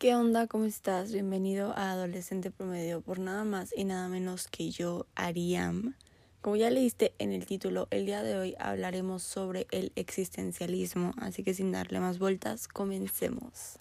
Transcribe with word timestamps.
¿Qué 0.00 0.14
onda? 0.14 0.46
¿Cómo 0.46 0.64
estás? 0.64 1.12
Bienvenido 1.12 1.76
a 1.76 1.90
Adolescente 1.90 2.50
Promedio 2.50 3.02
por 3.02 3.18
nada 3.18 3.44
más 3.44 3.74
y 3.76 3.84
nada 3.84 4.08
menos 4.08 4.48
que 4.48 4.70
yo, 4.70 5.04
Ariam. 5.14 5.94
Como 6.40 6.56
ya 6.56 6.70
leíste 6.70 7.12
en 7.18 7.32
el 7.32 7.44
título, 7.44 7.86
el 7.90 8.06
día 8.06 8.22
de 8.22 8.38
hoy 8.38 8.56
hablaremos 8.58 9.22
sobre 9.22 9.66
el 9.70 9.92
existencialismo, 9.96 11.12
así 11.20 11.42
que 11.42 11.52
sin 11.52 11.70
darle 11.70 12.00
más 12.00 12.18
vueltas, 12.18 12.66
comencemos. 12.66 13.78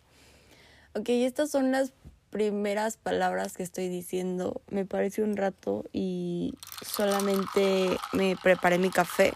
Ok, 0.94 1.08
estas 1.08 1.52
son 1.52 1.72
las 1.72 1.94
primeras 2.32 2.98
palabras 2.98 3.56
que 3.56 3.64
estoy 3.64 3.88
diciendo. 3.88 4.62
Me 4.70 4.84
parece 4.84 5.24
un 5.24 5.38
rato 5.38 5.86
y 5.94 6.54
solamente 6.86 7.98
me 8.12 8.36
preparé 8.36 8.78
mi 8.78 8.90
café 8.90 9.32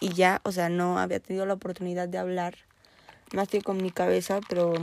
y 0.00 0.12
ya, 0.12 0.42
o 0.44 0.52
sea, 0.52 0.68
no 0.68 0.98
había 0.98 1.18
tenido 1.18 1.46
la 1.46 1.54
oportunidad 1.54 2.10
de 2.10 2.18
hablar 2.18 2.56
más 3.32 3.48
que 3.48 3.62
con 3.62 3.78
mi 3.78 3.90
cabeza, 3.90 4.40
pero 4.50 4.74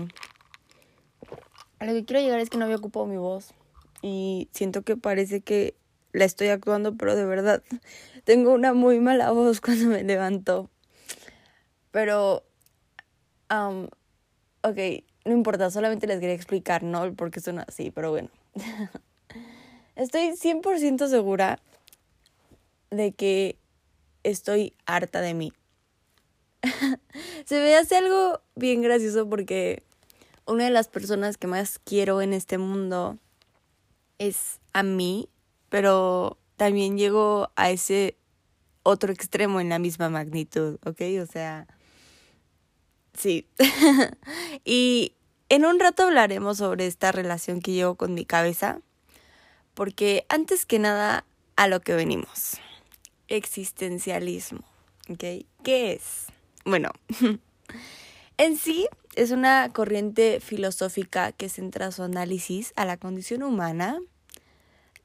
a 1.80 1.86
lo 1.86 1.94
que 1.94 2.06
quiero 2.06 2.22
llegar 2.22 2.40
es 2.40 2.50
que 2.50 2.58
no 2.58 2.66
había 2.66 2.78
ocupado 2.78 3.06
mi 3.06 3.18
voz 3.18 3.54
y 4.02 4.50
siento 4.52 4.82
que 4.82 4.98
parece 4.98 5.42
que 5.42 5.76
la 6.12 6.26
estoy 6.26 6.48
actuando, 6.48 6.96
pero 6.96 7.16
de 7.16 7.26
verdad 7.26 7.64
tengo 8.24 8.54
una 8.54 8.74
muy 8.74 9.00
mala 9.00 9.32
voz 9.32 9.62
cuando 9.62 9.88
me 9.88 10.04
levanto. 10.04 10.70
Pero, 11.92 12.44
um, 13.50 13.86
ok, 14.62 14.78
no 15.26 15.34
importa, 15.34 15.72
solamente 15.72 16.08
les 16.08 16.20
quería 16.20 16.36
explicar, 16.36 16.84
¿no? 16.84 17.14
Porque 17.16 17.40
suena 17.40 17.66
así, 17.68 17.92
pero 17.92 18.12
bueno. 18.12 18.30
Estoy 19.96 20.32
100% 20.32 21.08
segura 21.08 21.60
de 22.90 23.12
que 23.12 23.58
estoy 24.24 24.74
harta 24.86 25.20
de 25.22 25.34
mí. 25.34 25.52
Se 27.46 27.56
me 27.60 27.76
hace 27.76 27.98
algo 27.98 28.42
bien 28.56 28.82
gracioso 28.82 29.28
porque 29.30 29.84
una 30.50 30.66
de 30.66 30.72
las 30.72 30.88
personas 30.88 31.38
que 31.38 31.48
más 31.48 31.80
quiero 31.80 32.22
en 32.22 32.34
este 32.34 32.58
mundo 32.58 33.18
es 34.18 34.60
a 34.74 34.84
mí, 34.84 35.30
pero 35.70 36.38
también 36.58 36.98
llego 36.98 37.52
a 37.56 37.70
ese 37.70 38.18
otro 38.84 39.14
extremo 39.14 39.62
en 39.62 39.70
la 39.70 39.80
misma 39.80 40.10
magnitud, 40.10 40.80
¿ok? 40.86 41.02
O 41.22 41.26
sea, 41.28 41.68
sí. 43.14 43.48
y 44.66 45.14
en 45.50 45.66
un 45.66 45.80
rato 45.80 46.04
hablaremos 46.04 46.58
sobre 46.58 46.88
esta 46.88 47.12
relación 47.12 47.62
que 47.62 47.74
llevo 47.74 47.96
con 47.96 48.16
mi 48.16 48.26
cabeza, 48.26 48.82
porque 49.76 50.26
antes 50.30 50.66
que 50.66 50.80
nada, 50.80 51.26
a 51.56 51.68
lo 51.68 51.80
que 51.82 51.94
venimos. 51.94 52.58
Existencialismo, 53.28 54.64
¿ok? 55.10 55.46
¿Qué 55.64 55.94
es? 55.94 56.26
Bueno, 56.66 56.90
en 58.38 58.58
sí 58.58 58.88
es 59.16 59.32
una 59.32 59.70
corriente 59.74 60.40
filosófica 60.40 61.32
que 61.32 61.50
centra 61.50 61.92
su 61.92 62.04
análisis 62.04 62.74
a 62.76 62.86
la 62.86 62.98
condición 62.98 63.44
humana, 63.44 64.00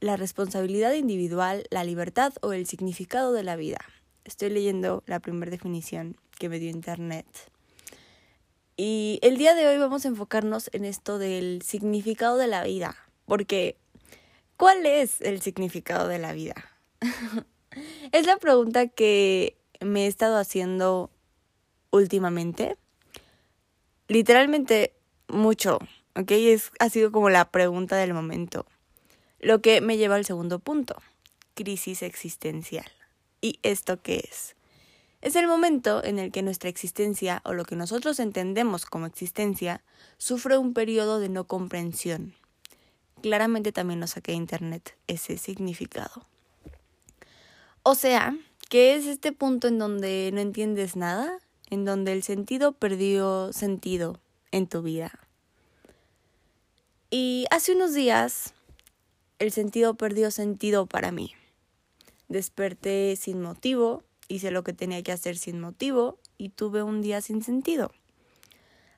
la 0.00 0.16
responsabilidad 0.16 0.92
individual, 0.92 1.64
la 1.70 1.84
libertad 1.84 2.32
o 2.42 2.52
el 2.52 2.66
significado 2.66 3.32
de 3.32 3.42
la 3.42 3.56
vida. 3.56 3.78
Estoy 4.24 4.50
leyendo 4.50 5.02
la 5.06 5.20
primera 5.20 5.50
definición 5.50 6.16
que 6.38 6.48
me 6.48 6.58
dio 6.58 6.70
Internet. 6.70 7.26
Y 8.76 9.18
el 9.22 9.38
día 9.38 9.54
de 9.54 9.66
hoy 9.66 9.78
vamos 9.78 10.04
a 10.04 10.08
enfocarnos 10.08 10.68
en 10.72 10.84
esto 10.84 11.18
del 11.18 11.62
significado 11.62 12.36
de 12.36 12.48
la 12.48 12.64
vida, 12.64 12.96
porque 13.24 13.76
¿cuál 14.56 14.84
es 14.84 15.20
el 15.20 15.40
significado 15.40 16.08
de 16.08 16.18
la 16.18 16.32
vida? 16.32 16.54
es 18.12 18.26
la 18.26 18.36
pregunta 18.36 18.88
que 18.88 19.56
me 19.80 20.04
he 20.04 20.06
estado 20.08 20.36
haciendo 20.36 21.10
últimamente 21.90 22.76
literalmente 24.08 24.94
mucho, 25.28 25.78
¿ok? 26.16 26.30
Es, 26.30 26.70
ha 26.78 26.88
sido 26.88 27.12
como 27.12 27.30
la 27.30 27.50
pregunta 27.50 27.96
del 27.96 28.14
momento. 28.14 28.66
Lo 29.40 29.60
que 29.60 29.80
me 29.80 29.96
lleva 29.96 30.16
al 30.16 30.24
segundo 30.24 30.58
punto, 30.58 30.96
crisis 31.54 32.02
existencial. 32.02 32.90
¿Y 33.40 33.58
esto 33.62 34.00
qué 34.00 34.28
es? 34.30 34.56
Es 35.20 35.36
el 35.36 35.46
momento 35.46 36.04
en 36.04 36.18
el 36.18 36.32
que 36.32 36.42
nuestra 36.42 36.68
existencia, 36.68 37.40
o 37.44 37.54
lo 37.54 37.64
que 37.64 37.76
nosotros 37.76 38.20
entendemos 38.20 38.84
como 38.84 39.06
existencia, 39.06 39.82
sufre 40.18 40.58
un 40.58 40.74
periodo 40.74 41.18
de 41.18 41.30
no 41.30 41.44
comprensión. 41.44 42.34
Claramente 43.22 43.72
también 43.72 44.00
lo 44.00 44.06
saqué 44.06 44.32
de 44.32 44.36
internet 44.36 44.96
ese 45.06 45.38
significado. 45.38 46.26
O 47.82 47.94
sea, 47.94 48.36
que 48.68 48.96
es 48.96 49.06
este 49.06 49.32
punto 49.32 49.68
en 49.68 49.78
donde 49.78 50.30
no 50.32 50.40
entiendes 50.40 50.94
nada, 50.94 51.38
en 51.70 51.84
donde 51.84 52.12
el 52.12 52.22
sentido 52.22 52.72
perdió 52.72 53.52
sentido 53.52 54.20
en 54.50 54.66
tu 54.66 54.82
vida. 54.82 55.18
Y 57.10 57.46
hace 57.50 57.74
unos 57.74 57.94
días 57.94 58.54
el 59.38 59.52
sentido 59.52 59.94
perdió 59.94 60.30
sentido 60.30 60.86
para 60.86 61.12
mí. 61.12 61.34
Desperté 62.28 63.16
sin 63.16 63.42
motivo, 63.42 64.02
hice 64.28 64.50
lo 64.50 64.64
que 64.64 64.72
tenía 64.72 65.02
que 65.02 65.12
hacer 65.12 65.36
sin 65.36 65.60
motivo 65.60 66.18
y 66.38 66.48
tuve 66.48 66.82
un 66.82 67.02
día 67.02 67.20
sin 67.20 67.42
sentido. 67.42 67.92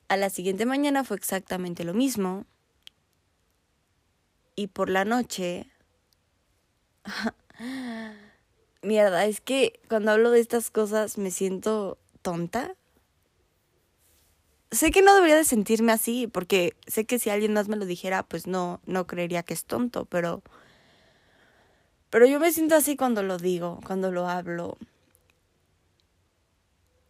A 0.08 0.16
la 0.16 0.30
siguiente 0.30 0.66
mañana 0.66 1.04
fue 1.04 1.16
exactamente 1.16 1.84
lo 1.84 1.94
mismo. 1.94 2.46
Y 4.54 4.68
por 4.68 4.90
la 4.90 5.04
noche... 5.04 5.70
Mierda, 8.82 9.24
es 9.24 9.40
que 9.40 9.80
cuando 9.88 10.12
hablo 10.12 10.30
de 10.30 10.38
estas 10.38 10.70
cosas 10.70 11.18
me 11.18 11.32
siento 11.32 11.98
tonta. 12.26 12.74
Sé 14.72 14.90
que 14.90 15.00
no 15.00 15.14
debería 15.14 15.36
de 15.36 15.44
sentirme 15.44 15.92
así, 15.92 16.26
porque 16.26 16.76
sé 16.88 17.06
que 17.06 17.20
si 17.20 17.30
alguien 17.30 17.52
más 17.52 17.68
me 17.68 17.76
lo 17.76 17.86
dijera, 17.86 18.24
pues 18.24 18.48
no, 18.48 18.80
no 18.84 19.06
creería 19.06 19.44
que 19.44 19.54
es 19.54 19.64
tonto, 19.64 20.06
pero. 20.06 20.42
Pero 22.10 22.26
yo 22.26 22.40
me 22.40 22.50
siento 22.50 22.74
así 22.74 22.96
cuando 22.96 23.22
lo 23.22 23.38
digo, 23.38 23.78
cuando 23.86 24.10
lo 24.10 24.28
hablo. 24.28 24.76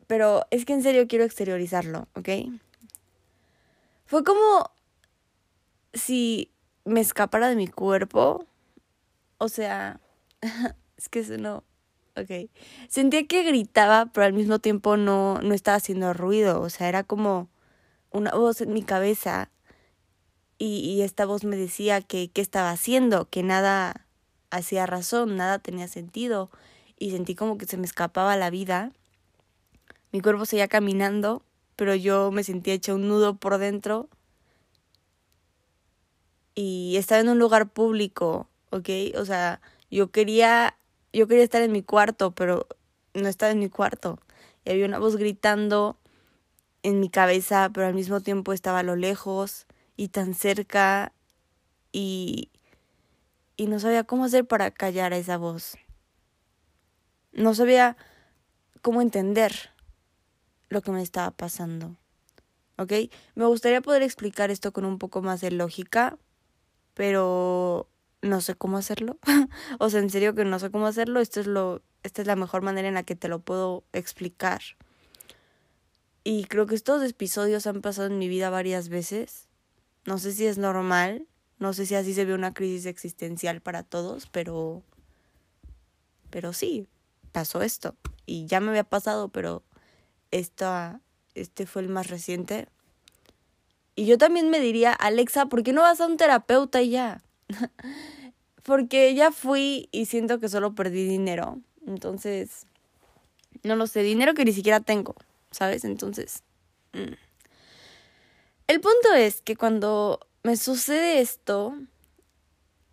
Pero 0.07 0.45
es 0.51 0.67
que 0.67 0.75
en 0.75 0.83
serio 0.83 1.09
quiero 1.09 1.25
exteriorizarlo, 1.25 2.09
¿ok? 2.15 2.29
Fue 4.05 4.23
como 4.23 4.71
si 5.95 6.53
me 6.85 7.01
escapara 7.01 7.49
de 7.49 7.57
mi 7.57 7.69
cuerpo. 7.69 8.45
O 9.39 9.49
sea, 9.49 9.99
es 10.99 11.09
que 11.09 11.21
eso 11.21 11.39
no, 11.39 11.65
Ok. 12.17 12.51
Sentía 12.89 13.27
que 13.27 13.43
gritaba, 13.43 14.07
pero 14.07 14.25
al 14.27 14.33
mismo 14.33 14.59
tiempo 14.59 14.97
no, 14.97 15.41
no 15.43 15.55
estaba 15.55 15.77
haciendo 15.77 16.15
ruido. 16.15 16.61
O 16.63 16.71
sea, 16.71 16.89
era 16.89 17.05
como 17.05 17.49
una 18.11 18.33
voz 18.33 18.61
en 18.63 18.73
mi 18.73 18.83
cabeza. 18.83 19.51
Y, 20.59 20.79
y 20.79 21.03
esta 21.03 21.27
voz 21.27 21.45
me 21.45 21.57
decía 21.57 22.01
que 22.01 22.31
qué 22.31 22.41
estaba 22.41 22.71
haciendo, 22.71 23.29
que 23.29 23.43
nada 23.43 24.07
hacía 24.51 24.87
razón, 24.87 25.37
nada 25.37 25.59
tenía 25.59 25.89
sentido. 25.89 26.51
Y 26.99 27.11
sentí 27.11 27.35
como 27.35 27.59
que 27.59 27.67
se 27.67 27.77
me 27.77 27.85
escapaba 27.85 28.37
la 28.37 28.49
vida. 28.49 28.93
Mi 30.13 30.21
cuerpo 30.23 30.47
seguía 30.47 30.69
caminando, 30.69 31.43
pero 31.77 31.95
yo 31.95 32.31
me 32.33 32.45
sentía 32.45 32.73
hecha 32.75 32.95
un 32.95 33.09
nudo 33.09 33.37
por 33.37 33.59
dentro. 33.59 34.09
Y 36.55 36.97
estaba 36.97 37.21
en 37.21 37.29
un 37.29 37.39
lugar 37.39 37.69
público, 37.69 38.49
¿ok? 38.71 38.89
O 39.19 39.27
sea, 39.27 39.61
yo 39.91 40.11
quería 40.11 40.77
yo 41.13 41.27
quería 41.27 41.45
estar 41.45 41.63
en 41.63 41.73
mi 41.73 41.83
cuarto, 41.83 42.33
pero 42.33 42.67
no 43.15 43.29
estaba 43.29 43.53
en 43.53 43.59
mi 43.59 43.69
cuarto. 43.69 44.19
Y 44.65 44.71
había 44.71 44.87
una 44.87 44.99
voz 44.99 45.17
gritando 45.17 45.99
en 46.83 47.01
mi 47.01 47.09
cabeza, 47.09 47.71
pero 47.73 47.87
al 47.87 47.95
mismo 47.95 48.21
tiempo 48.21 48.53
estaba 48.53 48.81
a 48.81 48.85
lo 48.85 48.97
lejos 48.97 49.67
y 49.97 50.09
tan 50.09 50.35
cerca 50.35 51.13
y, 51.93 52.51
y 53.57 53.67
no 53.67 53.81
sabía 53.81 54.05
cómo 54.05 54.25
hacer 54.25 54.47
para 54.47 54.71
callar 54.71 55.13
a 55.13 55.17
esa 55.17 55.39
voz. 55.39 55.77
No 57.33 57.55
sabía 57.55 57.97
cómo 58.83 59.03
entender 59.03 59.71
lo 60.69 60.83
que 60.83 60.91
me 60.91 61.03
estaba 61.03 61.31
pasando. 61.31 61.97
¿Ok? 62.79 62.93
Me 63.35 63.47
gustaría 63.47 63.81
poder 63.81 64.03
explicar 64.03 64.51
esto 64.51 64.73
con 64.73 64.85
un 64.85 64.99
poco 64.99 65.23
más 65.23 65.41
de 65.41 65.51
lógica, 65.51 66.19
pero 66.95 67.89
no 68.27 68.41
sé 68.41 68.55
cómo 68.55 68.77
hacerlo. 68.77 69.19
o 69.79 69.91
sea, 69.91 70.01
en 70.01 70.11
serio 70.11 70.35
que 70.35 70.45
no 70.45 70.59
sé 70.59 70.71
cómo 70.71 70.87
hacerlo. 70.87 71.21
Esto 71.21 71.41
es 71.41 71.47
lo, 71.47 71.83
esta 72.03 72.23
es 72.23 72.27
la 72.27 72.37
mejor 72.37 72.63
manera 72.63 72.89
en 72.89 72.95
la 72.95 73.03
que 73.03 73.17
te 73.17 73.29
lo 73.29 73.41
puedo 73.41 73.85
explicar. 73.93 74.61
Y 76.25 76.45
creo 76.45 76.67
que 76.67 76.75
estos 76.75 77.03
episodios 77.09 77.67
han 77.67 77.83
pasado 77.83 78.09
en 78.09 78.19
mi 78.19 78.29
vida 78.29 78.51
varias 78.51 78.89
veces. 78.89 79.49
No 80.07 80.19
sé 80.19 80.33
si 80.33 80.47
es 80.47 80.59
normal, 80.59 81.27
no 81.59 81.73
sé 81.73 81.87
si 81.87 81.95
así 81.95 82.15
se 82.15 82.25
ve 82.25 82.35
una 82.35 82.53
crisis 82.53 82.87
existencial 82.87 83.61
para 83.61 83.83
todos, 83.83 84.27
pero 84.27 84.83
pero 86.31 86.53
sí, 86.53 86.87
pasó 87.33 87.63
esto 87.63 87.95
y 88.27 88.47
ya 88.47 88.61
me 88.61 88.71
había 88.71 88.85
pasado, 88.85 89.29
pero 89.29 89.63
esta 90.31 91.01
este 91.35 91.67
fue 91.67 91.83
el 91.83 91.89
más 91.89 92.09
reciente. 92.09 92.69
Y 93.95 94.07
yo 94.07 94.19
también 94.19 94.51
me 94.51 94.61
diría, 94.61 94.93
Alexa, 94.93 95.47
¿por 95.47 95.63
qué 95.63 95.73
no 95.73 95.83
vas 95.83 96.01
a 96.01 96.07
un 96.07 96.17
terapeuta 96.17 96.83
y 96.83 96.91
ya? 96.91 97.23
Porque 98.63 99.15
ya 99.15 99.31
fui 99.31 99.89
y 99.93 100.07
siento 100.07 100.41
que 100.41 100.49
solo 100.49 100.75
perdí 100.75 101.07
dinero. 101.07 101.61
Entonces, 101.87 102.67
no 103.63 103.77
lo 103.77 103.87
sé, 103.87 104.03
dinero 104.03 104.35
que 104.35 104.45
ni 104.45 104.53
siquiera 104.53 104.81
tengo, 104.81 105.15
¿sabes? 105.51 105.85
Entonces... 105.85 106.43
Mm. 106.93 107.15
El 108.69 108.81
punto 108.81 109.15
es 109.15 109.43
que 109.43 109.55
cuando 109.55 110.19
me 110.43 110.57
sucede 110.57 111.21
esto, 111.21 111.79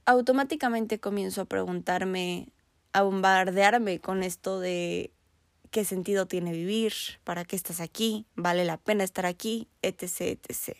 automáticamente 0.06 1.00
comienzo 1.00 1.42
a 1.42 1.46
preguntarme, 1.46 2.50
a 2.92 3.02
bombardearme 3.02 4.00
con 4.00 4.22
esto 4.22 4.60
de 4.60 5.12
qué 5.72 5.84
sentido 5.84 6.28
tiene 6.28 6.52
vivir, 6.52 6.94
para 7.24 7.44
qué 7.44 7.56
estás 7.56 7.80
aquí, 7.80 8.28
vale 8.36 8.66
la 8.66 8.78
pena 8.78 9.04
estar 9.04 9.26
aquí, 9.26 9.68
etc, 9.82 10.38
etc. 10.48 10.78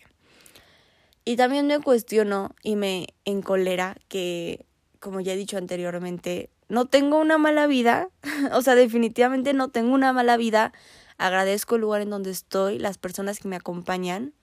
Y 1.24 1.36
también 1.36 1.66
me 1.66 1.80
cuestiono 1.80 2.54
y 2.62 2.76
me 2.76 3.08
encolera 3.24 3.96
que, 4.08 4.66
como 5.00 5.20
ya 5.20 5.32
he 5.32 5.36
dicho 5.36 5.56
anteriormente, 5.56 6.50
no 6.68 6.86
tengo 6.86 7.18
una 7.18 7.38
mala 7.38 7.66
vida, 7.66 8.08
o 8.52 8.62
sea, 8.62 8.74
definitivamente 8.74 9.54
no 9.54 9.68
tengo 9.68 9.94
una 9.94 10.12
mala 10.12 10.36
vida, 10.36 10.72
agradezco 11.16 11.76
el 11.76 11.82
lugar 11.82 12.02
en 12.02 12.10
donde 12.10 12.30
estoy, 12.30 12.78
las 12.78 12.98
personas 12.98 13.38
que 13.38 13.48
me 13.48 13.56
acompañan, 13.56 14.34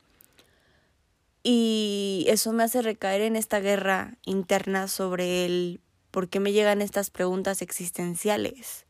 y 1.44 2.26
eso 2.28 2.52
me 2.54 2.64
hace 2.64 2.82
recaer 2.82 3.22
en 3.22 3.36
esta 3.36 3.60
guerra 3.60 4.18
interna 4.26 4.88
sobre 4.88 5.46
el 5.46 5.82
por 6.12 6.30
qué 6.30 6.40
me 6.40 6.52
llegan 6.52 6.82
estas 6.82 7.10
preguntas 7.10 7.62
existenciales. 7.62 8.86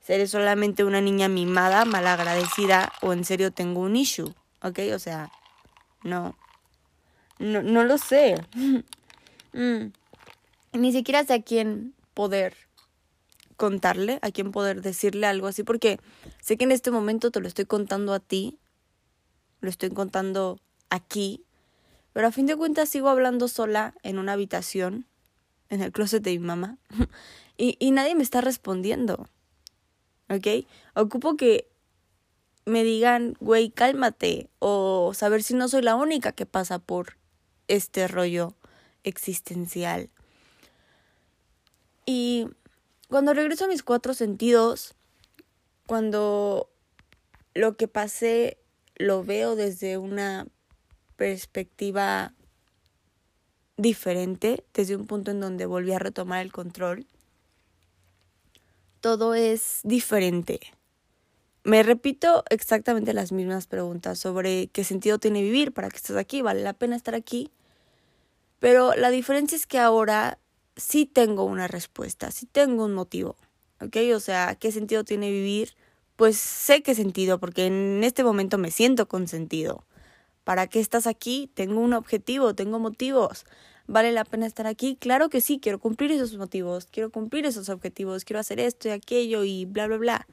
¿Seré 0.00 0.26
solamente 0.26 0.84
una 0.84 1.00
niña 1.00 1.28
mimada, 1.28 1.84
malagradecida 1.84 2.92
o 3.02 3.12
en 3.12 3.24
serio 3.24 3.52
tengo 3.52 3.80
un 3.80 3.96
issue? 3.96 4.34
¿Ok? 4.62 4.80
O 4.94 4.98
sea, 4.98 5.30
no. 6.02 6.36
No, 7.44 7.62
no 7.62 7.84
lo 7.84 7.98
sé. 7.98 8.36
Mm. 9.52 9.92
Ni 10.72 10.92
siquiera 10.92 11.24
sé 11.24 11.34
a 11.34 11.42
quién 11.42 11.94
poder 12.14 12.56
contarle, 13.56 14.18
a 14.22 14.30
quién 14.30 14.50
poder 14.50 14.80
decirle 14.80 15.26
algo 15.26 15.46
así, 15.46 15.62
porque 15.62 16.00
sé 16.40 16.56
que 16.56 16.64
en 16.64 16.72
este 16.72 16.90
momento 16.90 17.30
te 17.30 17.40
lo 17.40 17.46
estoy 17.46 17.66
contando 17.66 18.14
a 18.14 18.18
ti, 18.18 18.58
lo 19.60 19.68
estoy 19.68 19.90
contando 19.90 20.58
aquí, 20.88 21.44
pero 22.14 22.28
a 22.28 22.32
fin 22.32 22.46
de 22.46 22.56
cuentas 22.56 22.88
sigo 22.88 23.10
hablando 23.10 23.46
sola 23.46 23.94
en 24.02 24.18
una 24.18 24.32
habitación, 24.32 25.06
en 25.68 25.82
el 25.82 25.92
closet 25.92 26.22
de 26.22 26.32
mi 26.32 26.46
mamá, 26.46 26.78
y, 27.58 27.76
y 27.78 27.90
nadie 27.90 28.14
me 28.14 28.22
está 28.22 28.40
respondiendo. 28.40 29.28
¿Ok? 30.30 30.66
Ocupo 30.94 31.36
que 31.36 31.68
me 32.64 32.82
digan, 32.84 33.36
güey, 33.38 33.70
cálmate, 33.70 34.48
o 34.60 35.12
saber 35.14 35.42
si 35.42 35.52
no 35.52 35.68
soy 35.68 35.82
la 35.82 35.94
única 35.94 36.32
que 36.32 36.46
pasa 36.46 36.78
por 36.78 37.22
este 37.68 38.08
rollo 38.08 38.54
existencial. 39.04 40.10
Y 42.06 42.46
cuando 43.08 43.34
regreso 43.34 43.64
a 43.64 43.68
mis 43.68 43.82
cuatro 43.82 44.14
sentidos, 44.14 44.94
cuando 45.86 46.70
lo 47.54 47.76
que 47.76 47.88
pasé 47.88 48.58
lo 48.96 49.24
veo 49.24 49.56
desde 49.56 49.98
una 49.98 50.46
perspectiva 51.16 52.32
diferente, 53.76 54.64
desde 54.72 54.96
un 54.96 55.06
punto 55.06 55.30
en 55.30 55.40
donde 55.40 55.66
volví 55.66 55.92
a 55.92 55.98
retomar 55.98 56.42
el 56.42 56.52
control, 56.52 57.06
todo 59.00 59.34
es 59.34 59.80
diferente. 59.82 60.60
Me 61.64 61.82
repito 61.82 62.44
exactamente 62.50 63.14
las 63.14 63.32
mismas 63.32 63.66
preguntas 63.66 64.18
sobre 64.18 64.66
qué 64.66 64.84
sentido 64.84 65.18
tiene 65.18 65.40
vivir, 65.40 65.72
para 65.72 65.88
qué 65.88 65.96
estás 65.96 66.18
aquí, 66.18 66.42
vale 66.42 66.62
la 66.62 66.74
pena 66.74 66.94
estar 66.94 67.14
aquí. 67.14 67.50
Pero 68.58 68.94
la 68.94 69.08
diferencia 69.08 69.56
es 69.56 69.66
que 69.66 69.78
ahora 69.78 70.38
sí 70.76 71.06
tengo 71.06 71.44
una 71.44 71.66
respuesta, 71.66 72.30
sí 72.30 72.44
tengo 72.44 72.84
un 72.84 72.92
motivo, 72.92 73.36
¿ok? 73.80 73.96
O 74.14 74.20
sea, 74.20 74.56
¿qué 74.56 74.72
sentido 74.72 75.04
tiene 75.04 75.30
vivir? 75.30 75.74
Pues 76.16 76.36
sé 76.36 76.82
qué 76.82 76.94
sentido, 76.94 77.40
porque 77.40 77.64
en 77.64 78.04
este 78.04 78.24
momento 78.24 78.58
me 78.58 78.70
siento 78.70 79.08
con 79.08 79.26
sentido. 79.26 79.84
¿Para 80.44 80.66
qué 80.66 80.80
estás 80.80 81.06
aquí? 81.06 81.50
Tengo 81.54 81.80
un 81.80 81.94
objetivo, 81.94 82.54
tengo 82.54 82.78
motivos. 82.78 83.46
¿Vale 83.86 84.12
la 84.12 84.26
pena 84.26 84.44
estar 84.46 84.66
aquí? 84.66 84.96
Claro 84.96 85.30
que 85.30 85.40
sí, 85.40 85.60
quiero 85.60 85.78
cumplir 85.78 86.12
esos 86.12 86.36
motivos, 86.36 86.88
quiero 86.92 87.10
cumplir 87.10 87.46
esos 87.46 87.70
objetivos, 87.70 88.26
quiero 88.26 88.40
hacer 88.40 88.60
esto 88.60 88.88
y 88.88 88.90
aquello 88.90 89.44
y 89.44 89.64
bla, 89.64 89.86
bla, 89.86 89.96
bla. 89.96 90.26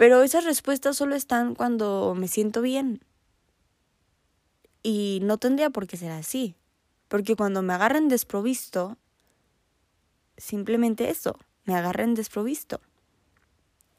Pero 0.00 0.22
esas 0.22 0.44
respuestas 0.46 0.96
solo 0.96 1.14
están 1.14 1.54
cuando 1.54 2.14
me 2.16 2.26
siento 2.26 2.62
bien. 2.62 3.04
Y 4.82 5.18
no 5.20 5.36
tendría 5.36 5.68
por 5.68 5.86
qué 5.86 5.98
ser 5.98 6.10
así. 6.10 6.54
Porque 7.08 7.36
cuando 7.36 7.60
me 7.60 7.74
agarren 7.74 8.08
desprovisto, 8.08 8.96
simplemente 10.38 11.10
eso, 11.10 11.38
me 11.66 11.74
agarren 11.74 12.14
desprovisto. 12.14 12.80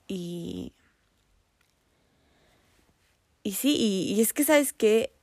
Y 0.07 0.74
y 3.44 3.51
sí, 3.51 3.75
y, 3.77 4.19
es 4.19 4.33
que 4.33 4.44
sabes 4.44 4.74
que 4.74 5.13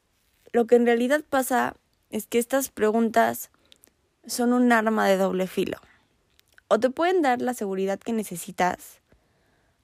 lo 0.52 0.68
que 0.68 0.76
en 0.76 0.86
realidad 0.86 1.24
pasa 1.28 1.74
es 2.10 2.28
que 2.28 2.38
estas 2.38 2.70
preguntas 2.70 3.50
son 4.28 4.52
un 4.52 4.70
arma 4.70 5.08
de 5.08 5.16
doble 5.16 5.48
filo. 5.48 5.78
O 6.68 6.78
te 6.78 6.88
pueden 6.88 7.20
dar 7.20 7.42
la 7.42 7.54
seguridad 7.54 7.98
que 7.98 8.12
necesitas, 8.12 8.97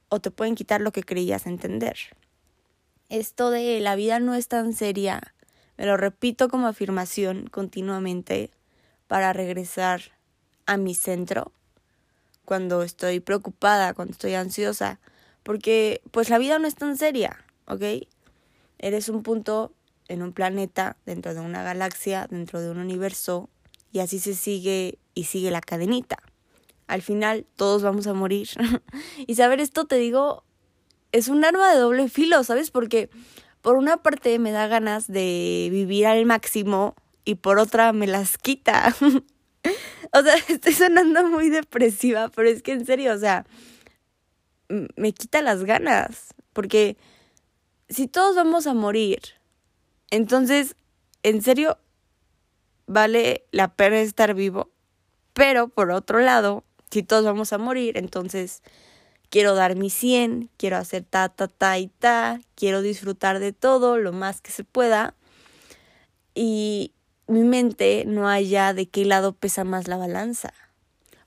o 0.09 0.19
te 0.19 0.31
pueden 0.31 0.55
quitar 0.55 0.81
lo 0.81 0.91
que 0.91 1.03
creías 1.03 1.47
entender. 1.47 1.97
Esto 3.09 3.51
de 3.51 3.79
la 3.79 3.95
vida 3.95 4.19
no 4.19 4.33
es 4.33 4.47
tan 4.47 4.73
seria, 4.73 5.35
me 5.77 5.85
lo 5.85 5.97
repito 5.97 6.49
como 6.49 6.67
afirmación 6.67 7.47
continuamente 7.47 8.51
para 9.07 9.33
regresar 9.33 10.01
a 10.65 10.77
mi 10.77 10.95
centro 10.95 11.51
cuando 12.45 12.83
estoy 12.83 13.19
preocupada, 13.19 13.93
cuando 13.93 14.13
estoy 14.13 14.35
ansiosa, 14.35 14.99
porque 15.43 16.01
pues 16.11 16.29
la 16.29 16.37
vida 16.37 16.59
no 16.59 16.67
es 16.67 16.75
tan 16.75 16.97
seria, 16.97 17.43
¿ok? 17.67 18.07
Eres 18.77 19.09
un 19.09 19.23
punto 19.23 19.73
en 20.07 20.21
un 20.21 20.31
planeta, 20.31 20.95
dentro 21.05 21.33
de 21.33 21.39
una 21.39 21.63
galaxia, 21.63 22.27
dentro 22.29 22.61
de 22.61 22.69
un 22.69 22.77
universo, 22.77 23.49
y 23.91 23.99
así 23.99 24.19
se 24.19 24.35
sigue 24.35 24.99
y 25.13 25.25
sigue 25.25 25.51
la 25.51 25.61
cadenita. 25.61 26.19
Al 26.87 27.01
final 27.01 27.45
todos 27.55 27.83
vamos 27.83 28.07
a 28.07 28.13
morir. 28.13 28.49
y 29.27 29.35
saber 29.35 29.59
esto, 29.59 29.85
te 29.85 29.95
digo, 29.95 30.43
es 31.11 31.27
un 31.27 31.43
arma 31.45 31.73
de 31.73 31.79
doble 31.79 32.09
filo, 32.09 32.43
¿sabes? 32.43 32.71
Porque 32.71 33.09
por 33.61 33.77
una 33.77 33.97
parte 33.97 34.37
me 34.37 34.51
da 34.51 34.67
ganas 34.67 35.07
de 35.07 35.69
vivir 35.71 36.05
al 36.05 36.25
máximo 36.25 36.95
y 37.23 37.35
por 37.35 37.57
otra 37.57 37.93
me 37.93 38.07
las 38.07 38.37
quita. 38.37 38.95
o 40.13 40.21
sea, 40.21 40.35
estoy 40.47 40.73
sonando 40.73 41.27
muy 41.27 41.49
depresiva, 41.49 42.29
pero 42.29 42.49
es 42.49 42.61
que 42.61 42.73
en 42.73 42.85
serio, 42.85 43.13
o 43.13 43.17
sea, 43.17 43.45
me 44.69 45.13
quita 45.13 45.41
las 45.41 45.63
ganas. 45.63 46.33
Porque 46.53 46.97
si 47.89 48.07
todos 48.07 48.35
vamos 48.35 48.67
a 48.67 48.73
morir, 48.73 49.19
entonces, 50.11 50.75
en 51.23 51.41
serio, 51.41 51.77
vale 52.87 53.45
la 53.51 53.75
pena 53.75 53.99
estar 53.99 54.33
vivo. 54.33 54.71
Pero, 55.33 55.67
por 55.67 55.91
otro 55.91 56.19
lado, 56.19 56.63
si 56.91 57.03
todos 57.03 57.25
vamos 57.25 57.53
a 57.53 57.57
morir, 57.57 57.97
entonces 57.97 58.61
quiero 59.29 59.55
dar 59.55 59.75
mi 59.75 59.89
100, 59.89 60.49
quiero 60.57 60.77
hacer 60.77 61.03
ta, 61.03 61.29
ta, 61.29 61.47
ta 61.47 61.77
y 61.77 61.87
ta, 61.87 62.39
quiero 62.55 62.81
disfrutar 62.81 63.39
de 63.39 63.53
todo 63.53 63.97
lo 63.97 64.13
más 64.13 64.41
que 64.41 64.51
se 64.51 64.63
pueda. 64.63 65.15
Y 66.33 66.93
mi 67.27 67.41
mente 67.41 68.03
no 68.05 68.29
haya 68.29 68.73
de 68.73 68.87
qué 68.87 69.05
lado 69.05 69.33
pesa 69.33 69.63
más 69.63 69.87
la 69.87 69.97
balanza. 69.97 70.53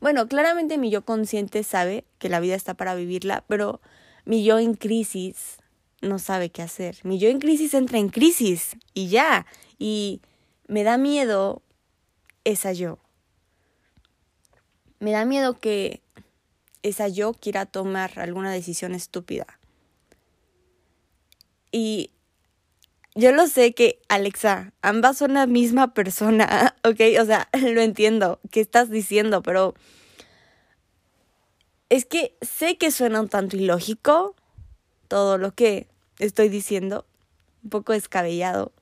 Bueno, 0.00 0.28
claramente 0.28 0.78
mi 0.78 0.90
yo 0.90 1.04
consciente 1.04 1.64
sabe 1.64 2.04
que 2.18 2.28
la 2.28 2.40
vida 2.40 2.54
está 2.54 2.74
para 2.74 2.94
vivirla, 2.94 3.44
pero 3.48 3.80
mi 4.24 4.44
yo 4.44 4.58
en 4.58 4.74
crisis 4.74 5.58
no 6.00 6.18
sabe 6.18 6.50
qué 6.50 6.62
hacer. 6.62 6.98
Mi 7.02 7.18
yo 7.18 7.28
en 7.28 7.40
crisis 7.40 7.74
entra 7.74 7.98
en 7.98 8.08
crisis 8.08 8.76
y 8.94 9.08
ya. 9.08 9.46
Y 9.78 10.20
me 10.68 10.84
da 10.84 10.98
miedo 10.98 11.62
esa 12.44 12.72
yo. 12.72 12.98
Me 15.00 15.12
da 15.12 15.24
miedo 15.24 15.58
que 15.58 16.02
esa 16.82 17.08
yo 17.08 17.32
quiera 17.32 17.66
tomar 17.66 18.18
alguna 18.18 18.52
decisión 18.52 18.94
estúpida. 18.94 19.46
Y 21.70 22.10
yo 23.14 23.32
lo 23.32 23.46
sé 23.46 23.74
que, 23.74 24.00
Alexa, 24.08 24.72
ambas 24.80 25.18
son 25.18 25.34
la 25.34 25.46
misma 25.46 25.92
persona, 25.92 26.76
¿ok? 26.84 27.00
O 27.20 27.24
sea, 27.24 27.48
lo 27.60 27.80
entiendo, 27.80 28.40
¿qué 28.50 28.60
estás 28.60 28.90
diciendo? 28.90 29.42
Pero 29.42 29.74
es 31.88 32.04
que 32.04 32.36
sé 32.42 32.76
que 32.76 32.90
suena 32.90 33.20
un 33.20 33.28
tanto 33.28 33.56
ilógico, 33.56 34.34
todo 35.08 35.38
lo 35.38 35.52
que 35.52 35.88
estoy 36.18 36.48
diciendo, 36.48 37.06
un 37.64 37.70
poco 37.70 37.92
descabellado. 37.92 38.72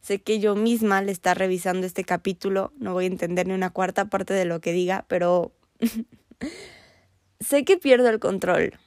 Sé 0.00 0.20
que 0.20 0.38
yo 0.38 0.54
misma 0.54 1.02
le 1.02 1.12
está 1.12 1.34
revisando 1.34 1.86
este 1.86 2.04
capítulo, 2.04 2.72
no 2.78 2.92
voy 2.92 3.04
a 3.04 3.08
entender 3.08 3.46
ni 3.46 3.54
una 3.54 3.70
cuarta 3.70 4.06
parte 4.06 4.32
de 4.34 4.44
lo 4.44 4.60
que 4.60 4.72
diga, 4.72 5.04
pero 5.08 5.52
sé 7.40 7.64
que 7.64 7.76
pierdo 7.76 8.08
el 8.08 8.18
control 8.18 8.78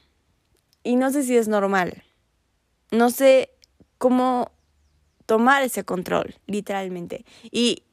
y 0.83 0.95
no 0.95 1.11
sé 1.11 1.23
si 1.23 1.37
es 1.37 1.47
normal. 1.47 2.03
No 2.91 3.09
sé 3.09 3.51
cómo 3.97 4.51
tomar 5.25 5.63
ese 5.63 5.83
control, 5.83 6.35
literalmente. 6.47 7.25
Y 7.51 7.83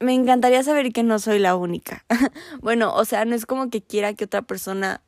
me 0.00 0.14
encantaría 0.14 0.62
saber 0.62 0.92
que 0.92 1.02
no 1.02 1.18
soy 1.18 1.38
la 1.38 1.54
única. 1.56 2.04
bueno, 2.60 2.94
o 2.94 3.04
sea, 3.04 3.24
no 3.24 3.34
es 3.34 3.46
como 3.46 3.70
que 3.70 3.82
quiera 3.82 4.14
que 4.14 4.24
otra 4.24 4.42
persona 4.42 5.02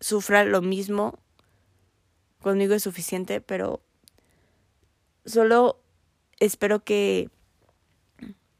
sufra 0.00 0.44
lo 0.44 0.62
mismo. 0.62 1.18
Conmigo 2.40 2.74
es 2.74 2.82
suficiente, 2.82 3.40
pero 3.40 3.82
Solo 5.28 5.78
espero 6.40 6.82
que 6.82 7.30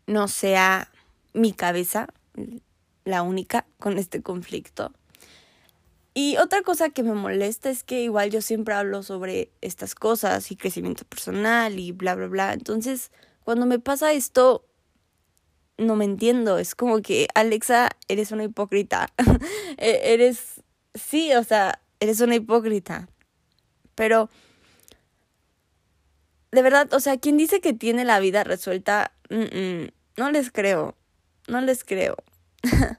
no 0.07 0.29
sea 0.29 0.93
mi 1.33 1.53
cabeza 1.53 2.09
la 3.05 3.23
única 3.23 3.67
con 3.79 3.99
este 3.99 4.23
conflicto. 4.23 4.93
Y 6.15 6.37
otra 6.37 6.63
cosa 6.63 6.91
que 6.91 7.03
me 7.03 7.15
molesta 7.15 7.71
es 7.71 7.85
que 7.85 8.03
igual 8.03 8.31
yo 8.31 8.43
siempre 8.43 8.75
hablo 8.75 9.03
sobre 9.03 9.51
estas 9.61 9.95
cosas 9.95 10.51
y 10.51 10.57
crecimiento 10.57 11.05
personal 11.05 11.79
y 11.79 11.93
bla, 11.93 12.15
bla, 12.17 12.27
bla. 12.27 12.53
Entonces, 12.53 13.13
cuando 13.45 13.67
me 13.67 13.79
pasa 13.79 14.13
esto, 14.13 14.67
no 15.79 15.97
me 15.97 16.05
entiendo. 16.05 16.59
Es 16.59 16.75
como 16.75 17.01
que, 17.01 17.29
Alexa, 17.35 17.91
eres 18.09 18.33
una 18.33 18.45
hipócrita. 18.45 19.09
E-, 19.79 20.13
eres, 20.13 20.63
sí, 20.95 21.33
o 21.35 21.45
sea, 21.45 21.81
eres 22.01 22.21
una 22.21 22.35
hipócrita. 22.35 23.09
Pero, 23.95 24.29
de 26.51 26.63
verdad, 26.63 26.93
o 26.93 27.01
sea, 27.01 27.19
quien 27.19 27.37
dice 27.37 27.61
que 27.61 27.73
tiene 27.73 28.05
la 28.05 28.21
vida 28.21 28.45
resuelta, 28.45 29.13
no 29.29 30.31
les 30.31 30.51
creo. 30.51 30.95
No 31.47 31.61
les 31.61 31.85
creo. 31.85 32.17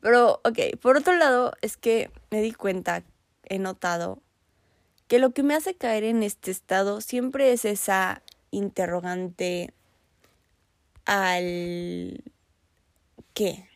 Pero, 0.00 0.40
ok, 0.44 0.78
por 0.80 0.96
otro 0.96 1.16
lado, 1.16 1.52
es 1.60 1.76
que 1.76 2.10
me 2.30 2.40
di 2.42 2.52
cuenta, 2.52 3.02
he 3.44 3.58
notado, 3.58 4.22
que 5.08 5.18
lo 5.18 5.30
que 5.30 5.42
me 5.42 5.54
hace 5.54 5.74
caer 5.74 6.04
en 6.04 6.22
este 6.22 6.50
estado 6.50 7.00
siempre 7.00 7.52
es 7.52 7.64
esa 7.64 8.22
interrogante 8.50 9.72
al... 11.04 12.22
¿qué? 13.34 13.68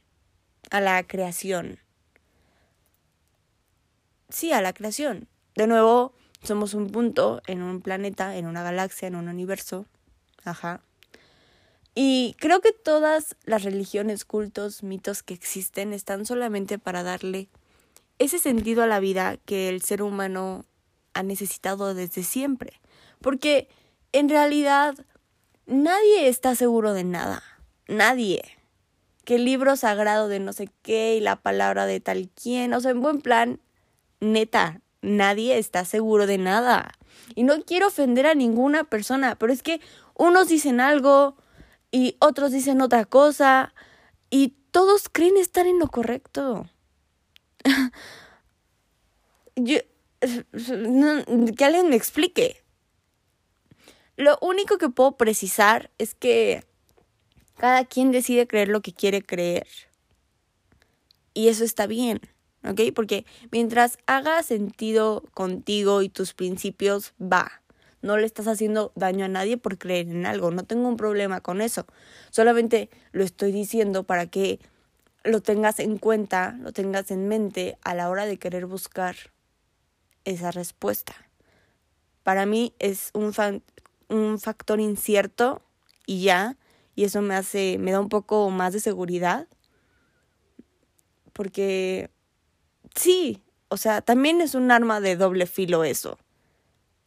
A 0.71 0.81
la 0.81 1.03
creación. 1.07 1.79
Sí, 4.29 4.53
a 4.53 4.63
la 4.63 4.73
creación. 4.73 5.29
De 5.55 5.67
nuevo, 5.67 6.13
somos 6.43 6.75
un 6.75 6.91
punto 6.91 7.43
en 7.47 7.63
un 7.63 7.81
planeta, 7.81 8.37
en 8.37 8.47
una 8.47 8.63
galaxia, 8.63 9.09
en 9.09 9.17
un 9.17 9.29
universo. 9.29 9.87
Ajá. 10.45 10.81
Y 11.95 12.37
creo 12.39 12.61
que 12.61 12.73
todas 12.73 13.37
las 13.45 13.65
religiones, 13.65 14.25
cultos, 14.25 14.83
mitos 14.83 15.23
que 15.23 15.35
existen 15.35 15.93
están 15.93 16.27
solamente 16.27 16.79
para 16.79 17.03
darle 17.03 17.49
ese 18.19 18.39
sentido 18.39 18.83
a 18.83 18.87
la 18.87 19.01
vida 19.01 19.37
que 19.45 19.69
el 19.69 19.83
ser 19.83 20.03
humano 20.03 20.65
ha 21.15 21.23
necesitado 21.23 21.95
desde 21.95 22.23
siempre. 22.23 22.81
Porque 23.21 23.69
en 24.13 24.29
realidad 24.29 24.95
nadie 25.67 26.29
está 26.29 26.55
seguro 26.55 26.95
de 26.95 27.05
nada. 27.05 27.43
Nadie. 27.89 28.43
Que 29.25 29.35
el 29.35 29.45
libro 29.45 29.77
sagrado 29.77 30.29
de 30.29 30.41
no 30.41 30.53
sé 30.53 30.71
qué 30.83 31.17
y 31.17 31.21
la 31.21 31.37
palabra 31.37 31.87
de 31.87 32.01
tal 32.01 32.31
quien. 32.31 32.73
O 32.75 32.81
sea, 32.81 32.93
en 32.93 33.01
buen 33.01 33.21
plan, 33.21 33.61
neta, 34.21 34.81
nadie 35.03 35.59
está 35.59 35.85
seguro 35.85 36.27
de 36.27 36.39
nada. 36.39 36.93
Y 37.35 37.43
no 37.43 37.63
quiero 37.63 37.89
ofender 37.89 38.27
a 38.27 38.35
ninguna 38.35 38.85
persona, 38.85 39.37
pero 39.37 39.53
es 39.53 39.63
que 39.63 39.81
unos 40.15 40.49
dicen 40.49 40.81
algo 40.81 41.37
y 41.91 42.17
otros 42.21 42.53
dicen 42.53 42.81
otra 42.81 43.05
cosa 43.05 43.75
y 44.31 44.55
todos 44.71 45.09
creen 45.09 45.37
estar 45.37 45.67
en 45.67 45.79
lo 45.79 45.89
correcto. 45.89 46.69
Yo, 49.57 49.79
que 51.57 51.65
alguien 51.65 51.89
me 51.89 51.97
explique. 51.97 52.63
Lo 54.17 54.39
único 54.41 54.79
que 54.79 54.89
puedo 54.89 55.17
precisar 55.17 55.91
es 55.99 56.15
que 56.15 56.65
cada 57.57 57.85
quien 57.85 58.11
decide 58.11 58.47
creer 58.47 58.69
lo 58.69 58.81
que 58.81 58.93
quiere 58.93 59.23
creer. 59.23 59.67
Y 61.35 61.49
eso 61.49 61.65
está 61.65 61.87
bien, 61.87 62.21
¿ok? 62.65 62.81
Porque 62.95 63.25
mientras 63.51 63.99
haga 64.07 64.43
sentido 64.43 65.25
contigo 65.35 66.03
y 66.03 66.09
tus 66.09 66.35
principios, 66.35 67.15
va. 67.21 67.63
No 68.01 68.17
le 68.17 68.27
estás 68.27 68.47
haciendo 68.47 68.93
daño 68.95 69.25
a 69.25 69.29
nadie 69.29 69.57
por 69.57 69.77
creer 69.77 70.09
en 70.09 70.27
algo. 70.27 70.51
No 70.51 70.65
tengo 70.65 70.89
un 70.89 70.97
problema 70.97 71.41
con 71.41 71.61
eso. 71.61 71.87
Solamente 72.31 72.91
lo 73.13 73.25
estoy 73.25 73.51
diciendo 73.51 74.05
para 74.05 74.27
que 74.27 74.61
lo 75.25 75.43
tengas 75.43 75.81
en 75.81 75.99
cuenta, 75.99 76.57
lo 76.61 76.73
tengas 76.73 77.11
en 77.11 77.29
mente 77.29 77.77
a 77.83 77.95
la 77.95 78.09
hora 78.09 78.25
de 78.25 78.39
querer 78.39 78.67
buscar 78.67 79.17
esa 80.25 80.51
respuesta. 80.51 81.15
Para 82.23 82.47
mí 82.47 82.75
es 82.79 83.11
un, 83.15 83.33
un 84.09 84.39
factor 84.39 84.81
incierto 84.81 85.63
y 86.07 86.23
ya, 86.23 86.57
y 86.95 87.05
eso 87.05 87.21
me 87.21 87.35
hace, 87.35 87.79
me 87.79 87.93
da 87.93 88.01
un 88.01 88.09
poco 88.09 88.51
más 88.51 88.73
de 88.73 88.81
seguridad, 88.81 89.49
porque 91.33 92.11
sí, 92.99 93.43
o 93.69 93.77
sea, 93.77 94.01
también 94.03 94.41
es 94.41 94.55
un 94.55 94.71
arma 94.71 95.01
de 95.01 95.17
doble 95.17 95.47
filo 95.47 95.85
eso. 95.85 96.19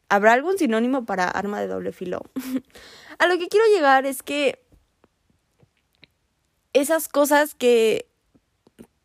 ¿Habrá 0.10 0.34
algún 0.34 0.58
sinónimo 0.58 1.06
para 1.06 1.28
arma 1.28 1.60
de 1.60 1.68
doble 1.68 1.92
filo? 1.92 2.22
A 3.20 3.28
lo 3.28 3.38
que 3.38 3.48
quiero 3.48 3.66
llegar 3.74 4.06
es 4.06 4.24
que 4.24 4.64
esas 6.74 7.08
cosas 7.08 7.56
que 7.56 8.08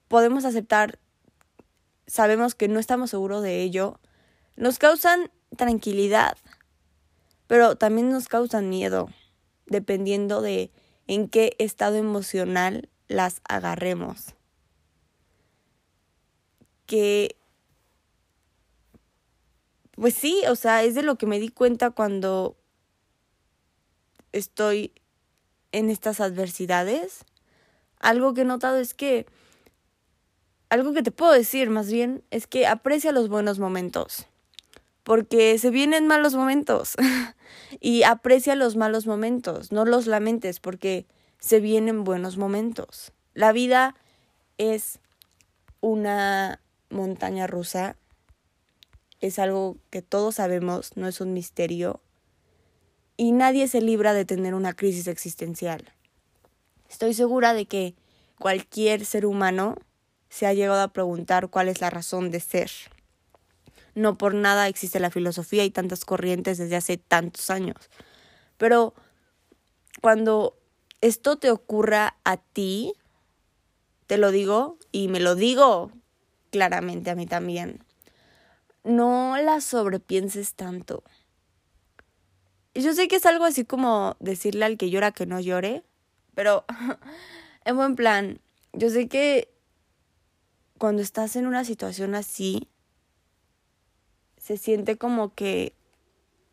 podemos 0.08 0.44
aceptar, 0.44 0.98
sabemos 2.06 2.54
que 2.54 2.68
no 2.68 2.78
estamos 2.78 3.10
seguros 3.10 3.42
de 3.42 3.62
ello, 3.62 3.98
nos 4.56 4.78
causan 4.78 5.30
tranquilidad, 5.56 6.36
pero 7.46 7.76
también 7.76 8.10
nos 8.10 8.28
causan 8.28 8.68
miedo, 8.68 9.08
dependiendo 9.66 10.40
de 10.40 10.70
en 11.06 11.28
qué 11.28 11.56
estado 11.58 11.96
emocional 11.96 12.88
las 13.08 13.40
agarremos. 13.48 14.35
Que, 16.86 17.36
pues 19.92 20.14
sí, 20.14 20.42
o 20.48 20.56
sea, 20.56 20.84
es 20.84 20.94
de 20.94 21.02
lo 21.02 21.16
que 21.16 21.26
me 21.26 21.40
di 21.40 21.48
cuenta 21.48 21.90
cuando 21.90 22.56
estoy 24.32 24.92
en 25.72 25.90
estas 25.90 26.20
adversidades. 26.20 27.24
Algo 27.98 28.34
que 28.34 28.42
he 28.42 28.44
notado 28.44 28.78
es 28.78 28.94
que, 28.94 29.26
algo 30.68 30.92
que 30.92 31.02
te 31.02 31.10
puedo 31.10 31.32
decir 31.32 31.70
más 31.70 31.90
bien, 31.90 32.22
es 32.30 32.46
que 32.46 32.66
aprecia 32.66 33.12
los 33.12 33.28
buenos 33.28 33.58
momentos 33.58 34.28
porque 35.06 35.56
se 35.58 35.70
vienen 35.70 36.08
malos 36.08 36.34
momentos 36.34 36.96
y 37.80 38.02
aprecia 38.02 38.56
los 38.56 38.74
malos 38.74 39.06
momentos, 39.06 39.70
no 39.70 39.84
los 39.84 40.08
lamentes 40.08 40.58
porque 40.58 41.06
se 41.38 41.60
vienen 41.60 42.02
buenos 42.02 42.38
momentos. 42.38 43.12
La 43.32 43.52
vida 43.52 43.94
es 44.58 44.98
una 45.80 46.60
montaña 46.90 47.46
rusa, 47.46 47.96
es 49.20 49.38
algo 49.38 49.76
que 49.90 50.02
todos 50.02 50.36
sabemos, 50.36 50.96
no 50.96 51.08
es 51.08 51.20
un 51.20 51.32
misterio, 51.32 52.00
y 53.16 53.32
nadie 53.32 53.66
se 53.68 53.80
libra 53.80 54.12
de 54.12 54.24
tener 54.24 54.54
una 54.54 54.74
crisis 54.74 55.06
existencial. 55.06 55.92
Estoy 56.88 57.14
segura 57.14 57.54
de 57.54 57.66
que 57.66 57.94
cualquier 58.38 59.04
ser 59.04 59.26
humano 59.26 59.76
se 60.28 60.46
ha 60.46 60.52
llegado 60.52 60.82
a 60.82 60.92
preguntar 60.92 61.48
cuál 61.48 61.68
es 61.68 61.80
la 61.80 61.90
razón 61.90 62.30
de 62.30 62.40
ser. 62.40 62.70
No 63.94 64.18
por 64.18 64.34
nada 64.34 64.68
existe 64.68 65.00
la 65.00 65.10
filosofía 65.10 65.64
y 65.64 65.70
tantas 65.70 66.04
corrientes 66.04 66.58
desde 66.58 66.76
hace 66.76 66.98
tantos 66.98 67.48
años. 67.48 67.76
Pero 68.58 68.94
cuando 70.02 70.58
esto 71.00 71.36
te 71.36 71.50
ocurra 71.50 72.18
a 72.24 72.36
ti, 72.36 72.92
te 74.06 74.18
lo 74.18 74.30
digo 74.30 74.78
y 74.92 75.08
me 75.08 75.20
lo 75.20 75.34
digo 75.34 75.90
claramente 76.50 77.10
a 77.10 77.14
mí 77.14 77.26
también. 77.26 77.80
No 78.84 79.36
la 79.38 79.60
sobrepienses 79.60 80.54
tanto. 80.54 81.02
Yo 82.74 82.92
sé 82.92 83.08
que 83.08 83.16
es 83.16 83.26
algo 83.26 83.44
así 83.44 83.64
como 83.64 84.16
decirle 84.20 84.64
al 84.64 84.76
que 84.76 84.90
llora 84.90 85.12
que 85.12 85.26
no 85.26 85.40
llore, 85.40 85.82
pero 86.34 86.64
en 87.64 87.76
buen 87.76 87.96
plan, 87.96 88.40
yo 88.72 88.90
sé 88.90 89.08
que 89.08 89.48
cuando 90.78 91.02
estás 91.02 91.36
en 91.36 91.46
una 91.46 91.64
situación 91.64 92.14
así, 92.14 92.68
se 94.36 94.56
siente 94.56 94.96
como 94.96 95.34
que 95.34 95.72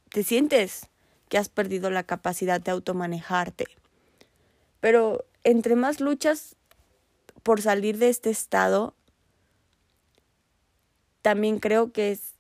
te 0.09 0.23
sientes 0.23 0.87
que 1.29 1.37
has 1.37 1.49
perdido 1.49 1.89
la 1.89 2.03
capacidad 2.03 2.61
de 2.61 2.71
automanejarte. 2.71 3.65
Pero 4.79 5.25
entre 5.43 5.75
más 5.75 5.99
luchas 5.99 6.55
por 7.43 7.61
salir 7.61 7.97
de 7.97 8.09
este 8.09 8.29
estado, 8.29 8.95
también 11.23 11.57
creo 11.57 11.91
que 11.91 12.11
es 12.11 12.33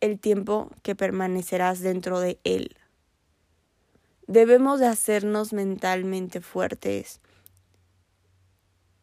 el 0.00 0.18
tiempo 0.18 0.70
que 0.82 0.96
permanecerás 0.96 1.80
dentro 1.80 2.18
de 2.18 2.40
él. 2.42 2.76
Debemos 4.26 4.80
de 4.80 4.86
hacernos 4.86 5.52
mentalmente 5.52 6.40
fuertes. 6.40 7.20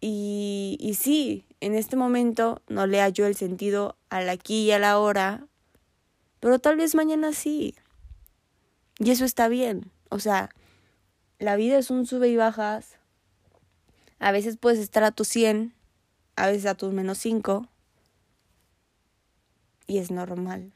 Y, 0.02 0.78
y 0.80 0.96
sí, 0.96 1.46
en 1.62 1.76
este 1.76 1.96
momento 1.96 2.62
no 2.68 2.88
le 2.88 3.00
hallo 3.00 3.28
el 3.28 3.36
sentido 3.36 3.96
al 4.10 4.30
aquí 4.30 4.64
y 4.64 4.72
a 4.72 4.80
la 4.80 5.00
hora, 5.00 5.46
pero 6.40 6.60
tal 6.60 6.78
vez 6.78 6.96
mañana 6.96 7.34
sí. 7.34 7.76
Y 9.00 9.12
eso 9.12 9.26
está 9.26 9.48
bien. 9.48 9.92
O 10.10 10.20
sea, 10.20 10.50
la 11.38 11.56
vida 11.56 11.78
es 11.78 11.92
un 11.92 12.08
sube 12.08 12.30
y 12.30 12.36
bajas. 12.36 12.98
A 14.18 14.32
veces 14.32 14.58
puedes 14.58 14.80
estar 14.80 15.04
a 15.04 15.12
tus 15.12 15.28
100, 15.28 15.76
a 16.36 16.48
veces 16.48 16.66
a 16.66 16.74
tus 16.74 16.94
menos 16.94 17.20
5. 17.20 17.68
Y 19.88 19.98
es 20.00 20.12
normal. 20.12 20.74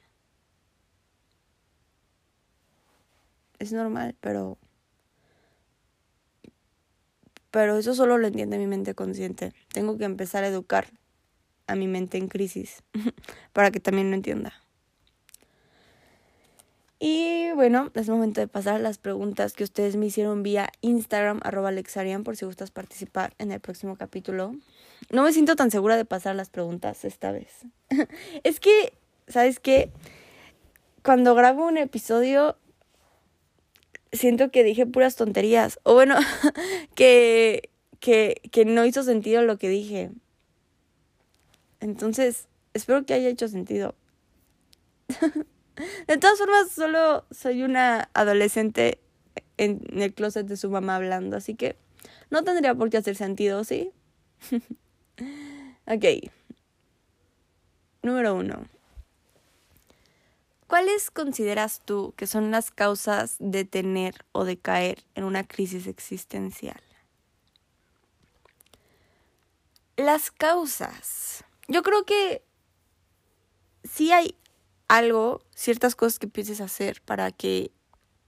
es 3.62 3.72
normal, 3.72 4.16
pero 4.20 4.58
pero 7.52 7.78
eso 7.78 7.94
solo 7.94 8.18
lo 8.18 8.28
entiende 8.28 8.58
mi 8.58 8.68
mente 8.68 8.96
consciente. 8.96 9.54
Tengo 9.74 9.98
que 9.98 10.06
empezar 10.06 10.44
a 10.44 10.48
educar 10.48 10.88
a 11.68 11.76
mi 11.76 11.88
mente 11.88 12.18
en 12.18 12.28
crisis 12.28 12.82
para 13.54 13.72
que 13.72 13.80
también 13.80 14.10
lo 14.10 14.16
entienda. 14.16 14.54
Y 16.98 17.52
bueno, 17.56 17.92
es 17.96 18.10
momento 18.10 18.42
de 18.42 18.48
pasar 18.48 18.80
las 18.80 19.00
preguntas 19.00 19.54
que 19.54 19.64
ustedes 19.64 19.96
me 19.96 20.06
hicieron 20.06 20.44
vía 20.44 20.70
Instagram, 20.82 21.40
arroba 21.44 21.72
Lexarian, 21.72 22.24
por 22.24 22.38
si 22.38 22.46
gustas 22.46 22.72
participar 22.72 23.34
en 23.40 23.52
el 23.52 23.60
próximo 23.60 23.96
capítulo. 23.98 24.56
No 25.10 25.24
me 25.24 25.34
siento 25.34 25.56
tan 25.56 25.72
segura 25.72 25.98
de 25.98 26.06
pasar 26.06 26.36
las 26.36 26.50
preguntas 26.50 27.04
esta 27.04 27.32
vez. 27.32 27.66
es 28.44 28.60
que, 28.60 28.94
¿sabes 29.32 29.60
qué? 29.60 29.92
Cuando 31.04 31.34
grabo 31.36 31.66
un 31.68 31.78
episodio, 31.78 32.58
siento 34.12 34.52
que 34.52 34.64
dije 34.64 34.86
puras 34.86 35.16
tonterías. 35.16 35.80
O 35.84 35.94
bueno, 35.94 36.16
que, 36.96 37.70
que, 38.00 38.42
que 38.52 38.66
no 38.66 38.86
hizo 38.86 39.04
sentido 39.04 39.42
lo 39.42 39.58
que 39.58 39.70
dije. 39.70 40.12
Entonces, 41.80 42.48
espero 42.74 43.06
que 43.06 43.14
haya 43.14 43.30
hecho 43.30 43.48
sentido. 43.48 43.96
De 46.08 46.18
todas 46.18 46.38
formas, 46.38 46.70
solo 46.72 47.26
soy 47.32 47.64
una 47.64 48.10
adolescente 48.14 49.00
en 49.58 49.82
el 49.96 50.14
closet 50.14 50.46
de 50.46 50.58
su 50.58 50.70
mamá 50.70 50.96
hablando, 50.96 51.38
así 51.38 51.56
que 51.56 51.76
no 52.30 52.44
tendría 52.44 52.76
por 52.76 52.90
qué 52.90 52.98
hacer 52.98 53.16
sentido, 53.16 53.64
¿sí? 53.64 53.92
ok. 55.88 56.32
Número 58.04 58.36
uno. 58.36 58.66
¿Cuáles 60.72 61.12
consideras 61.12 61.82
tú 61.84 62.14
que 62.16 62.28
son 62.28 62.50
las 62.50 62.72
causas 62.72 63.36
de 63.40 63.66
tener 63.66 64.24
o 64.32 64.46
de 64.46 64.56
caer 64.56 65.04
en 65.16 65.26
una 65.26 65.46
crisis 65.46 65.86
existencial? 65.86 66.82
Las 69.98 70.32
causas. 70.32 71.44
Yo 71.68 71.84
creo 71.84 72.06
que 72.06 72.42
sí 73.84 74.14
hay 74.14 74.34
algo, 74.88 75.42
ciertas 75.54 75.94
cosas 75.94 76.20
que 76.20 76.30
a 76.62 76.64
hacer 76.64 77.02
para 77.02 77.32
que 77.32 77.72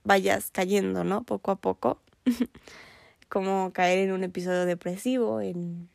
vayas 0.02 0.50
cayendo, 0.50 1.02
¿no? 1.02 1.22
Poco 1.22 1.50
a 1.50 1.56
poco. 1.56 1.98
Como 3.30 3.72
caer 3.72 4.00
en 4.00 4.12
un 4.12 4.22
episodio 4.22 4.66
depresivo, 4.66 5.40
en, 5.40 5.88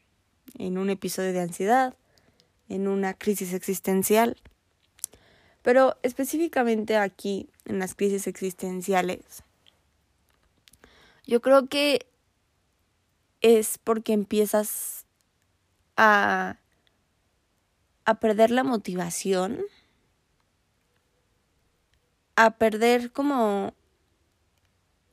en 0.58 0.80
un 0.80 0.90
episodio 0.90 1.32
de 1.32 1.42
ansiedad, 1.42 1.94
en 2.70 2.88
una 2.88 3.14
crisis 3.14 3.54
existencial. 3.54 4.36
Pero 5.62 5.98
específicamente 6.04 6.98
aquí, 6.98 7.50
en 7.66 7.80
las 7.80 7.96
crisis 7.96 8.28
existenciales, 8.28 9.44
yo 11.26 11.42
creo 11.42 11.68
que 11.68 12.06
es 13.42 13.78
porque 13.78 14.14
empiezas 14.14 15.06
a, 15.98 16.58
a 18.06 18.20
perder 18.20 18.52
la 18.52 18.64
motivación 18.64 19.60
a 22.40 22.52
perder 22.52 23.12
como, 23.12 23.74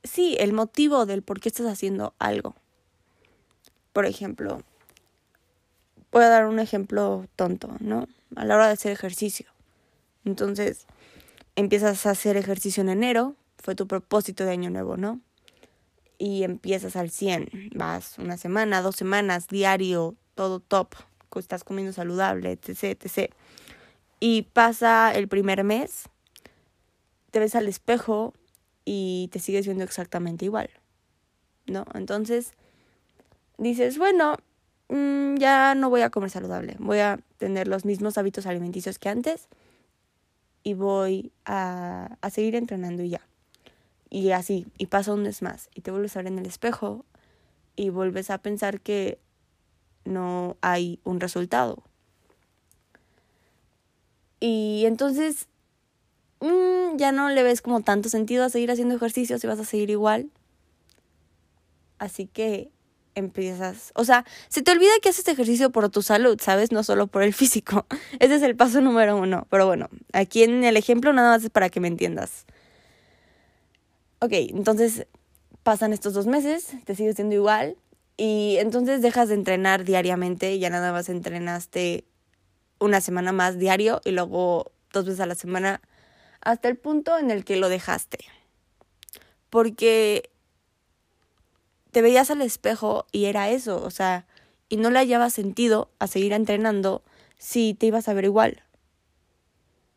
sí, 0.05 0.37
el 0.39 0.53
motivo 0.53 1.07
del 1.07 1.23
por 1.23 1.41
qué 1.41 1.49
estás 1.49 1.67
haciendo 1.67 2.15
algo. 2.21 2.55
Por 3.93 4.07
ejemplo, 4.07 4.63
voy 6.13 6.23
a 6.23 6.29
dar 6.29 6.47
un 6.47 6.61
ejemplo 6.61 7.27
tonto, 7.35 7.75
¿no? 7.81 8.07
A 8.37 8.45
la 8.45 8.55
hora 8.55 8.69
de 8.69 8.75
hacer 8.75 8.93
ejercicio. 8.93 9.56
Entonces, 10.27 10.87
empiezas 11.55 12.05
a 12.05 12.11
hacer 12.11 12.37
ejercicio 12.37 12.83
en 12.83 12.91
enero, 12.91 13.35
fue 13.57 13.75
tu 13.75 13.87
propósito 13.87 14.45
de 14.45 14.51
año 14.51 14.69
nuevo, 14.69 14.99
¿no? 14.99 15.21
Y 16.19 16.43
empiezas 16.43 16.97
al 16.97 17.11
100, 17.11 17.71
vas 17.75 18.19
una 18.19 18.37
semana, 18.37 18.83
dos 18.83 18.97
semanas, 18.97 19.49
diario, 19.49 20.15
todo 20.35 20.61
top, 20.61 20.95
estás 21.39 21.65
comiendo 21.65 21.93
saludable, 21.93 22.53
etc, 22.53 22.99
etc. 23.01 23.33
Y 24.21 24.43
pasa 24.43 25.13
el 25.15 25.29
primer 25.29 25.65
mes 25.65 26.09
te 27.31 27.41
ves 27.41 27.55
al 27.55 27.69
espejo 27.69 28.33
y 28.85 29.29
te 29.33 29.41
sigues 29.41 29.67
viendo 29.67 29.85
exactamente 29.85 30.47
igual, 30.47 30.71
¿no? 31.67 31.85
Entonces 31.93 32.55
dices, 33.59 33.99
bueno, 33.99 34.37
mm, 34.89 35.37
ya 35.37 35.75
no 35.75 35.91
voy 35.91 36.01
a 36.01 36.11
comer 36.11 36.31
saludable, 36.31 36.77
voy 36.79 37.01
a 37.01 37.19
tener 37.37 37.69
los 37.69 37.85
mismos 37.85 38.17
hábitos 38.17 38.47
alimenticios 38.47 38.99
que 38.99 39.11
antes 39.11 39.49
y 40.67 40.75
voy 40.75 41.33
a, 41.45 42.17
a 42.21 42.31
seguir 42.31 42.55
entrenando 42.57 43.03
y 43.03 43.11
ya. 43.11 43.21
Y 44.11 44.31
así, 44.31 44.67
y 44.79 44.87
pasa 44.87 45.13
un 45.13 45.23
mes 45.23 45.43
más, 45.43 45.69
y 45.75 45.81
te 45.81 45.91
vuelves 45.91 46.17
a 46.17 46.21
ver 46.21 46.33
en 46.33 46.39
el 46.39 46.47
espejo 46.47 47.05
y 47.77 47.91
vuelves 47.91 48.31
a 48.31 48.39
pensar 48.39 48.81
que 48.81 49.19
no 50.05 50.57
hay 50.63 51.01
un 51.05 51.21
resultado. 51.21 51.83
Y 54.41 54.85
entonces 54.87 55.49
Mm, 56.41 56.97
ya 56.97 57.13
no 57.13 57.31
le 57.31 57.43
ves 57.43 57.63
como 57.63 57.81
tanto 57.83 58.09
sentido 58.09 58.45
a 58.45 58.51
seguir 58.51 58.71
haciendo 58.71 58.95
ejercicio 58.97 59.39
si 59.39 59.47
vas 59.47 59.59
a 59.59 59.65
seguir 59.65 59.91
igual. 59.91 60.31
Así 61.99 62.27
que 62.27 62.71
empiezas, 63.17 63.93
o 63.95 64.05
sea, 64.05 64.25
se 64.49 64.63
te 64.63 64.71
olvida 64.71 64.91
que 65.03 65.09
haces 65.09 65.27
ejercicio 65.27 65.71
por 65.73 65.89
tu 65.91 66.03
salud, 66.03 66.39
¿sabes? 66.41 66.71
No 66.71 66.85
solo 66.85 67.09
por 67.09 67.23
el 67.23 67.35
físico. 67.35 67.87
Ese 68.21 68.37
es 68.37 68.43
el 68.43 68.55
paso 68.55 68.81
número 68.81 69.17
uno. 69.17 69.47
Pero 69.51 69.67
bueno, 69.67 69.89
aquí 70.13 70.45
en 70.45 70.63
el 70.63 70.77
ejemplo 70.77 71.13
nada 71.13 71.31
más 71.31 71.43
es 71.43 71.51
para 71.51 71.71
que 71.71 71.81
me 71.81 71.89
entiendas. 71.89 72.47
Ok, 74.21 74.33
entonces 74.33 75.07
pasan 75.63 75.93
estos 75.93 76.15
dos 76.15 76.27
meses, 76.27 76.73
te 76.85 76.95
sigues 76.95 77.17
siendo 77.17 77.35
igual 77.35 77.77
y 78.17 78.57
entonces 78.61 79.03
dejas 79.03 79.29
de 79.29 79.35
entrenar 79.35 79.85
diariamente, 79.85 80.59
ya 80.59 80.71
nada 80.71 80.93
más 80.93 81.09
entrenaste 81.09 82.05
una 82.79 83.01
semana 83.01 83.33
más 83.33 83.59
diario 83.59 84.01
y 84.05 84.13
luego 84.13 84.73
dos 84.93 85.07
veces 85.07 85.21
a 85.21 85.27
la 85.27 85.35
semana 85.35 85.81
hasta 86.41 86.69
el 86.69 86.77
punto 86.77 87.19
en 87.19 87.31
el 87.31 87.45
que 87.45 87.57
lo 87.57 87.69
dejaste. 87.69 88.19
Porque 89.51 90.31
te 91.97 92.03
veías 92.03 92.31
al 92.31 92.43
espejo 92.43 93.07
y 93.11 93.25
era 93.25 93.49
eso, 93.49 93.83
o 93.83 93.91
sea, 93.91 94.27
y 94.69 94.77
no 94.77 94.91
le 94.91 94.99
hallaba 94.99 95.31
sentido 95.31 95.91
a 95.99 96.07
seguir 96.07 96.35
entrenando 96.35 97.03
si 97.39 97.73
te 97.73 97.87
ibas 97.87 98.07
a 98.07 98.13
ver 98.13 98.27
igual. 98.27 98.63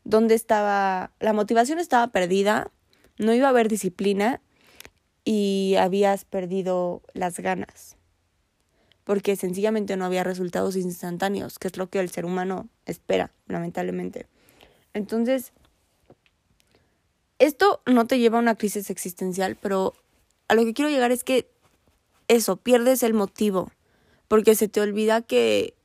¿Dónde 0.06 0.34
estaba? 0.34 1.12
La 1.20 1.34
motivación 1.34 1.78
estaba 1.78 2.08
perdida, 2.08 2.72
no 3.18 3.34
iba 3.34 3.48
a 3.48 3.50
haber 3.50 3.68
disciplina 3.68 4.40
y 5.26 5.76
habías 5.78 6.24
perdido 6.24 7.02
las 7.12 7.38
ganas. 7.42 7.98
Porque 9.04 9.36
sencillamente 9.36 9.98
no 9.98 10.06
había 10.06 10.24
resultados 10.24 10.78
instantáneos, 10.78 11.60
que 11.60 11.68
es 11.68 11.76
lo 11.76 11.90
que 11.90 12.00
el 12.00 12.10
ser 12.10 12.24
humano 12.24 12.70
espera, 12.86 13.34
lamentablemente. 13.48 14.26
Entonces, 14.94 15.52
esto 17.40 17.82
no 17.86 18.08
te 18.08 18.20
lleva 18.20 18.38
a 18.38 18.42
una 18.42 18.56
crisis 18.56 18.90
existencial, 18.90 19.58
pero 19.58 19.96
a 20.48 20.56
lo 20.56 20.64
que 20.64 20.74
quiero 20.74 20.90
llegar 20.90 21.12
es 21.12 21.26
que 21.26 21.59
eso, 22.30 22.56
pierdes 22.56 23.04
el 23.04 23.14
motivo, 23.14 23.72
porque 24.30 24.56
se 24.56 24.70
te 24.70 24.80
olvida 24.80 25.22
que, 25.22 25.76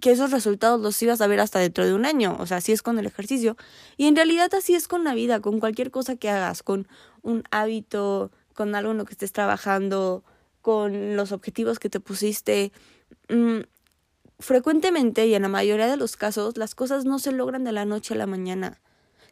que 0.00 0.12
esos 0.12 0.30
resultados 0.30 0.80
los 0.80 1.00
ibas 1.02 1.20
a 1.20 1.26
ver 1.26 1.40
hasta 1.40 1.58
dentro 1.58 1.84
de 1.84 1.92
un 1.92 2.06
año, 2.06 2.34
o 2.40 2.46
sea, 2.46 2.56
así 2.56 2.72
es 2.72 2.80
con 2.80 2.98
el 2.98 3.04
ejercicio, 3.04 3.58
y 3.98 4.06
en 4.06 4.16
realidad 4.16 4.54
así 4.54 4.74
es 4.74 4.88
con 4.88 5.04
la 5.04 5.14
vida, 5.14 5.40
con 5.40 5.60
cualquier 5.60 5.90
cosa 5.90 6.16
que 6.16 6.30
hagas, 6.30 6.62
con 6.62 6.88
un 7.20 7.44
hábito, 7.50 8.30
con 8.54 8.74
algo 8.74 8.92
en 8.92 8.98
lo 8.98 9.04
que 9.04 9.12
estés 9.12 9.32
trabajando, 9.32 10.24
con 10.62 11.16
los 11.16 11.32
objetivos 11.32 11.78
que 11.78 11.90
te 11.90 12.00
pusiste. 12.00 12.72
Mm, 13.28 13.60
frecuentemente 14.38 15.26
y 15.26 15.34
en 15.34 15.42
la 15.42 15.48
mayoría 15.48 15.86
de 15.86 15.98
los 15.98 16.16
casos 16.16 16.56
las 16.56 16.74
cosas 16.74 17.04
no 17.04 17.18
se 17.18 17.32
logran 17.32 17.64
de 17.64 17.72
la 17.72 17.84
noche 17.84 18.14
a 18.14 18.16
la 18.16 18.26
mañana 18.26 18.80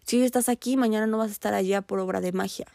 si 0.05 0.23
estás 0.23 0.49
aquí, 0.49 0.77
mañana 0.77 1.07
no 1.07 1.19
vas 1.19 1.31
a 1.31 1.33
estar 1.33 1.55
allá 1.55 1.81
por 1.83 1.99
obra 1.99 2.21
de 2.21 2.33
magia. 2.33 2.67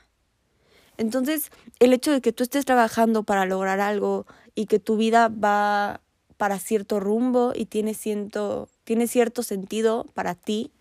Entonces, 1.00 1.50
el 1.80 1.94
hecho 1.94 2.12
de 2.12 2.20
que 2.20 2.34
tú 2.34 2.44
estés 2.44 2.66
trabajando 2.66 3.24
para 3.24 3.46
lograr 3.46 3.80
algo 3.80 4.28
y 4.54 4.66
que 4.66 4.80
tu 4.80 4.98
vida 4.98 5.30
va 5.30 6.02
para 6.36 6.60
cierto 6.60 7.00
rumbo 7.00 7.54
y 7.56 7.68
tiene 7.68 7.94
cierto, 7.94 8.68
tiene 8.84 9.08
cierto 9.08 9.42
sentido 9.42 10.06
para 10.14 10.36
ti, 10.36 10.74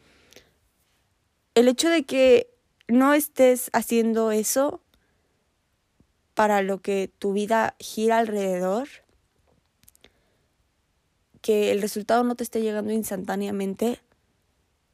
el 1.54 1.68
hecho 1.68 1.88
de 1.88 2.02
que 2.02 2.50
no 2.88 3.14
estés 3.14 3.70
haciendo 3.72 4.33
eso 4.33 4.81
para 6.35 6.62
lo 6.62 6.83
que 6.83 7.12
tu 7.20 7.33
vida 7.33 7.76
gira 7.78 8.18
alrededor, 8.18 8.88
que 11.42 11.70
el 11.70 11.81
resultado 11.81 12.24
no 12.24 12.35
te 12.35 12.42
esté 12.42 12.61
llegando 12.61 12.92
instantáneamente, 12.92 14.00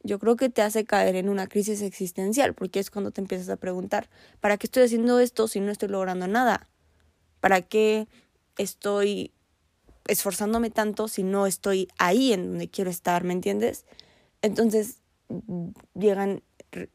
yo 0.05 0.19
creo 0.19 0.37
que 0.37 0.51
te 0.51 0.63
hace 0.63 0.85
caer 0.85 1.17
en 1.17 1.29
una 1.29 1.49
crisis 1.49 1.83
existencial, 1.83 2.55
porque 2.55 2.79
es 2.79 2.91
cuando 2.91 3.11
te 3.11 3.23
empiezas 3.23 3.49
a 3.49 3.57
preguntar, 3.57 4.09
¿para 4.41 4.59
qué 4.59 4.67
estoy 4.67 4.85
haciendo 4.85 5.19
esto 5.19 5.49
si 5.49 5.61
no 5.61 5.73
estoy 5.73 5.89
logrando 5.89 6.29
nada? 6.29 6.69
¿Para 7.41 7.63
qué 7.63 8.07
estoy 8.59 9.33
esforzándome 10.07 10.71
tanto 10.71 11.09
si 11.09 11.23
no 11.23 11.47
estoy 11.47 11.89
ahí 11.99 12.35
en 12.35 12.51
donde 12.51 12.69
quiero 12.69 12.91
estar, 12.91 13.25
¿me 13.25 13.33
entiendes? 13.33 13.87
Entonces 14.43 14.99
llegan 15.95 16.43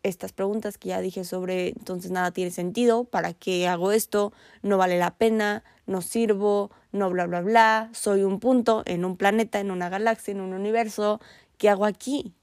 estas 0.04 0.34
preguntas 0.34 0.78
que 0.78 0.89
ya 0.89 1.02
dije 1.02 1.24
sobre 1.24 1.69
entonces 1.69 2.12
nada 2.12 2.32
tiene 2.32 2.52
sentido, 2.52 3.06
¿para 3.06 3.34
qué 3.34 3.67
hago 3.67 3.91
esto? 3.91 4.34
No 4.62 4.78
vale 4.78 5.00
la 5.00 5.17
pena, 5.17 5.63
no 5.88 6.02
sirvo, 6.02 6.69
no 6.91 7.10
bla 7.10 7.26
bla 7.26 7.41
bla, 7.41 7.89
soy 7.93 8.24
un 8.24 8.39
punto 8.39 8.84
en 8.86 9.04
un 9.04 9.17
planeta, 9.17 9.60
en 9.60 9.72
una 9.72 9.89
galaxia, 9.89 10.34
en 10.34 10.41
un 10.41 10.54
universo, 10.54 11.19
¿qué 11.58 11.69
hago 11.69 11.86
aquí? 11.86 12.36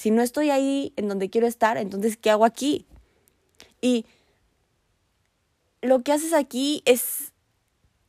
Si 0.00 0.10
no 0.10 0.22
estoy 0.22 0.48
ahí 0.48 0.94
en 0.96 1.08
donde 1.08 1.28
quiero 1.28 1.46
estar, 1.46 1.76
entonces 1.76 2.16
¿qué 2.16 2.30
hago 2.30 2.46
aquí? 2.46 2.86
Y 3.82 4.06
lo 5.82 6.02
que 6.02 6.12
haces 6.12 6.32
aquí 6.32 6.80
es 6.86 7.34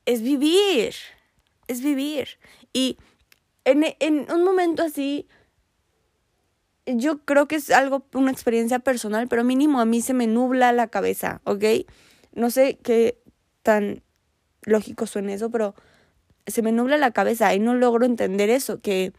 es 0.06 0.21
vivir, 0.21 0.93
es 1.67 1.84
vivir. 1.84 2.30
Y 2.71 2.97
en, 3.65 3.93
en 3.99 4.32
un 4.32 4.45
momento 4.45 4.84
así 4.84 5.27
yo 6.86 7.25
creo 7.25 7.49
que 7.49 7.58
es 7.58 7.69
algo, 7.71 8.06
una 8.13 8.32
experiencia 8.32 8.80
personal, 8.80 9.27
pero 9.27 9.43
mínimo 9.43 9.82
a 9.82 9.86
mí 9.86 9.99
se 9.99 10.13
me 10.13 10.27
nubla 10.27 10.71
la 10.71 10.88
cabeza, 10.88 11.41
¿ok? 11.43 11.65
No 12.32 12.51
sé 12.51 12.80
qué 12.82 13.21
tan 13.63 14.01
lógico 14.62 15.08
suena 15.08 15.34
eso, 15.34 15.49
pero 15.49 15.75
se 16.47 16.62
me 16.62 16.71
nubla 16.71 16.95
la 16.95 17.12
cabeza 17.12 17.54
y 17.54 17.60
no 17.60 17.75
logro 17.75 18.06
entender 18.06 18.49
eso, 18.49 18.80
que, 18.80 19.12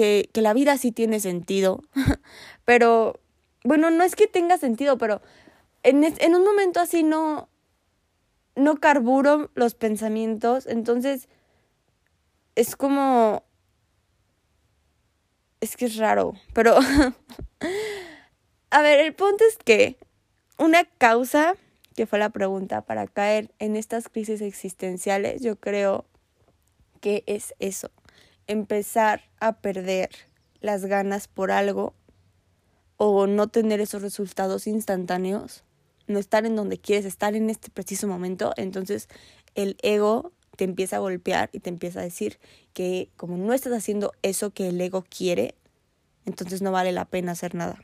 que, 0.00 0.40
la 0.40 0.54
vida 0.54 0.78
sí 0.78 0.92
tiene 0.92 1.20
sentido, 1.20 1.82
pero, 2.64 3.20
bueno, 3.64 3.90
no 3.90 4.04
es 4.04 4.16
que 4.16 4.26
tenga 4.26 4.58
sentido, 4.58 4.98
pero 4.98 5.20
en, 5.82 6.04
en 6.04 6.34
un 6.34 6.44
momento 6.44 6.80
así 6.80 7.02
no, 7.02 7.48
no 8.54 8.76
carburo 8.76 9.50
los 9.54 9.74
pensamientos, 9.74 10.66
entonces 10.66 11.28
es 12.54 12.76
como 12.76 13.44
es 15.60 15.76
que 15.76 15.86
es 15.86 15.96
raro, 15.96 16.34
pero... 16.54 16.78
a 18.70 18.82
ver, 18.82 19.00
el 19.00 19.14
punto 19.14 19.44
es 19.46 19.58
que 19.58 19.98
una 20.58 20.84
causa, 20.84 21.54
que 21.94 22.06
fue 22.06 22.18
la 22.18 22.30
pregunta, 22.30 22.80
para 22.82 23.06
caer 23.06 23.50
en 23.58 23.76
estas 23.76 24.08
crisis 24.08 24.40
existenciales, 24.40 25.42
yo 25.42 25.56
creo 25.56 26.06
que 27.00 27.24
es 27.26 27.54
eso, 27.58 27.90
empezar 28.50 29.22
a 29.38 29.60
perder 29.60 30.10
las 30.60 30.84
ganas 30.84 31.28
por 31.28 31.52
algo 31.52 31.94
o 32.96 33.28
no 33.28 33.46
tener 33.46 33.80
esos 33.80 34.02
resultados 34.02 34.66
instantáneos, 34.66 35.62
no 36.08 36.18
estar 36.18 36.44
en 36.44 36.56
donde 36.56 36.76
quieres 36.76 37.04
estar 37.04 37.36
en 37.36 37.48
este 37.48 37.70
preciso 37.70 38.08
momento, 38.08 38.52
entonces 38.56 39.08
el 39.54 39.76
ego 39.82 40.32
te 40.56 40.64
empieza 40.64 40.96
a 40.96 40.98
golpear 40.98 41.48
y 41.52 41.60
te 41.60 41.70
empieza 41.70 42.00
a 42.00 42.02
decir 42.02 42.40
que 42.72 43.08
como 43.16 43.36
no 43.36 43.52
estás 43.52 43.72
haciendo 43.72 44.12
eso 44.22 44.50
que 44.50 44.68
el 44.68 44.80
ego 44.80 45.04
quiere, 45.08 45.54
entonces 46.26 46.60
no 46.60 46.72
vale 46.72 46.90
la 46.90 47.04
pena 47.04 47.32
hacer 47.32 47.54
nada. 47.54 47.80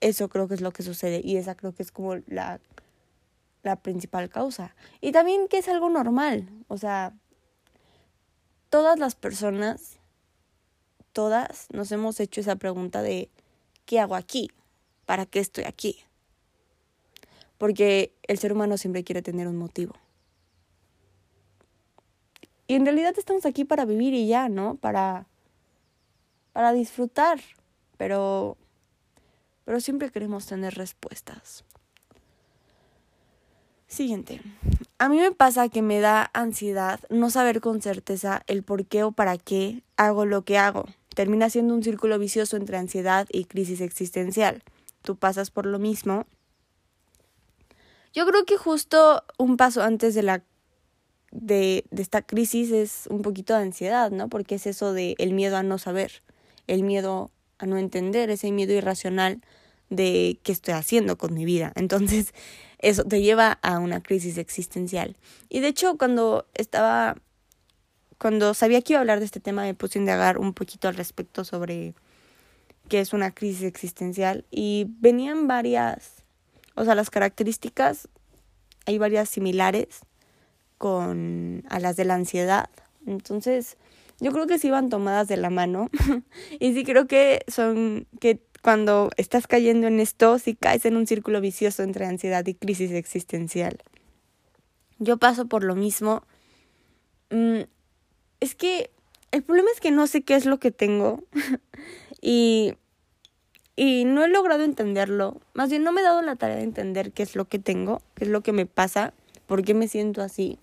Eso 0.00 0.30
creo 0.30 0.48
que 0.48 0.54
es 0.54 0.62
lo 0.62 0.72
que 0.72 0.82
sucede 0.82 1.20
y 1.22 1.36
esa 1.36 1.54
creo 1.54 1.74
que 1.74 1.82
es 1.82 1.92
como 1.92 2.16
la, 2.26 2.58
la 3.62 3.76
principal 3.76 4.30
causa. 4.30 4.74
Y 5.00 5.12
también 5.12 5.46
que 5.48 5.58
es 5.58 5.68
algo 5.68 5.90
normal, 5.90 6.48
o 6.68 6.78
sea, 6.78 7.14
todas 8.74 8.98
las 8.98 9.14
personas, 9.14 10.00
todas 11.12 11.68
nos 11.72 11.92
hemos 11.92 12.18
hecho 12.18 12.40
esa 12.40 12.56
pregunta 12.56 13.02
de 13.02 13.30
¿qué 13.86 14.00
hago 14.00 14.16
aquí? 14.16 14.50
¿Para 15.06 15.26
qué 15.26 15.38
estoy 15.38 15.62
aquí? 15.62 16.04
porque 17.58 18.12
el 18.24 18.38
ser 18.38 18.52
humano 18.52 18.76
siempre 18.76 19.04
quiere 19.04 19.22
tener 19.22 19.48
un 19.48 19.56
motivo. 19.56 19.94
Y 22.66 22.74
en 22.74 22.84
realidad 22.84 23.14
estamos 23.16 23.46
aquí 23.46 23.64
para 23.64 23.84
vivir 23.84 24.12
y 24.12 24.26
ya, 24.26 24.48
¿no? 24.48 24.74
Para 24.74 25.26
para 26.52 26.72
disfrutar, 26.72 27.40
pero 27.96 28.56
pero 29.64 29.80
siempre 29.80 30.10
queremos 30.10 30.46
tener 30.46 30.74
respuestas. 30.74 31.64
Siguiente. 33.86 34.42
A 34.98 35.08
mí 35.08 35.18
me 35.18 35.32
pasa 35.32 35.68
que 35.68 35.82
me 35.82 36.00
da 36.00 36.30
ansiedad 36.34 37.00
no 37.10 37.30
saber 37.30 37.60
con 37.60 37.82
certeza 37.82 38.42
el 38.46 38.62
por 38.62 38.86
qué 38.86 39.02
o 39.02 39.12
para 39.12 39.36
qué 39.38 39.82
hago 39.96 40.24
lo 40.24 40.44
que 40.44 40.58
hago. 40.58 40.86
Termina 41.14 41.50
siendo 41.50 41.74
un 41.74 41.82
círculo 41.82 42.18
vicioso 42.18 42.56
entre 42.56 42.76
ansiedad 42.76 43.26
y 43.30 43.44
crisis 43.44 43.80
existencial. 43.80 44.62
Tú 45.02 45.16
pasas 45.16 45.50
por 45.50 45.66
lo 45.66 45.78
mismo 45.78 46.26
yo 48.14 48.24
creo 48.26 48.44
que 48.44 48.56
justo 48.56 49.24
un 49.38 49.56
paso 49.56 49.82
antes 49.82 50.14
de 50.14 50.22
la 50.22 50.44
de, 51.32 51.84
de 51.90 52.00
esta 52.02 52.22
crisis 52.22 52.70
es 52.70 53.08
un 53.10 53.22
poquito 53.22 53.54
de 53.54 53.62
ansiedad, 53.62 54.12
¿no? 54.12 54.28
Porque 54.28 54.54
es 54.54 54.68
eso 54.68 54.92
de 54.92 55.16
el 55.18 55.34
miedo 55.34 55.56
a 55.56 55.64
no 55.64 55.78
saber, 55.78 56.22
el 56.68 56.84
miedo 56.84 57.32
a 57.58 57.66
no 57.66 57.76
entender, 57.76 58.30
ese 58.30 58.52
miedo 58.52 58.72
irracional 58.72 59.42
de 59.94 60.38
qué 60.42 60.52
estoy 60.52 60.74
haciendo 60.74 61.18
con 61.18 61.34
mi 61.34 61.44
vida. 61.44 61.72
Entonces, 61.76 62.34
eso 62.78 63.04
te 63.04 63.22
lleva 63.22 63.58
a 63.62 63.78
una 63.78 64.02
crisis 64.02 64.38
existencial. 64.38 65.16
Y 65.48 65.60
de 65.60 65.68
hecho, 65.68 65.96
cuando 65.96 66.46
estaba, 66.54 67.16
cuando 68.18 68.54
sabía 68.54 68.82
que 68.82 68.94
iba 68.94 68.98
a 68.98 69.02
hablar 69.02 69.18
de 69.20 69.26
este 69.26 69.40
tema, 69.40 69.62
me 69.62 69.74
puse 69.74 69.98
a 69.98 70.02
indagar 70.02 70.38
un 70.38 70.54
poquito 70.54 70.88
al 70.88 70.96
respecto 70.96 71.44
sobre 71.44 71.94
qué 72.88 73.00
es 73.00 73.12
una 73.12 73.32
crisis 73.32 73.62
existencial 73.64 74.44
y 74.50 74.86
venían 75.00 75.48
varias 75.48 76.24
o 76.74 76.84
sea, 76.84 76.94
las 76.94 77.10
características 77.10 78.08
hay 78.86 78.98
varias 78.98 79.28
similares 79.28 80.00
con 80.78 81.64
a 81.70 81.78
las 81.78 81.96
de 81.96 82.04
la 82.04 82.14
ansiedad. 82.14 82.68
Entonces, 83.06 83.76
yo 84.20 84.32
creo 84.32 84.46
que 84.46 84.58
sí 84.58 84.70
van 84.70 84.90
tomadas 84.90 85.28
de 85.28 85.36
la 85.36 85.50
mano. 85.50 85.88
y 86.60 86.74
sí 86.74 86.84
creo 86.84 87.06
que 87.06 87.44
son 87.48 88.06
que 88.20 88.42
cuando 88.64 89.10
estás 89.18 89.46
cayendo 89.46 89.86
en 89.86 90.00
esto, 90.00 90.38
sí 90.38 90.54
caes 90.54 90.86
en 90.86 90.96
un 90.96 91.06
círculo 91.06 91.42
vicioso 91.42 91.82
entre 91.82 92.06
ansiedad 92.06 92.46
y 92.46 92.54
crisis 92.54 92.92
existencial. 92.92 93.76
Yo 94.98 95.18
paso 95.18 95.44
por 95.44 95.64
lo 95.64 95.74
mismo. 95.74 96.22
Mm, 97.28 97.64
es 98.40 98.54
que 98.54 98.90
el 99.32 99.42
problema 99.42 99.68
es 99.74 99.80
que 99.80 99.90
no 99.90 100.06
sé 100.06 100.22
qué 100.22 100.34
es 100.34 100.46
lo 100.46 100.60
que 100.60 100.70
tengo. 100.70 101.22
y 102.22 102.72
y 103.76 104.06
no 104.06 104.24
he 104.24 104.28
logrado 104.28 104.64
entenderlo. 104.64 105.42
Más 105.52 105.68
bien 105.68 105.82
no 105.82 105.92
me 105.92 106.00
he 106.00 106.04
dado 106.04 106.22
la 106.22 106.36
tarea 106.36 106.56
de 106.56 106.62
entender 106.62 107.12
qué 107.12 107.22
es 107.22 107.36
lo 107.36 107.44
que 107.44 107.58
tengo, 107.58 108.00
qué 108.14 108.24
es 108.24 108.30
lo 108.30 108.40
que 108.40 108.52
me 108.52 108.64
pasa, 108.64 109.12
por 109.46 109.62
qué 109.62 109.74
me 109.74 109.88
siento 109.88 110.22
así. 110.22 110.58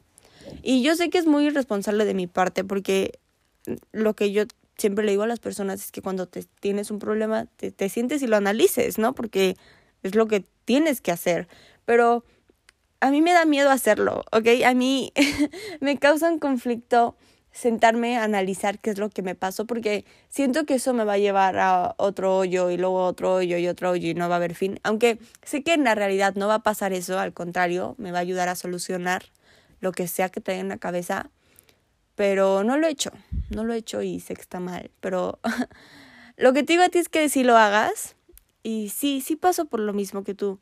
Y 0.64 0.82
yo 0.82 0.96
sé 0.96 1.12
que 1.12 1.20
es 1.20 1.28
muy 1.28 1.46
irresponsable 1.46 2.06
de 2.06 2.16
mi 2.16 2.26
parte 2.26 2.64
porque 2.64 3.20
lo 3.92 4.16
que 4.16 4.32
yo 4.32 4.46
siempre 4.82 5.06
le 5.06 5.12
digo 5.12 5.24
a 5.24 5.28
las 5.28 5.40
personas 5.40 5.84
es 5.86 5.92
que 5.92 6.02
cuando 6.02 6.28
te 6.28 6.44
tienes 6.60 6.92
un 6.92 7.00
problema 7.00 7.46
te, 7.46 7.72
te 7.72 7.88
sientes 7.88 8.22
y 8.22 8.28
lo 8.28 8.36
analices, 8.36 8.98
¿no? 8.98 9.14
Porque 9.14 9.56
es 10.04 10.16
lo 10.16 10.28
que 10.28 10.46
tienes 10.66 11.02
que 11.02 11.12
hacer. 11.12 11.48
Pero 11.86 12.26
a 13.00 13.12
mí 13.12 13.22
me 13.22 13.34
da 13.34 13.46
miedo 13.46 13.70
hacerlo, 13.70 14.24
¿ok? 14.32 14.48
A 14.66 14.74
mí 14.74 15.14
me 15.80 15.98
causa 15.98 16.30
un 16.30 16.40
conflicto 16.40 17.16
sentarme 17.52 18.18
a 18.18 18.24
analizar 18.24 18.80
qué 18.80 18.92
es 18.92 18.98
lo 18.98 19.10
que 19.10 19.22
me 19.22 19.36
pasó 19.36 19.66
porque 19.66 20.06
siento 20.30 20.66
que 20.66 20.76
eso 20.76 20.94
me 20.94 21.04
va 21.04 21.14
a 21.14 21.18
llevar 21.18 21.60
a 21.60 21.96
otro 21.98 22.38
hoyo 22.38 22.70
y 22.70 22.78
luego 22.78 23.04
otro 23.06 23.34
hoyo 23.34 23.58
y 23.58 23.68
otro 23.68 23.92
hoyo 23.92 24.10
y 24.10 24.14
no 24.14 24.30
va 24.30 24.36
a 24.36 24.38
haber 24.38 24.56
fin. 24.56 24.80
Aunque 24.84 25.20
sé 25.44 25.64
que 25.64 25.74
en 25.74 25.84
la 25.84 25.96
realidad 25.96 26.36
no 26.36 26.48
va 26.48 26.56
a 26.56 26.64
pasar 26.64 26.94
eso, 26.94 27.20
al 27.20 27.34
contrario, 27.34 27.96
me 27.98 28.12
va 28.12 28.20
a 28.20 28.22
ayudar 28.22 28.50
a 28.50 28.56
solucionar 28.56 29.24
lo 29.82 29.92
que 29.92 30.08
sea 30.08 30.30
que 30.30 30.42
tenga 30.42 30.62
en 30.62 30.70
la 30.70 30.78
cabeza, 30.78 31.30
pero 32.16 32.64
no 32.64 32.78
lo 32.78 32.88
he 32.88 32.92
hecho, 32.92 33.12
no 33.50 33.64
lo 33.64 33.74
he 33.74 33.78
hecho 33.78 34.02
y 34.02 34.20
sé 34.20 34.36
que 34.36 34.42
está 34.42 34.60
mal, 34.60 34.92
pero 35.00 35.40
lo 36.38 36.54
que 36.54 36.64
te 36.64 36.74
digo 36.74 36.84
a 36.84 36.90
ti 36.90 37.00
es 37.00 37.10
que 37.10 37.30
si 37.30 37.44
lo 37.44 37.58
hagas 37.58 38.16
y 38.64 38.90
sí, 38.90 39.22
sí 39.22 39.36
paso 39.36 39.66
por 39.66 39.80
lo 39.80 39.94
mismo 39.94 40.24
que 40.24 40.34
tú, 40.34 40.60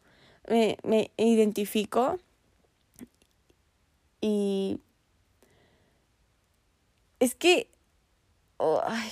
me, 0.48 0.78
me 0.84 1.12
identifico 1.18 2.20
y 4.22 4.80
es 7.20 7.36
que, 7.36 7.70
ay, 8.60 9.12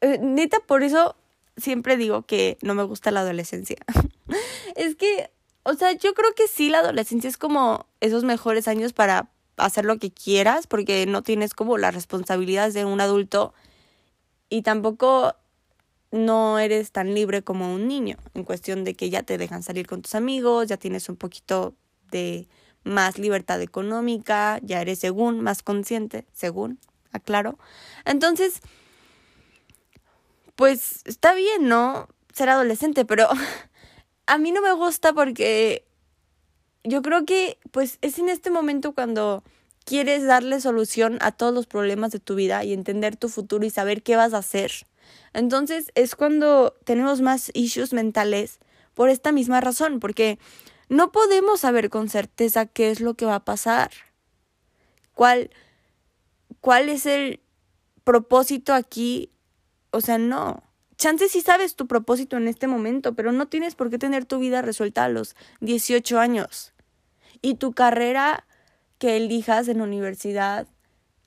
eh, 0.00 0.18
neta, 0.20 0.58
por 0.60 0.82
eso 0.82 1.16
siempre 1.56 1.96
digo 1.96 2.22
que 2.22 2.58
no 2.62 2.74
me 2.74 2.82
gusta 2.82 3.10
la 3.10 3.20
adolescencia. 3.20 3.76
es 4.76 4.96
que, 4.96 5.30
o 5.62 5.74
sea, 5.74 5.92
yo 5.92 6.14
creo 6.14 6.34
que 6.34 6.48
sí, 6.48 6.70
la 6.70 6.78
adolescencia 6.78 7.28
es 7.28 7.36
como 7.36 7.86
esos 8.00 8.24
mejores 8.24 8.68
años 8.68 8.92
para 8.92 9.30
hacer 9.60 9.84
lo 9.84 9.98
que 9.98 10.10
quieras, 10.10 10.66
porque 10.66 11.06
no 11.06 11.22
tienes 11.22 11.54
como 11.54 11.78
las 11.78 11.94
responsabilidades 11.94 12.74
de 12.74 12.84
un 12.84 13.00
adulto 13.00 13.54
y 14.48 14.62
tampoco 14.62 15.34
no 16.10 16.58
eres 16.58 16.90
tan 16.90 17.14
libre 17.14 17.42
como 17.42 17.72
un 17.72 17.86
niño, 17.86 18.16
en 18.34 18.44
cuestión 18.44 18.84
de 18.84 18.94
que 18.94 19.10
ya 19.10 19.22
te 19.22 19.38
dejan 19.38 19.62
salir 19.62 19.86
con 19.86 20.02
tus 20.02 20.14
amigos, 20.14 20.66
ya 20.66 20.76
tienes 20.76 21.08
un 21.08 21.16
poquito 21.16 21.74
de 22.10 22.48
más 22.82 23.18
libertad 23.18 23.60
económica, 23.60 24.58
ya 24.62 24.80
eres 24.80 24.98
según 24.98 25.40
más 25.40 25.62
consciente, 25.62 26.26
según, 26.32 26.78
aclaro. 27.12 27.58
Entonces, 28.04 28.60
pues 30.56 31.02
está 31.04 31.34
bien, 31.34 31.68
¿no? 31.68 32.08
Ser 32.34 32.48
adolescente, 32.48 33.04
pero 33.04 33.28
a 34.26 34.38
mí 34.38 34.52
no 34.52 34.62
me 34.62 34.72
gusta 34.72 35.12
porque 35.12 35.84
yo 36.84 37.02
creo 37.02 37.24
que 37.24 37.58
pues 37.70 37.98
es 38.00 38.18
en 38.18 38.28
este 38.28 38.50
momento 38.50 38.92
cuando 38.92 39.42
quieres 39.84 40.24
darle 40.24 40.60
solución 40.60 41.18
a 41.20 41.32
todos 41.32 41.52
los 41.52 41.66
problemas 41.66 42.12
de 42.12 42.20
tu 42.20 42.34
vida 42.34 42.64
y 42.64 42.72
entender 42.72 43.16
tu 43.16 43.28
futuro 43.28 43.64
y 43.64 43.70
saber 43.70 44.02
qué 44.02 44.16
vas 44.16 44.34
a 44.34 44.38
hacer. 44.38 44.72
Entonces 45.32 45.90
es 45.94 46.16
cuando 46.16 46.74
tenemos 46.84 47.20
más 47.20 47.50
issues 47.54 47.92
mentales 47.92 48.58
por 48.94 49.08
esta 49.08 49.32
misma 49.32 49.60
razón, 49.60 50.00
porque 50.00 50.38
no 50.88 51.12
podemos 51.12 51.60
saber 51.60 51.90
con 51.90 52.08
certeza 52.08 52.66
qué 52.66 52.90
es 52.90 53.00
lo 53.00 53.14
que 53.14 53.26
va 53.26 53.36
a 53.36 53.44
pasar. 53.44 53.90
¿Cuál, 55.14 55.50
cuál 56.60 56.88
es 56.88 57.06
el 57.06 57.40
propósito 58.04 58.74
aquí? 58.74 59.30
O 59.90 60.00
sea, 60.00 60.18
no. 60.18 60.62
Chance 61.00 61.30
si 61.30 61.40
sabes 61.40 61.76
tu 61.76 61.86
propósito 61.86 62.36
en 62.36 62.46
este 62.46 62.66
momento, 62.66 63.14
pero 63.14 63.32
no 63.32 63.48
tienes 63.48 63.74
por 63.74 63.88
qué 63.88 63.96
tener 63.96 64.26
tu 64.26 64.38
vida 64.38 64.60
resuelta 64.60 65.04
a 65.04 65.08
los 65.08 65.34
18 65.62 66.20
años. 66.20 66.74
Y 67.40 67.54
tu 67.54 67.72
carrera 67.72 68.46
que 68.98 69.16
elijas 69.16 69.68
en 69.68 69.80
universidad 69.80 70.68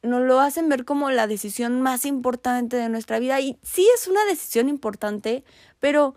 nos 0.03 0.21
lo 0.21 0.39
hacen 0.39 0.69
ver 0.69 0.85
como 0.85 1.09
la 1.09 1.25
decisión 1.25 1.81
más 1.81 2.05
importante 2.05 2.77
de 2.77 2.87
nuestra 2.87 3.17
vida. 3.17 3.39
Y 3.39 3.57
sí 3.63 3.87
es 3.95 4.07
una 4.07 4.23
decisión 4.25 4.69
importante, 4.69 5.43
pero 5.79 6.13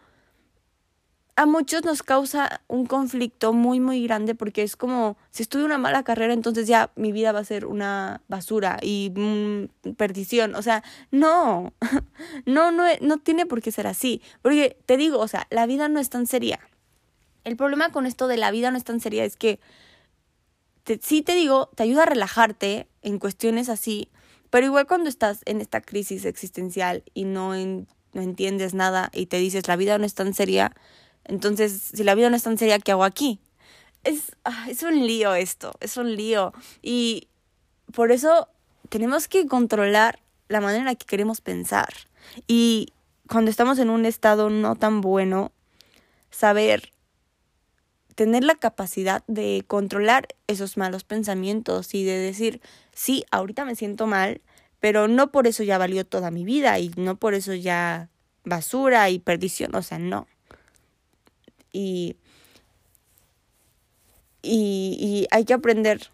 a 1.37 1.45
muchos 1.45 1.85
nos 1.85 2.03
causa 2.03 2.63
un 2.67 2.87
conflicto 2.87 3.53
muy, 3.53 3.79
muy 3.79 4.03
grande 4.03 4.35
porque 4.35 4.63
es 4.63 4.75
como, 4.75 5.19
si 5.31 5.43
estuve 5.43 5.65
una 5.65 5.77
mala 5.77 6.03
carrera, 6.03 6.33
entonces 6.33 6.67
ya 6.67 6.91
mi 6.97 7.13
vida 7.13 7.31
va 7.33 7.41
a 7.41 7.45
ser 7.45 7.67
una 7.67 8.23
basura 8.27 8.79
y 8.81 9.13
mm, 9.15 9.93
perdición. 9.97 10.55
O 10.55 10.63
sea, 10.63 10.83
no, 11.11 11.75
no, 12.47 12.73
no, 12.73 12.85
no 13.03 13.19
tiene 13.19 13.45
por 13.45 13.61
qué 13.61 13.71
ser 13.71 13.87
así. 13.87 14.23
Porque 14.41 14.79
te 14.87 14.97
digo, 14.97 15.19
o 15.19 15.29
sea, 15.29 15.47
la 15.51 15.67
vida 15.67 15.89
no 15.91 16.01
es 16.01 16.09
tan 16.09 16.27
seria. 16.27 16.59
El 17.45 17.57
problema 17.57 17.93
con 17.93 18.07
esto 18.07 18.29
de 18.29 18.39
la 18.39 18.51
vida 18.51 18.71
no 18.71 18.79
es 18.79 18.85
tan 18.85 18.99
seria 18.99 19.25
es 19.25 19.37
que 19.37 19.61
sí 21.03 21.21
te 21.21 21.35
digo, 21.35 21.71
te 21.75 21.83
ayuda 21.83 22.05
a 22.05 22.07
relajarte 22.07 22.89
en 23.03 23.19
cuestiones 23.19 23.69
así, 23.69 24.09
pero 24.49 24.67
igual 24.67 24.87
cuando 24.87 25.11
estás 25.11 25.43
en 25.45 25.61
esta 25.61 25.83
crisis 25.83 26.25
existencial 26.25 27.03
y 27.13 27.25
no, 27.25 27.51
no 27.51 28.23
entiendes 28.23 28.73
nada 28.73 29.11
y 29.13 29.27
te 29.27 29.37
dices 29.37 29.69
la 29.69 29.77
vida 29.77 29.99
no 29.99 30.07
es 30.07 30.15
tan 30.15 30.33
seria, 30.33 30.73
entonces 31.27 31.91
si 31.95 32.05
la 32.05 32.15
vida 32.15 32.31
no 32.31 32.37
es 32.37 32.43
tan 32.43 32.59
seria, 32.59 32.79
¿qué 32.79 32.93
hago 32.93 33.05
aquí? 33.05 33.41
Es, 34.05 34.37
ah, 34.45 34.67
es 34.69 34.83
un 34.83 35.07
lío 35.07 35.35
esto, 35.35 35.73
es 35.81 35.97
un 35.97 36.15
lío. 36.15 36.53
Y 36.83 37.29
por 37.93 38.13
eso 38.13 38.49
tenemos 38.89 39.29
que 39.29 39.47
controlar 39.47 40.21
la 40.49 40.61
manera 40.61 40.95
que 40.95 41.07
queremos 41.07 41.41
pensar. 41.41 41.93
Y 42.47 42.93
cuando 43.29 43.51
estamos 43.51 43.79
en 43.79 43.91
un 43.91 44.07
estado 44.07 44.51
no 44.51 44.77
tan 44.77 45.01
bueno, 45.01 45.53
saber 46.31 46.93
tener 48.15 48.45
la 48.45 48.55
capacidad 48.55 49.23
de 49.27 49.65
controlar 49.67 50.29
esos 50.47 50.77
malos 50.77 51.05
pensamientos 51.05 51.95
y 51.95 52.05
de 52.05 52.17
decir, 52.17 52.61
sí, 52.93 53.25
ahorita 53.31 53.65
me 53.65 53.77
siento 53.77 54.07
mal, 54.07 54.41
pero 54.81 55.07
no 55.07 55.31
por 55.31 55.47
eso 55.47 55.63
ya 55.63 55.79
valió 55.79 56.07
toda 56.07 56.31
mi 56.31 56.45
vida 56.45 56.79
y 56.79 56.91
no 56.97 57.17
por 57.17 57.35
eso 57.35 57.55
ya 57.55 58.09
basura 58.45 59.11
y 59.11 59.19
perdición, 59.19 59.75
o 59.75 59.83
sea, 59.83 59.99
no. 59.99 60.27
Y, 61.77 62.17
y, 64.43 65.27
hay 65.31 65.45
que 65.45 65.53
aprender 65.53 66.11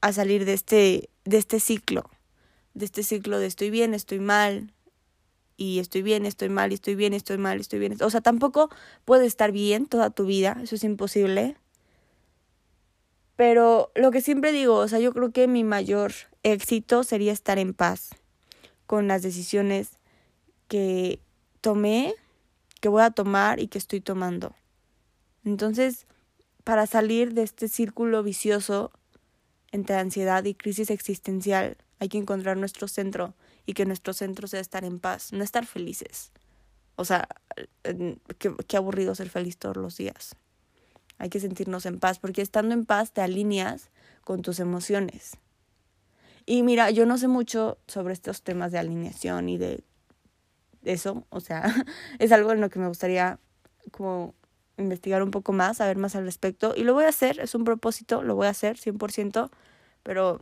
a 0.00 0.12
salir 0.12 0.46
de 0.46 0.54
este, 0.54 1.10
de 1.24 1.36
este 1.36 1.60
ciclo, 1.60 2.08
de 2.72 2.86
este 2.86 3.02
ciclo 3.02 3.38
de 3.38 3.46
estoy 3.46 3.68
bien, 3.68 3.92
estoy 3.92 4.20
mal, 4.20 4.72
y 5.58 5.78
estoy 5.78 6.02
bien, 6.02 6.24
estoy 6.24 6.48
mal, 6.48 6.72
estoy 6.72 6.94
bien, 6.94 7.12
estoy 7.12 7.38
mal, 7.38 7.60
estoy 7.60 7.78
bien. 7.78 7.96
O 8.02 8.10
sea, 8.10 8.20
tampoco 8.20 8.70
puedes 9.04 9.26
estar 9.26 9.52
bien 9.52 9.86
toda 9.86 10.10
tu 10.10 10.24
vida, 10.24 10.58
eso 10.62 10.76
es 10.76 10.84
imposible. 10.84 11.56
Pero 13.36 13.90
lo 13.94 14.10
que 14.10 14.22
siempre 14.22 14.52
digo, 14.52 14.76
o 14.76 14.88
sea, 14.88 14.98
yo 14.98 15.12
creo 15.12 15.30
que 15.30 15.46
mi 15.46 15.62
mayor 15.62 16.12
éxito 16.42 17.04
sería 17.04 17.32
estar 17.32 17.58
en 17.58 17.74
paz 17.74 18.10
con 18.86 19.08
las 19.08 19.22
decisiones 19.22 19.98
que 20.68 21.20
tomé, 21.60 22.14
que 22.80 22.88
voy 22.88 23.02
a 23.02 23.10
tomar 23.10 23.60
y 23.60 23.68
que 23.68 23.78
estoy 23.78 24.00
tomando. 24.00 24.54
Entonces, 25.46 26.06
para 26.64 26.88
salir 26.88 27.32
de 27.32 27.44
este 27.44 27.68
círculo 27.68 28.24
vicioso 28.24 28.90
entre 29.70 29.94
ansiedad 29.94 30.44
y 30.44 30.54
crisis 30.54 30.90
existencial, 30.90 31.76
hay 32.00 32.08
que 32.08 32.18
encontrar 32.18 32.56
nuestro 32.56 32.88
centro 32.88 33.34
y 33.64 33.74
que 33.74 33.86
nuestro 33.86 34.12
centro 34.12 34.48
sea 34.48 34.60
estar 34.60 34.84
en 34.84 34.98
paz, 34.98 35.32
no 35.32 35.44
estar 35.44 35.64
felices. 35.64 36.32
O 36.96 37.04
sea, 37.04 37.28
qué, 38.38 38.54
qué 38.66 38.76
aburrido 38.76 39.14
ser 39.14 39.30
feliz 39.30 39.56
todos 39.56 39.76
los 39.76 39.96
días. 39.96 40.34
Hay 41.18 41.30
que 41.30 41.38
sentirnos 41.38 41.86
en 41.86 42.00
paz, 42.00 42.18
porque 42.18 42.42
estando 42.42 42.74
en 42.74 42.84
paz 42.84 43.12
te 43.12 43.20
alineas 43.20 43.90
con 44.24 44.42
tus 44.42 44.58
emociones. 44.58 45.36
Y 46.44 46.64
mira, 46.64 46.90
yo 46.90 47.06
no 47.06 47.18
sé 47.18 47.28
mucho 47.28 47.78
sobre 47.86 48.14
estos 48.14 48.42
temas 48.42 48.72
de 48.72 48.78
alineación 48.78 49.48
y 49.48 49.58
de 49.58 49.84
eso, 50.82 51.24
o 51.30 51.38
sea, 51.38 51.72
es 52.18 52.32
algo 52.32 52.50
en 52.50 52.60
lo 52.60 52.68
que 52.68 52.80
me 52.80 52.88
gustaría 52.88 53.38
como 53.92 54.34
investigar 54.78 55.22
un 55.22 55.30
poco 55.30 55.52
más, 55.52 55.78
saber 55.78 55.96
más 55.96 56.16
al 56.16 56.24
respecto. 56.24 56.74
Y 56.76 56.84
lo 56.84 56.94
voy 56.94 57.04
a 57.04 57.08
hacer, 57.08 57.40
es 57.40 57.54
un 57.54 57.64
propósito, 57.64 58.22
lo 58.22 58.34
voy 58.34 58.46
a 58.46 58.50
hacer 58.50 58.76
100%, 58.76 59.50
pero 60.02 60.40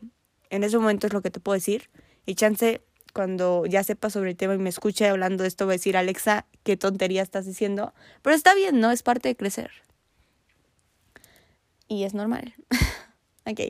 en 0.51 0.64
ese 0.64 0.79
momento 0.79 1.07
es 1.07 1.12
lo 1.12 1.23
que 1.23 1.31
te 1.31 1.40
puedo 1.40 1.55
decir. 1.55 1.90
Y 2.27 2.35
chance, 2.35 2.83
cuando 3.12 3.64
ya 3.66 3.85
sepa 3.85 4.11
sobre 4.11 4.31
el 4.31 4.37
tema 4.37 4.55
y 4.55 4.59
me 4.59 4.68
escuche 4.68 5.09
hablando 5.09 5.42
de 5.42 5.49
esto, 5.49 5.64
voy 5.66 5.73
a 5.73 5.77
decir, 5.77 5.97
Alexa, 5.97 6.47
qué 6.62 6.77
tontería 6.77 7.23
estás 7.23 7.47
diciendo. 7.47 7.94
Pero 8.23 8.35
está 8.35 8.55
bien, 8.55 8.81
¿no? 8.81 8.90
Es 8.90 9.03
parte 9.03 9.29
de 9.29 9.37
crecer. 9.37 9.70
Y 11.88 12.05
es 12.05 12.14
normal. 12.14 12.55
ok. 13.47 13.61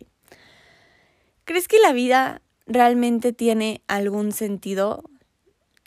¿Crees 1.44 1.68
que 1.68 1.79
la 1.79 1.92
vida 1.92 2.40
realmente 2.66 3.33
tiene 3.33 3.83
algún 3.87 4.33
sentido? 4.33 5.05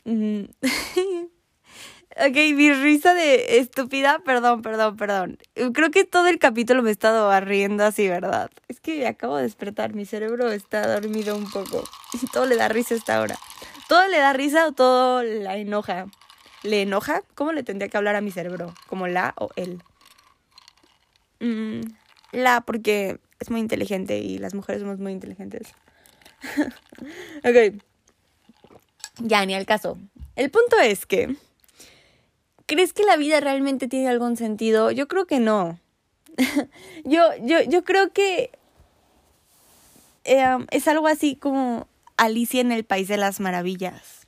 Ok, 2.20 2.34
mi 2.56 2.72
risa 2.72 3.14
de 3.14 3.58
estúpida, 3.58 4.18
perdón, 4.24 4.60
perdón, 4.62 4.96
perdón. 4.96 5.38
Creo 5.72 5.92
que 5.92 6.04
todo 6.04 6.26
el 6.26 6.40
capítulo 6.40 6.82
me 6.82 6.88
he 6.88 6.92
estado 6.92 7.38
riendo 7.38 7.84
así, 7.84 8.08
¿verdad? 8.08 8.50
Es 8.66 8.80
que 8.80 9.06
acabo 9.06 9.36
de 9.36 9.44
despertar, 9.44 9.94
mi 9.94 10.04
cerebro 10.04 10.50
está 10.50 10.84
dormido 10.92 11.36
un 11.36 11.48
poco. 11.48 11.84
Y 12.20 12.26
todo 12.26 12.46
le 12.46 12.56
da 12.56 12.66
risa 12.68 12.96
hasta 12.96 13.16
ahora. 13.16 13.38
¿Todo 13.88 14.08
le 14.08 14.18
da 14.18 14.32
risa 14.32 14.66
o 14.66 14.72
todo 14.72 15.22
la 15.22 15.58
enoja? 15.58 16.06
¿Le 16.64 16.82
enoja? 16.82 17.22
¿Cómo 17.36 17.52
le 17.52 17.62
tendría 17.62 17.88
que 17.88 17.96
hablar 17.96 18.16
a 18.16 18.20
mi 18.20 18.32
cerebro? 18.32 18.74
¿Como 18.88 19.06
la 19.06 19.34
o 19.36 19.50
él? 19.54 19.80
Mm, 21.38 21.82
la, 22.32 22.62
porque 22.62 23.20
es 23.38 23.48
muy 23.48 23.60
inteligente 23.60 24.18
y 24.18 24.38
las 24.38 24.54
mujeres 24.54 24.82
somos 24.82 24.98
muy 24.98 25.12
inteligentes. 25.12 25.68
ok. 27.44 27.80
Ya, 29.20 29.46
ni 29.46 29.54
al 29.54 29.66
caso. 29.66 29.98
El 30.34 30.50
punto 30.50 30.80
es 30.80 31.06
que... 31.06 31.36
¿Crees 32.68 32.92
que 32.92 33.02
la 33.04 33.16
vida 33.16 33.40
realmente 33.40 33.88
tiene 33.88 34.10
algún 34.10 34.36
sentido? 34.36 34.90
Yo 34.90 35.08
creo 35.08 35.26
que 35.26 35.40
no. 35.40 35.80
yo, 37.04 37.22
yo, 37.40 37.62
yo 37.62 37.82
creo 37.82 38.12
que 38.12 38.50
eh, 40.24 40.66
es 40.70 40.86
algo 40.86 41.06
así 41.06 41.34
como 41.34 41.88
Alicia 42.18 42.60
en 42.60 42.70
el 42.70 42.84
País 42.84 43.08
de 43.08 43.16
las 43.16 43.40
Maravillas. 43.40 44.26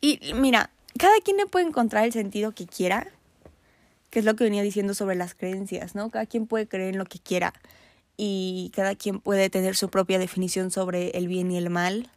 Y 0.00 0.32
mira, 0.34 0.70
cada 0.98 1.20
quien 1.20 1.36
le 1.36 1.44
puede 1.44 1.66
encontrar 1.66 2.06
el 2.06 2.12
sentido 2.14 2.52
que 2.52 2.66
quiera, 2.66 3.06
que 4.08 4.20
es 4.20 4.24
lo 4.24 4.34
que 4.34 4.44
venía 4.44 4.62
diciendo 4.62 4.94
sobre 4.94 5.14
las 5.14 5.34
creencias, 5.34 5.94
¿no? 5.94 6.08
Cada 6.08 6.24
quien 6.24 6.46
puede 6.46 6.66
creer 6.66 6.94
en 6.94 6.98
lo 6.98 7.04
que 7.04 7.18
quiera 7.18 7.52
y 8.16 8.72
cada 8.74 8.94
quien 8.94 9.20
puede 9.20 9.50
tener 9.50 9.76
su 9.76 9.90
propia 9.90 10.18
definición 10.18 10.70
sobre 10.70 11.10
el 11.10 11.28
bien 11.28 11.50
y 11.50 11.58
el 11.58 11.68
mal, 11.68 12.10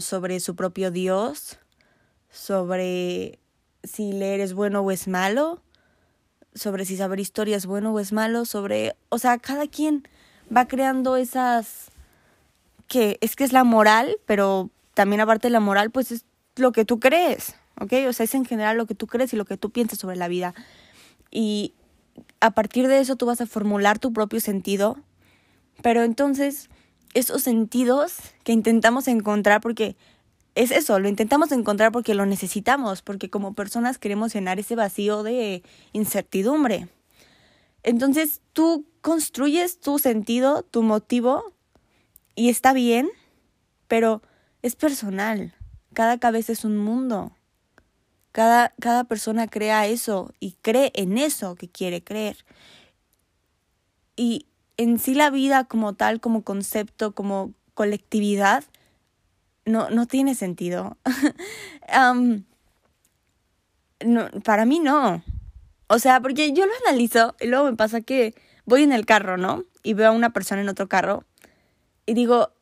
sobre 0.00 0.38
su 0.38 0.54
propio 0.54 0.90
Dios, 0.90 1.58
sobre 2.30 3.39
si 3.82 4.12
leer 4.12 4.40
es 4.40 4.54
bueno 4.54 4.80
o 4.80 4.90
es 4.90 5.08
malo, 5.08 5.62
sobre 6.54 6.84
si 6.84 6.96
saber 6.96 7.20
historia 7.20 7.56
es 7.56 7.66
bueno 7.66 7.92
o 7.92 8.00
es 8.00 8.12
malo, 8.12 8.44
sobre, 8.44 8.96
o 9.08 9.18
sea, 9.18 9.38
cada 9.38 9.66
quien 9.66 10.06
va 10.54 10.66
creando 10.66 11.16
esas 11.16 11.90
que 12.88 13.18
es 13.20 13.36
que 13.36 13.44
es 13.44 13.52
la 13.52 13.62
moral, 13.62 14.16
pero 14.26 14.68
también 14.94 15.20
aparte 15.20 15.46
de 15.46 15.52
la 15.52 15.60
moral, 15.60 15.90
pues 15.90 16.10
es 16.10 16.24
lo 16.56 16.72
que 16.72 16.84
tú 16.84 16.98
crees, 16.98 17.54
¿ok? 17.80 17.92
O 18.08 18.12
sea, 18.12 18.24
es 18.24 18.34
en 18.34 18.44
general 18.44 18.76
lo 18.76 18.86
que 18.86 18.96
tú 18.96 19.06
crees 19.06 19.32
y 19.32 19.36
lo 19.36 19.44
que 19.44 19.56
tú 19.56 19.70
piensas 19.70 20.00
sobre 20.00 20.16
la 20.16 20.26
vida. 20.26 20.54
Y 21.30 21.74
a 22.40 22.50
partir 22.50 22.88
de 22.88 22.98
eso 22.98 23.14
tú 23.14 23.26
vas 23.26 23.40
a 23.40 23.46
formular 23.46 24.00
tu 24.00 24.12
propio 24.12 24.40
sentido, 24.40 24.98
pero 25.82 26.02
entonces 26.02 26.68
esos 27.14 27.42
sentidos 27.42 28.18
que 28.42 28.52
intentamos 28.52 29.08
encontrar, 29.08 29.60
porque 29.60 29.96
es 30.54 30.70
eso, 30.70 30.98
lo 30.98 31.08
intentamos 31.08 31.52
encontrar 31.52 31.92
porque 31.92 32.14
lo 32.14 32.26
necesitamos, 32.26 33.02
porque 33.02 33.30
como 33.30 33.54
personas 33.54 33.98
queremos 33.98 34.34
llenar 34.34 34.58
ese 34.58 34.74
vacío 34.74 35.22
de 35.22 35.62
incertidumbre. 35.92 36.88
Entonces 37.82 38.40
tú 38.52 38.86
construyes 39.00 39.80
tu 39.80 39.98
sentido, 39.98 40.62
tu 40.62 40.82
motivo, 40.82 41.54
y 42.34 42.48
está 42.48 42.72
bien, 42.72 43.08
pero 43.88 44.22
es 44.62 44.76
personal. 44.76 45.54
Cada 45.92 46.18
cabeza 46.18 46.52
es 46.52 46.64
un 46.64 46.76
mundo. 46.76 47.32
Cada, 48.32 48.72
cada 48.80 49.04
persona 49.04 49.48
crea 49.48 49.86
eso 49.86 50.32
y 50.38 50.52
cree 50.62 50.92
en 50.94 51.18
eso 51.18 51.56
que 51.56 51.68
quiere 51.68 52.02
creer. 52.02 52.44
Y 54.16 54.46
en 54.76 54.98
sí 54.98 55.14
la 55.14 55.30
vida 55.30 55.64
como 55.64 55.94
tal, 55.94 56.20
como 56.20 56.42
concepto, 56.44 57.14
como 57.14 57.52
colectividad, 57.74 58.64
no, 59.64 59.90
no 59.90 60.06
tiene 60.06 60.34
sentido. 60.34 60.96
no, 64.04 64.30
para 64.44 64.64
mí 64.64 64.80
no. 64.80 65.22
O 65.88 65.98
sea, 65.98 66.20
porque 66.20 66.52
yo 66.52 66.66
lo 66.66 66.72
analizo 66.86 67.34
y 67.40 67.46
luego 67.46 67.64
me 67.64 67.76
pasa 67.76 68.00
que 68.00 68.34
voy 68.64 68.82
en 68.82 68.92
el 68.92 69.06
carro, 69.06 69.36
¿no? 69.36 69.64
Y 69.82 69.94
veo 69.94 70.08
a 70.08 70.12
una 70.12 70.32
persona 70.32 70.62
en 70.62 70.68
otro 70.68 70.88
carro 70.88 71.24
y 72.06 72.14
digo, 72.14 72.52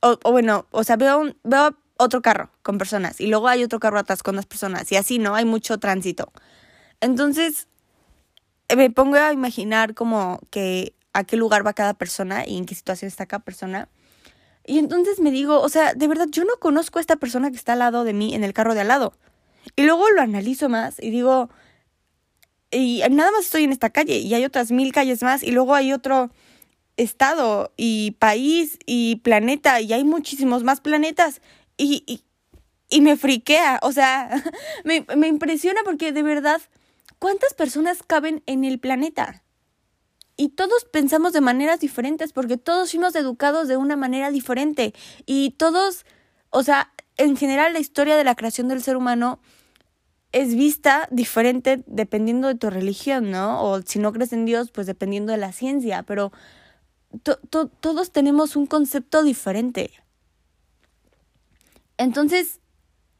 o, 0.00 0.18
bueno, 0.30 0.66
o 0.70 0.84
sea, 0.84 0.96
veo, 0.96 1.18
un, 1.18 1.36
veo 1.44 1.76
otro 1.96 2.22
carro 2.22 2.50
con 2.62 2.78
personas 2.78 3.20
y 3.20 3.28
luego 3.28 3.48
hay 3.48 3.62
otro 3.64 3.80
carro 3.80 3.98
atrás 3.98 4.22
con 4.22 4.36
las 4.36 4.46
personas 4.46 4.90
y 4.92 4.96
así, 4.96 5.18
¿no? 5.18 5.34
Hay 5.34 5.44
mucho 5.44 5.78
tránsito. 5.78 6.32
Entonces, 7.00 7.68
me 8.74 8.90
pongo 8.90 9.16
a 9.16 9.32
imaginar 9.32 9.94
como 9.94 10.40
que 10.50 10.94
a 11.12 11.24
qué 11.24 11.36
lugar 11.36 11.66
va 11.66 11.72
cada 11.72 11.94
persona 11.94 12.46
y 12.46 12.56
en 12.56 12.66
qué 12.66 12.74
situación 12.74 13.08
está 13.08 13.26
cada 13.26 13.44
persona. 13.44 13.88
Y 14.66 14.78
entonces 14.78 15.20
me 15.20 15.30
digo, 15.30 15.60
o 15.60 15.68
sea, 15.68 15.94
de 15.94 16.08
verdad, 16.08 16.28
yo 16.30 16.44
no 16.44 16.54
conozco 16.60 16.98
a 16.98 17.00
esta 17.00 17.16
persona 17.16 17.50
que 17.50 17.56
está 17.56 17.72
al 17.72 17.80
lado 17.80 18.04
de 18.04 18.12
mí 18.12 18.34
en 18.34 18.44
el 18.44 18.52
carro 18.52 18.74
de 18.74 18.80
al 18.80 18.88
lado. 18.88 19.14
Y 19.76 19.82
luego 19.82 20.08
lo 20.10 20.22
analizo 20.22 20.68
más 20.68 20.96
y 21.00 21.10
digo, 21.10 21.50
y 22.70 23.02
nada 23.10 23.30
más 23.32 23.44
estoy 23.44 23.64
en 23.64 23.72
esta 23.72 23.90
calle 23.90 24.18
y 24.18 24.32
hay 24.34 24.44
otras 24.44 24.72
mil 24.72 24.92
calles 24.92 25.22
más 25.22 25.42
y 25.42 25.50
luego 25.50 25.74
hay 25.74 25.92
otro 25.92 26.30
estado 26.96 27.72
y 27.76 28.12
país 28.12 28.78
y 28.86 29.16
planeta 29.16 29.80
y 29.80 29.92
hay 29.92 30.04
muchísimos 30.04 30.62
más 30.64 30.80
planetas 30.80 31.40
y, 31.76 32.04
y, 32.06 32.24
y 32.88 33.00
me 33.00 33.16
friquea, 33.16 33.78
o 33.82 33.92
sea, 33.92 34.42
me, 34.84 35.04
me 35.16 35.28
impresiona 35.28 35.80
porque 35.84 36.12
de 36.12 36.22
verdad, 36.22 36.60
¿cuántas 37.18 37.54
personas 37.54 38.02
caben 38.02 38.42
en 38.46 38.64
el 38.64 38.78
planeta? 38.78 39.41
Y 40.36 40.50
todos 40.50 40.84
pensamos 40.84 41.32
de 41.32 41.40
maneras 41.40 41.80
diferentes 41.80 42.32
porque 42.32 42.56
todos 42.56 42.90
fuimos 42.90 43.14
educados 43.14 43.68
de 43.68 43.76
una 43.76 43.96
manera 43.96 44.30
diferente 44.30 44.94
y 45.26 45.50
todos, 45.58 46.06
o 46.50 46.62
sea, 46.62 46.92
en 47.16 47.36
general 47.36 47.72
la 47.72 47.80
historia 47.80 48.16
de 48.16 48.24
la 48.24 48.34
creación 48.34 48.68
del 48.68 48.82
ser 48.82 48.96
humano 48.96 49.40
es 50.32 50.54
vista 50.54 51.08
diferente 51.10 51.84
dependiendo 51.86 52.48
de 52.48 52.54
tu 52.54 52.70
religión, 52.70 53.30
¿no? 53.30 53.62
O 53.62 53.82
si 53.82 53.98
no 53.98 54.12
crees 54.12 54.32
en 54.32 54.46
Dios, 54.46 54.70
pues 54.70 54.86
dependiendo 54.86 55.32
de 55.32 55.38
la 55.38 55.52
ciencia, 55.52 56.02
pero 56.04 56.32
todos 57.80 58.12
tenemos 58.12 58.56
un 58.56 58.66
concepto 58.66 59.22
diferente. 59.22 59.90
Entonces, 61.98 62.60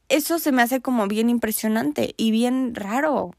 eso 0.09 0.39
se 0.39 0.51
me 0.51 0.63
hace 0.63 0.81
como 0.81 1.07
bien 1.07 1.29
impresionante 1.29 2.15
y 2.17 2.31
bien 2.31 2.73
raro. 2.73 3.35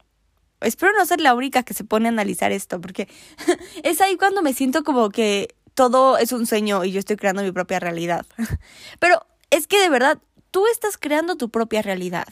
Espero 0.61 0.93
no 0.97 1.05
ser 1.05 1.21
la 1.21 1.33
única 1.33 1.63
que 1.63 1.73
se 1.73 1.83
pone 1.83 2.07
a 2.07 2.11
analizar 2.11 2.51
esto, 2.51 2.79
porque 2.81 3.07
es 3.83 4.01
ahí 4.01 4.17
cuando 4.17 4.41
me 4.41 4.53
siento 4.53 4.83
como 4.83 5.09
que 5.09 5.55
todo 5.73 6.17
es 6.17 6.31
un 6.31 6.47
sueño 6.47 6.83
y 6.85 6.91
yo 6.91 6.99
estoy 6.99 7.17
creando 7.17 7.43
mi 7.43 7.51
propia 7.51 7.79
realidad. 7.79 8.25
Pero 8.99 9.25
es 9.51 9.67
que 9.67 9.79
de 9.79 9.89
verdad, 9.89 10.19
tú 10.51 10.65
estás 10.67 10.97
creando 10.97 11.35
tu 11.35 11.49
propia 11.49 11.81
realidad. 11.81 12.27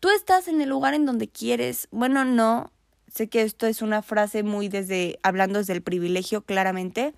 Tú 0.00 0.08
estás 0.10 0.48
en 0.48 0.60
el 0.60 0.68
lugar 0.68 0.94
en 0.94 1.06
donde 1.06 1.28
quieres. 1.28 1.88
Bueno, 1.90 2.24
no. 2.24 2.72
Sé 3.12 3.28
que 3.28 3.42
esto 3.42 3.66
es 3.66 3.82
una 3.82 4.02
frase 4.02 4.42
muy 4.42 4.68
desde, 4.68 5.18
hablando 5.22 5.58
desde 5.58 5.72
el 5.72 5.82
privilegio, 5.82 6.42
claramente. 6.42 7.14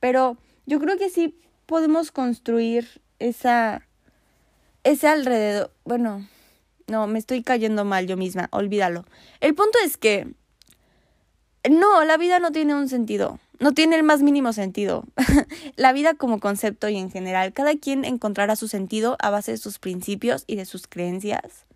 Pero 0.00 0.36
yo 0.66 0.80
creo 0.80 0.96
que 0.96 1.10
sí 1.10 1.38
podemos 1.66 2.10
construir 2.10 3.00
esa, 3.18 3.86
ese 4.82 5.08
alrededor. 5.08 5.72
Bueno, 5.84 6.26
no, 6.86 7.06
me 7.06 7.18
estoy 7.18 7.42
cayendo 7.42 7.84
mal 7.84 8.06
yo 8.06 8.16
misma, 8.16 8.48
olvídalo. 8.52 9.04
El 9.40 9.54
punto 9.54 9.78
es 9.84 9.96
que 9.96 10.34
no, 11.68 12.04
la 12.04 12.16
vida 12.16 12.38
no 12.38 12.52
tiene 12.52 12.74
un 12.74 12.88
sentido, 12.88 13.40
no 13.58 13.72
tiene 13.72 13.96
el 13.96 14.02
más 14.02 14.22
mínimo 14.22 14.52
sentido. 14.52 15.04
la 15.76 15.92
vida 15.92 16.14
como 16.14 16.40
concepto 16.40 16.88
y 16.88 16.96
en 16.96 17.10
general, 17.10 17.52
cada 17.52 17.76
quien 17.76 18.04
encontrará 18.04 18.56
su 18.56 18.68
sentido 18.68 19.16
a 19.20 19.30
base 19.30 19.52
de 19.52 19.58
sus 19.58 19.78
principios 19.78 20.44
y 20.46 20.56
de 20.56 20.64
sus 20.64 20.86
creencias. 20.86 21.66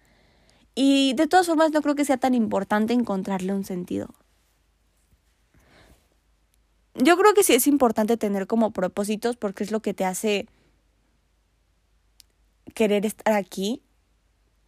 Y 0.75 1.15
de 1.15 1.27
todas 1.27 1.47
formas 1.47 1.73
no 1.73 1.83
creo 1.83 1.95
que 1.95 2.05
sea 2.05 2.17
tan 2.17 2.35
importante 2.35 2.93
encontrarle 2.93 3.53
un 3.53 3.65
sentido 3.65 4.15
yo 6.95 7.17
creo 7.17 7.35
que 7.35 7.43
sí 7.43 7.55
es 7.55 7.67
importante 7.67 8.17
tener 8.17 8.47
como 8.47 8.73
propósitos 8.73 9.37
porque 9.37 9.65
es 9.65 9.71
lo 9.71 9.81
que 9.81 9.95
te 9.95 10.05
hace 10.05 10.47
querer 12.75 13.07
estar 13.07 13.35
aquí, 13.35 13.83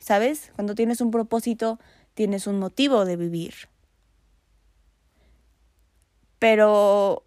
¿sabes? 0.02 0.50
Cuando 0.56 0.74
tienes 0.74 1.00
un 1.00 1.10
propósito, 1.10 1.78
tienes 2.14 2.46
un 2.46 2.58
motivo 2.58 3.04
de 3.04 3.16
vivir. 3.16 3.54
Pero, 6.38 7.22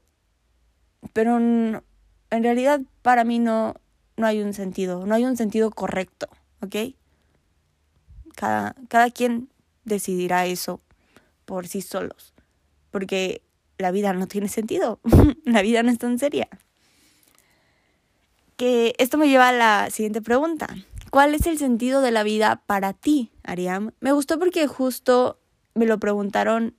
pero 1.13 1.37
en 1.37 1.81
realidad 2.29 2.81
para 3.01 3.23
mí 3.23 3.39
no, 3.39 3.75
no 4.17 4.27
hay 4.27 4.41
un 4.41 4.53
sentido, 4.53 5.05
no 5.05 5.15
hay 5.15 5.23
un 5.23 5.37
sentido 5.37 5.71
correcto, 5.71 6.27
¿ok? 6.61 6.93
Cada, 8.35 8.75
cada 8.89 9.09
quien 9.09 9.47
decidirá 9.85 10.45
eso 10.45 10.81
por 11.45 11.67
sí 11.67 11.81
solos, 11.81 12.33
porque 12.91 13.41
la 13.77 13.91
vida 13.91 14.11
no 14.11 14.27
tiene 14.27 14.49
sentido, 14.49 14.99
la 15.45 15.61
vida 15.61 15.81
no 15.81 15.91
es 15.91 15.97
tan 15.97 16.19
seria. 16.19 16.49
Que 18.57 18.95
esto 18.97 19.17
me 19.17 19.29
lleva 19.29 19.49
a 19.49 19.53
la 19.53 19.89
siguiente 19.91 20.21
pregunta. 20.21 20.67
¿Cuál 21.15 21.33
es 21.33 21.47
el 21.47 21.57
sentido 21.57 22.01
de 22.01 22.11
la 22.11 22.23
vida 22.23 22.61
para 22.67 22.91
ti, 22.91 23.31
Ariam? 23.43 23.91
Me 24.01 24.11
gustó 24.11 24.37
porque 24.37 24.67
justo 24.67 25.39
me 25.73 25.85
lo 25.85 25.97
preguntaron 25.97 26.75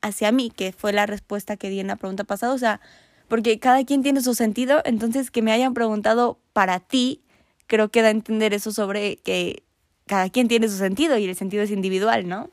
hacia 0.00 0.32
mí, 0.32 0.50
que 0.50 0.72
fue 0.72 0.92
la 0.92 1.06
respuesta 1.06 1.56
que 1.56 1.70
di 1.70 1.78
en 1.78 1.86
la 1.86 1.94
pregunta 1.94 2.24
pasada, 2.24 2.54
o 2.54 2.58
sea, 2.58 2.80
porque 3.28 3.60
cada 3.60 3.84
quien 3.84 4.02
tiene 4.02 4.20
su 4.20 4.34
sentido, 4.34 4.82
entonces 4.84 5.30
que 5.30 5.42
me 5.42 5.52
hayan 5.52 5.74
preguntado 5.74 6.40
para 6.52 6.80
ti, 6.80 7.22
creo 7.68 7.88
que 7.88 8.02
da 8.02 8.08
a 8.08 8.10
entender 8.10 8.52
eso 8.52 8.72
sobre 8.72 9.18
que 9.18 9.62
cada 10.08 10.28
quien 10.28 10.48
tiene 10.48 10.68
su 10.68 10.76
sentido 10.76 11.16
y 11.16 11.26
el 11.26 11.36
sentido 11.36 11.62
es 11.62 11.70
individual, 11.70 12.26
¿no? 12.26 12.50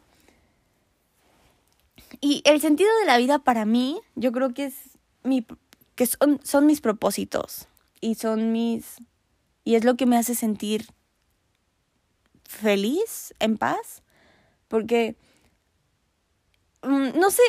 Y 2.21 2.43
el 2.45 2.61
sentido 2.61 2.91
de 2.99 3.07
la 3.07 3.17
vida 3.17 3.39
para 3.39 3.65
mí, 3.65 3.99
yo 4.13 4.31
creo 4.31 4.53
que 4.53 4.65
es 4.65 4.75
mi 5.23 5.43
que 5.95 6.05
son, 6.05 6.39
son 6.43 6.67
mis 6.67 6.81
propósitos 6.81 7.67
y 7.99 8.13
son 8.13 8.51
mis 8.51 8.97
y 9.63 9.73
es 9.73 9.83
lo 9.83 9.95
que 9.95 10.05
me 10.05 10.15
hace 10.15 10.35
sentir 10.35 10.85
feliz, 12.49 13.33
en 13.39 13.57
paz, 13.57 14.03
porque 14.67 15.15
mm, 16.81 17.17
no 17.17 17.31
sé, 17.31 17.43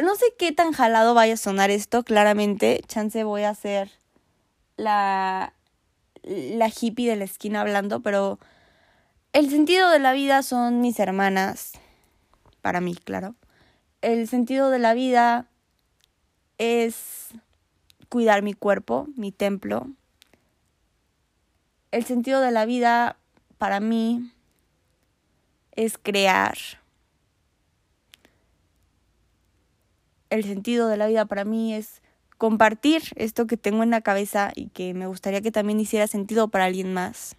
no 0.00 0.14
sé 0.14 0.26
qué 0.38 0.52
tan 0.52 0.72
jalado 0.72 1.14
vaya 1.14 1.34
a 1.34 1.38
sonar 1.38 1.70
esto, 1.70 2.04
claramente, 2.04 2.82
chance 2.86 3.24
voy 3.24 3.42
a 3.42 3.54
ser 3.54 3.90
la 4.76 5.52
la 6.22 6.68
hippie 6.68 7.10
de 7.10 7.16
la 7.16 7.24
esquina 7.24 7.62
hablando, 7.62 8.00
pero 8.00 8.38
el 9.32 9.50
sentido 9.50 9.90
de 9.90 9.98
la 9.98 10.12
vida 10.12 10.44
son 10.44 10.80
mis 10.80 11.00
hermanas, 11.00 11.72
para 12.60 12.80
mí, 12.80 12.94
claro 12.94 13.34
el 14.02 14.28
sentido 14.28 14.68
de 14.68 14.80
la 14.80 14.94
vida 14.94 15.46
es 16.58 17.28
cuidar 18.08 18.42
mi 18.42 18.52
cuerpo, 18.52 19.06
mi 19.16 19.32
templo. 19.32 19.86
El 21.92 22.04
sentido 22.04 22.40
de 22.40 22.50
la 22.50 22.66
vida 22.66 23.16
para 23.58 23.80
mí 23.80 24.32
es 25.76 25.98
crear. 25.98 26.56
El 30.30 30.44
sentido 30.44 30.88
de 30.88 30.96
la 30.96 31.06
vida 31.06 31.26
para 31.26 31.44
mí 31.44 31.74
es 31.74 32.00
compartir 32.38 33.02
esto 33.16 33.46
que 33.46 33.56
tengo 33.56 33.82
en 33.82 33.90
la 33.90 34.00
cabeza 34.00 34.50
y 34.54 34.68
que 34.68 34.94
me 34.94 35.06
gustaría 35.06 35.42
que 35.42 35.52
también 35.52 35.78
hiciera 35.78 36.06
sentido 36.06 36.48
para 36.48 36.64
alguien 36.64 36.92
más. 36.92 37.36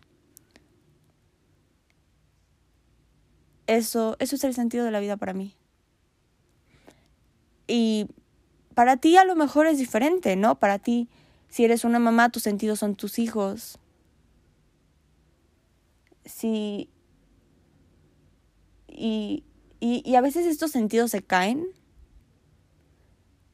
Eso, 3.68 4.16
eso 4.20 4.36
es 4.36 4.44
el 4.44 4.54
sentido 4.54 4.86
de 4.86 4.92
la 4.92 5.00
vida 5.00 5.18
para 5.18 5.34
mí. 5.34 5.56
Y 7.68 8.08
para 8.76 8.98
ti 8.98 9.18
a 9.18 9.26
lo 9.26 9.36
mejor 9.36 9.68
es 9.68 9.78
diferente, 9.78 10.36
¿no? 10.36 10.60
Para 10.60 10.80
ti, 10.80 11.10
si 11.50 11.66
eres 11.66 11.84
una 11.84 12.00
mamá, 12.00 12.30
tus 12.30 12.44
sentidos 12.44 12.80
son 12.80 12.96
tus 12.96 13.20
hijos. 13.20 13.80
Si... 16.26 16.90
Y, 18.96 19.44
y, 19.80 20.02
y 20.06 20.16
a 20.16 20.22
veces 20.22 20.46
estos 20.46 20.72
sentidos 20.72 21.12
se 21.12 21.24
caen. 21.24 21.66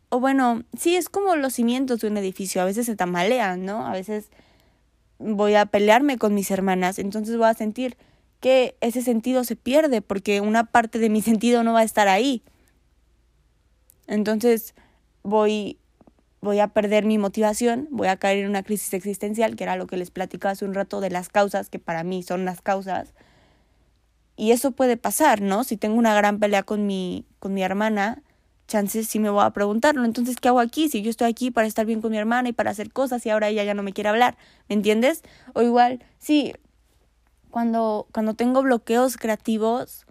O 0.10 0.20
bueno, 0.20 0.64
sí, 0.78 0.96
es 0.96 1.10
como 1.10 1.36
los 1.36 1.54
cimientos 1.54 2.00
de 2.02 2.08
un 2.08 2.18
edificio, 2.18 2.62
a 2.62 2.66
veces 2.66 2.86
se 2.86 2.96
tamalean, 2.96 3.64
¿no? 3.64 3.86
A 3.86 3.92
veces 3.92 4.30
voy 5.20 5.56
a 5.56 5.66
pelearme 5.66 6.18
con 6.18 6.34
mis 6.34 6.50
hermanas, 6.50 6.98
entonces 6.98 7.38
voy 7.38 7.48
a 7.48 7.54
sentir 7.54 7.98
que 8.40 8.78
ese 8.82 9.02
sentido 9.02 9.44
se 9.44 9.56
pierde 9.56 10.02
porque 10.02 10.42
una 10.42 10.64
parte 10.66 10.98
de 10.98 11.10
mi 11.10 11.22
sentido 11.24 11.64
no 11.64 11.74
va 11.74 11.82
a 11.82 11.84
estar 11.84 12.08
ahí. 12.08 12.42
Entonces 14.08 14.74
voy, 15.22 15.78
voy 16.42 16.60
a 16.60 16.70
perder 16.70 17.06
mi 17.06 17.18
motivación, 17.18 17.88
voy 17.92 18.08
a 18.08 18.18
caer 18.18 18.40
en 18.40 18.50
una 18.50 18.64
crisis 18.64 18.94
existencial, 18.94 19.56
que 19.56 19.64
era 19.64 19.76
lo 19.76 19.86
que 19.86 19.98
les 19.98 20.10
platicaba 20.10 20.54
hace 20.54 20.66
un 20.66 20.74
rato 20.74 21.02
de 21.02 21.12
las 21.12 21.30
causas, 21.30 21.70
que 21.70 21.80
para 21.80 22.04
mí 22.04 22.24
son 22.24 22.46
las 22.46 22.62
causas. 22.62 23.14
Y 24.40 24.54
eso 24.54 24.72
puede 24.72 24.96
pasar, 24.96 25.42
¿no? 25.42 25.66
Si 25.66 25.76
tengo 25.76 25.98
una 25.98 26.16
gran 26.16 26.40
pelea 26.40 26.64
con 26.64 26.88
mi, 26.88 27.26
con 27.40 27.54
mi 27.54 27.62
hermana, 27.62 28.24
chances 28.68 29.06
sí 29.06 29.20
me 29.20 29.30
voy 29.30 29.44
a 29.44 29.50
preguntarlo. 29.50 30.06
Entonces, 30.06 30.38
¿qué 30.38 30.48
hago 30.48 30.62
aquí? 30.62 30.88
Si 30.88 31.02
yo 31.02 31.10
estoy 31.10 31.30
aquí 31.30 31.52
para 31.52 31.68
estar 31.68 31.86
bien 31.86 32.00
con 32.00 32.12
mi 32.12 32.18
hermana 32.18 32.48
y 32.48 32.54
para 32.54 32.72
hacer 32.72 32.94
cosas 32.94 33.26
y 33.26 33.32
ahora 33.32 33.50
ella 33.50 33.66
ya 33.66 33.74
no 33.74 33.84
me 33.84 33.92
quiere 33.92 34.08
hablar, 34.08 34.38
¿me 34.70 34.76
entiendes? 34.76 35.24
O 35.54 35.62
igual, 35.62 36.02
sí, 36.20 36.54
cuando, 37.52 38.08
cuando 38.14 38.34
tengo 38.34 38.62
bloqueos 38.62 39.18
creativos, 39.18 40.06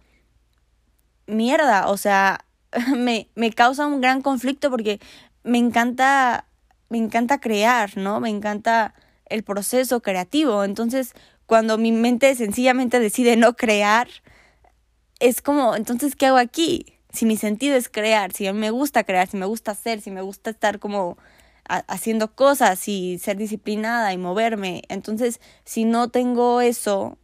mierda, 1.26 1.89
o 1.89 1.97
sea, 1.97 2.45
me, 2.95 3.31
me 3.35 3.51
causa 3.51 3.87
un 3.87 4.03
gran 4.03 4.20
conflicto 4.20 4.68
porque 4.68 5.01
me 5.43 5.57
encanta, 5.57 6.45
me 6.91 6.99
encanta 6.99 7.41
crear, 7.41 7.97
¿no? 7.97 8.20
Me 8.20 8.29
encanta 8.29 8.93
el 9.24 9.43
proceso 9.43 10.03
creativo. 10.03 10.64
Entonces, 10.64 11.14
cuando 11.49 11.78
mi 11.78 11.92
mente 11.92 12.34
sencillamente 12.34 13.01
decide 13.01 13.38
no 13.38 13.57
crear, 13.57 14.07
es 15.18 15.40
como, 15.40 15.74
entonces, 15.76 16.14
¿qué 16.14 16.26
hago 16.26 16.36
aquí? 16.36 16.92
Si 17.11 17.24
mi 17.24 17.38
sentido 17.38 17.74
es 17.74 17.88
crear, 17.88 18.34
si 18.34 18.46
a 18.46 18.53
mí 18.53 18.59
me 18.61 18.70
gusta 18.70 19.03
crear, 19.03 19.26
si 19.28 19.38
me 19.38 19.46
gusta 19.46 19.70
hacer, 19.70 20.03
si 20.03 20.11
me 20.11 20.20
gusta 20.20 20.51
estar 20.51 20.78
como 20.78 21.16
haciendo 21.64 22.34
cosas 22.34 22.86
y 22.86 23.18
ser 23.18 23.38
disciplinada 23.38 24.12
y 24.12 24.18
moverme, 24.18 24.82
entonces, 24.90 25.40
si 25.64 25.86
no 25.86 26.11
tengo 26.11 26.61
eso, 26.61 27.16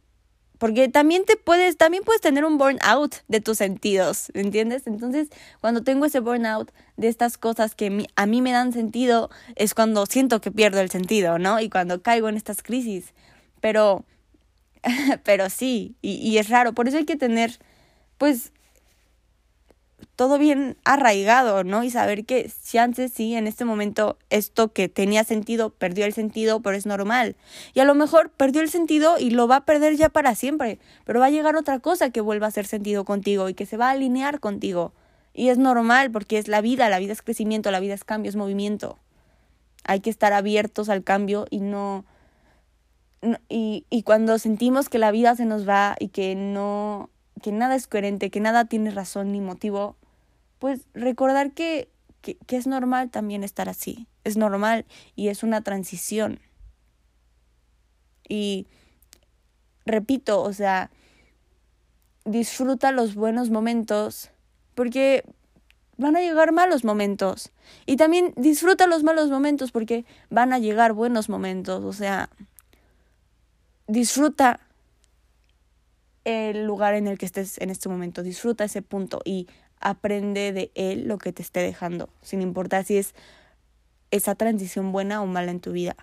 porque 0.57 0.89
también 0.89 1.23
te 1.25 1.37
puedes, 1.37 1.77
también 1.77 2.03
puedes 2.03 2.21
tener 2.21 2.45
un 2.45 2.57
burnout 2.57 3.17
de 3.27 3.41
tus 3.41 3.59
sentidos, 3.59 4.31
¿entiendes? 4.33 4.87
Entonces, 4.87 5.29
cuando 5.61 5.83
tengo 5.83 6.07
ese 6.07 6.19
burnout 6.19 6.71
de 6.97 7.09
estas 7.09 7.37
cosas 7.37 7.75
que 7.75 8.07
a 8.15 8.25
mí 8.25 8.41
me 8.41 8.51
dan 8.51 8.73
sentido, 8.73 9.29
es 9.55 9.75
cuando 9.75 10.07
siento 10.07 10.41
que 10.41 10.49
pierdo 10.49 10.79
el 10.81 10.89
sentido, 10.89 11.37
¿no? 11.37 11.59
Y 11.59 11.69
cuando 11.69 12.01
caigo 12.01 12.27
en 12.27 12.37
estas 12.37 12.63
crisis. 12.63 13.13
Pero, 13.61 14.03
pero 15.23 15.49
sí, 15.49 15.95
y, 16.01 16.13
y 16.15 16.37
es 16.37 16.49
raro. 16.49 16.73
Por 16.73 16.87
eso 16.87 16.97
hay 16.97 17.05
que 17.05 17.17
tener, 17.17 17.59
pues, 18.17 18.51
todo 20.15 20.37
bien 20.37 20.77
arraigado, 20.85 21.63
¿no? 21.63 21.83
Y 21.83 21.89
saber 21.89 22.25
que 22.25 22.51
antes 22.79 23.11
sí, 23.11 23.35
en 23.35 23.47
este 23.47 23.65
momento 23.65 24.17
esto 24.29 24.71
que 24.71 24.87
tenía 24.87 25.23
sentido 25.23 25.71
perdió 25.71 26.05
el 26.05 26.13
sentido, 26.13 26.61
pero 26.61 26.77
es 26.77 26.85
normal. 26.85 27.35
Y 27.73 27.81
a 27.81 27.85
lo 27.85 27.95
mejor 27.95 28.29
perdió 28.29 28.61
el 28.61 28.69
sentido 28.69 29.17
y 29.19 29.31
lo 29.31 29.47
va 29.47 29.57
a 29.57 29.65
perder 29.65 29.95
ya 29.97 30.09
para 30.09 30.35
siempre, 30.35 30.79
pero 31.03 31.19
va 31.19 31.27
a 31.27 31.31
llegar 31.31 31.55
otra 31.55 31.79
cosa 31.79 32.09
que 32.11 32.21
vuelva 32.21 32.45
a 32.45 32.49
hacer 32.49 32.65
sentido 32.65 33.03
contigo 33.03 33.49
y 33.49 33.53
que 33.53 33.65
se 33.65 33.77
va 33.77 33.89
a 33.89 33.91
alinear 33.91 34.39
contigo. 34.39 34.93
Y 35.33 35.49
es 35.49 35.57
normal 35.57 36.11
porque 36.11 36.37
es 36.37 36.47
la 36.47 36.61
vida, 36.61 36.87
la 36.89 36.99
vida 36.99 37.11
es 37.11 37.21
crecimiento, 37.21 37.69
la 37.71 37.81
vida 37.81 37.93
es 37.93 38.05
cambio, 38.05 38.29
es 38.29 38.37
movimiento. 38.37 38.97
Hay 39.83 39.99
que 39.99 40.09
estar 40.09 40.33
abiertos 40.33 40.89
al 40.89 41.03
cambio 41.03 41.45
y 41.49 41.59
no... 41.59 42.05
y, 43.49 43.85
y 43.89 44.03
cuando 44.03 44.37
sentimos 44.39 44.89
que 44.89 44.99
la 44.99 45.11
vida 45.11 45.35
se 45.35 45.45
nos 45.45 45.67
va 45.67 45.95
y 45.99 46.09
que 46.09 46.35
no 46.35 47.09
que 47.41 47.51
nada 47.51 47.75
es 47.75 47.87
coherente, 47.87 48.29
que 48.29 48.39
nada 48.39 48.65
tiene 48.65 48.91
razón 48.91 49.31
ni 49.31 49.41
motivo, 49.41 49.95
pues 50.59 50.87
recordar 50.93 51.51
que, 51.51 51.89
que, 52.21 52.37
es 52.49 52.65
normal 52.65 53.09
también 53.09 53.43
estar 53.43 53.69
así, 53.69 54.07
es 54.23 54.37
normal 54.37 54.85
y 55.15 55.27
es 55.27 55.43
una 55.43 55.61
transición. 55.61 56.39
Y 58.27 58.67
repito, 59.85 60.41
o 60.41 60.53
sea, 60.53 60.89
disfruta 62.23 62.91
los 62.91 63.13
buenos 63.13 63.49
momentos 63.49 64.31
porque 64.73 65.23
van 65.97 66.15
a 66.15 66.21
llegar 66.21 66.51
malos 66.51 66.83
momentos. 66.83 67.51
Y 67.85 67.97
también 67.97 68.33
disfruta 68.35 68.87
los 68.87 69.03
malos 69.03 69.29
momentos 69.29 69.71
porque 69.71 70.05
van 70.29 70.53
a 70.53 70.59
llegar 70.59 70.93
buenos 70.93 71.29
momentos. 71.29 71.83
O 71.83 71.93
sea, 71.93 72.29
disfruta 73.87 74.59
el 76.23 76.65
lugar 76.65 76.95
en 76.95 77.07
el 77.07 77.17
que 77.17 77.25
estés 77.25 77.59
en 77.59 77.69
este 77.69 77.87
momento, 77.89 78.23
disfruta 78.23 78.63
ese 78.63 78.81
punto 78.81 79.21
y 79.23 79.47
aprende 79.79 80.51
de 80.51 80.71
él 80.75 81.07
lo 81.07 81.17
que 81.17 81.31
te 81.31 81.41
esté 81.41 81.59
dejando, 81.59 82.09
sin 82.21 82.41
importar 82.41 82.83
si 82.83 82.97
es 82.97 83.13
esa 84.11 84.35
transición 84.35 84.91
buena 84.91 85.21
o 85.21 85.27
mala 85.27 85.51
en 85.51 85.59
tu 85.59 85.71
vida. 85.71 85.95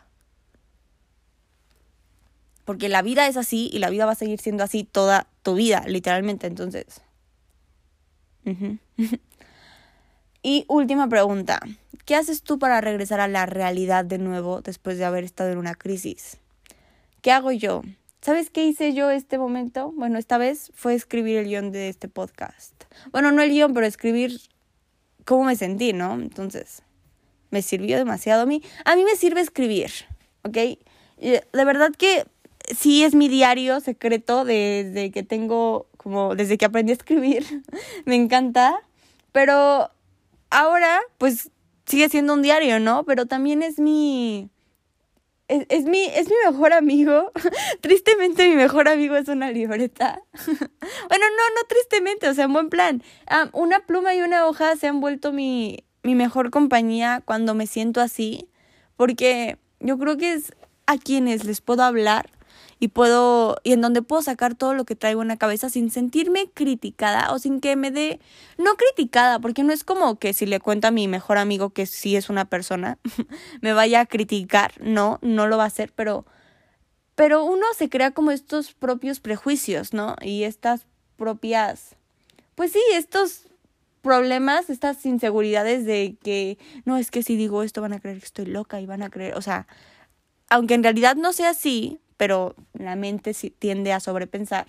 Porque 2.65 2.89
la 2.89 3.03
vida 3.03 3.27
es 3.27 3.37
así 3.37 3.69
y 3.73 3.81
la 3.81 3.91
vida 3.91 4.07
va 4.07 4.13
a 4.13 4.17
seguir 4.17 4.41
siendo 4.41 4.63
así 4.63 4.85
toda 4.85 5.27
tu 5.43 5.55
vida, 5.55 5.85
literalmente. 5.87 6.47
Entonces. 6.47 7.03
y 10.43 10.65
última 10.69 11.09
pregunta. 11.09 11.61
¿Qué 12.05 12.15
haces 12.15 12.43
tú 12.43 12.59
para 12.59 12.81
regresar 12.81 13.21
a 13.21 13.29
la 13.29 13.47
realidad 13.47 14.05
de 14.05 14.19
nuevo 14.19 14.61
después 14.61 14.99
de 14.99 15.05
haber 15.05 15.25
estado 15.25 15.51
en 15.51 15.59
una 15.59 15.75
crisis? 15.75 16.39
¿Qué 17.23 17.31
hago 17.31 17.53
yo? 17.53 17.83
¿Sabes 18.21 18.51
qué 18.51 18.67
hice 18.67 18.95
yo 18.95 19.09
este 19.09 19.39
momento? 19.39 19.93
Bueno, 19.93 20.19
esta 20.19 20.39
vez 20.39 20.73
fue 20.75 20.95
escribir 20.95 21.39
el 21.39 21.47
guion 21.47 21.71
de 21.71 21.89
este 21.89 22.09
podcast. 22.09 22.73
Bueno, 23.13 23.31
no 23.31 23.43
el 23.43 23.51
guion, 23.51 23.75
pero 23.75 23.87
escribir 23.87 24.41
cómo 25.25 25.45
me 25.45 25.55
sentí, 25.55 25.93
¿no? 25.93 26.15
Entonces, 26.15 26.83
me 27.51 27.63
sirvió 27.63 27.97
demasiado 27.97 28.43
a 28.43 28.47
mí. 28.47 28.61
A 28.85 28.97
mí 28.97 29.05
me 29.05 29.15
sirve 29.15 29.41
escribir, 29.41 29.93
¿ok? 30.43 30.57
De 31.21 31.65
verdad 31.65 31.93
que 31.97 32.27
sí 32.77 33.05
es 33.05 33.15
mi 33.15 33.29
diario 33.29 33.79
secreto 33.79 34.45
desde 34.45 35.13
que 35.13 35.23
tengo, 35.23 35.87
como 35.97 36.35
desde 36.35 36.59
que 36.59 36.65
aprendí 36.65 36.91
a 36.91 36.97
escribir. 36.97 37.63
me 38.05 38.17
encanta. 38.17 38.81
Pero 39.31 39.93
ahora, 40.51 41.01
pues 41.19 41.51
sigue 41.87 42.09
siendo 42.09 42.35
un 42.35 42.43
diario, 42.43 42.81
¿no? 42.81 43.05
Pero 43.05 43.27
también 43.27 43.63
es 43.63 43.79
mi 43.79 44.51
es, 45.53 45.67
es, 45.69 45.85
mi, 45.85 46.05
es 46.05 46.29
mi 46.29 46.35
mejor 46.47 46.73
amigo. 46.73 47.31
tristemente 47.81 48.49
mi 48.49 48.57
mejor 48.57 48.89
amigo 48.89 49.17
es 49.17 49.29
una 49.29 49.51
libreta. 49.51 50.23
bueno, 50.47 50.59
no, 50.59 51.55
no 51.55 51.67
tristemente, 51.69 52.29
o 52.29 52.35
sea, 52.35 52.45
en 52.45 52.53
buen 52.53 52.69
plan. 52.71 53.03
una 53.53 53.81
pluma 53.81 54.15
y 54.15 54.23
una 54.23 54.47
hoja 54.47 54.77
se 54.77 54.89
han 54.89 55.01
vuelto 55.01 55.33
mi, 55.33 55.85
mi 56.03 56.15
mejor 56.15 56.51
compañía 56.51 57.23
cuando 57.25 57.55
me 57.55 57.67
siento 57.67 58.01
así, 58.01 58.49
porque 58.97 59.59
yo 59.81 59.99
creo 59.99 60.17
que 60.17 60.33
es 60.35 60.53
a 60.87 60.99
quienes 60.99 61.45
les 61.45 61.61
puedo 61.61 61.83
hablar 61.83 62.31
y 62.83 62.89
puedo 62.89 63.59
y 63.63 63.75
en 63.75 63.81
donde 63.81 64.03
puedo 64.03 64.23
sacar 64.23 64.57
todo 64.57 64.75
lo 64.75 64.85
que 64.85 64.97
traigo 64.97 65.23
en 65.23 65.29
la 65.29 65.37
cabeza 65.37 65.71
sin 65.71 65.89
sentirme 65.93 66.51
criticada 66.53 67.33
o 67.33 67.39
sin 67.39 67.61
que 67.61 67.77
me 67.77 67.93
dé 67.93 68.19
no 68.59 68.75
criticada, 68.75 69.39
porque 69.39 69.63
no 69.63 69.73
es 69.73 69.85
como 69.85 70.19
que 70.19 70.33
si 70.33 70.47
le 70.47 70.59
cuento 70.59 70.89
a 70.89 70.91
mi 70.91 71.07
mejor 71.07 71.39
amigo 71.39 71.71
que 71.71 71.87
sí 71.87 72.17
es 72.17 72.29
una 72.29 72.45
persona 72.47 72.99
me 73.61 73.73
vaya 73.73 74.01
a 74.01 74.07
criticar, 74.07 74.73
no, 74.81 75.21
no 75.23 75.47
lo 75.47 75.59
va 75.59 75.63
a 75.63 75.69
hacer, 75.69 75.93
pero 75.95 76.27
pero 77.15 77.45
uno 77.45 77.65
se 77.79 77.89
crea 77.89 78.11
como 78.11 78.33
estos 78.33 78.73
propios 78.73 79.21
prejuicios, 79.21 79.93
¿no? 79.93 80.17
Y 80.21 80.43
estas 80.43 80.85
propias 81.17 81.95
pues 82.57 82.73
sí, 82.73 82.83
estos 82.95 83.45
problemas, 84.01 84.71
estas 84.71 85.07
inseguridades 85.07 85.85
de 85.85 86.17
que 86.21 86.59
no 86.85 86.97
es 86.97 87.13
que 87.13 87.23
si 87.23 87.37
digo 87.37 87.63
esto 87.63 87.81
van 87.81 87.93
a 87.93 88.01
creer 88.01 88.19
que 88.19 88.27
estoy 88.27 88.47
loca 88.47 88.81
y 88.81 88.87
van 88.87 89.05
a 89.05 89.11
creer, 89.11 89.37
o 89.37 89.41
sea, 89.41 89.69
aunque 90.51 90.75
en 90.75 90.83
realidad 90.83 91.15
no 91.15 91.33
sea 91.33 91.51
así, 91.51 92.01
pero 92.17 92.55
la 92.75 92.97
mente 92.97 93.35
tiende 93.59 93.93
a 93.93 94.01
sobrepensar. 94.01 94.67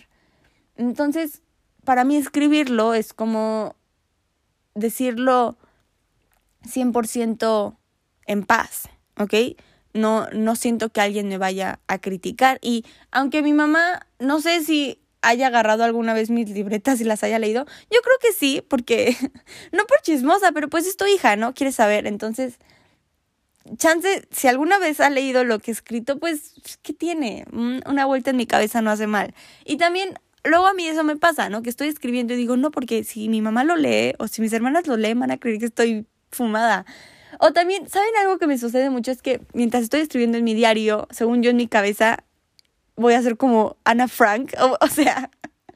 Entonces, 0.75 1.41
para 1.83 2.03
mí 2.03 2.15
escribirlo 2.15 2.93
es 2.93 3.13
como 3.13 3.75
decirlo 4.75 5.57
100% 6.63 7.77
en 8.25 8.43
paz, 8.43 8.89
¿ok? 9.19 9.33
No, 9.93 10.27
no 10.31 10.55
siento 10.55 10.89
que 10.89 11.01
alguien 11.01 11.27
me 11.27 11.37
vaya 11.37 11.79
a 11.87 11.99
criticar. 11.99 12.57
Y 12.61 12.85
aunque 13.11 13.41
mi 13.41 13.53
mamá, 13.53 14.07
no 14.19 14.41
sé 14.41 14.63
si 14.63 14.99
haya 15.21 15.47
agarrado 15.47 15.83
alguna 15.83 16.13
vez 16.13 16.29
mis 16.29 16.49
libretas 16.49 16.99
y 16.99 17.03
las 17.03 17.23
haya 17.23 17.39
leído, 17.39 17.65
yo 17.91 18.01
creo 18.01 18.17
que 18.21 18.33
sí, 18.33 18.63
porque, 18.67 19.15
no 19.71 19.85
por 19.85 20.01
chismosa, 20.01 20.51
pero 20.51 20.69
pues 20.69 20.87
es 20.87 20.97
tu 20.97 21.05
hija, 21.05 21.35
¿no? 21.35 21.53
Quieres 21.53 21.75
saber. 21.75 22.07
Entonces, 22.07 22.57
chance, 23.77 24.27
si 24.31 24.47
alguna 24.47 24.79
vez 24.79 24.99
ha 24.99 25.09
leído 25.09 25.43
lo 25.43 25.59
que 25.59 25.71
he 25.71 25.73
escrito, 25.73 26.19
pues, 26.19 26.53
¿qué 26.81 26.93
tiene? 26.93 27.45
Una 27.51 28.05
vuelta 28.05 28.31
en 28.31 28.37
mi 28.37 28.45
cabeza 28.45 28.81
no 28.81 28.91
hace 28.91 29.07
mal. 29.07 29.33
Y 29.65 29.77
también, 29.77 30.19
luego 30.43 30.67
a 30.67 30.73
mí 30.73 30.87
eso 30.87 31.03
me 31.03 31.15
pasa, 31.15 31.49
¿no? 31.49 31.63
Que 31.63 31.69
estoy 31.69 31.87
escribiendo 31.87 32.33
y 32.33 32.37
digo, 32.37 32.57
no, 32.57 32.71
porque 32.71 33.03
si 33.03 33.29
mi 33.29 33.41
mamá 33.41 33.63
lo 33.63 33.75
lee 33.75 34.13
o 34.19 34.27
si 34.27 34.41
mis 34.41 34.53
hermanas 34.53 34.87
lo 34.87 34.97
leen, 34.97 35.19
van 35.19 35.31
a 35.31 35.37
creer 35.37 35.59
que 35.59 35.65
estoy 35.65 36.05
fumada. 36.31 36.85
O 37.39 37.51
también, 37.51 37.87
¿saben 37.89 38.15
algo 38.21 38.37
que 38.37 38.47
me 38.47 38.57
sucede 38.57 38.89
mucho? 38.89 39.11
Es 39.11 39.21
que 39.21 39.41
mientras 39.53 39.83
estoy 39.83 40.01
escribiendo 40.01 40.37
en 40.37 40.43
mi 40.43 40.53
diario, 40.53 41.07
según 41.09 41.41
yo 41.41 41.49
en 41.49 41.57
mi 41.57 41.67
cabeza, 41.67 42.23
voy 42.95 43.13
a 43.13 43.21
ser 43.21 43.37
como 43.37 43.77
Ana 43.85 44.07
Frank. 44.07 44.53
O, 44.59 44.77
o 44.79 44.87
sea, 44.87 45.31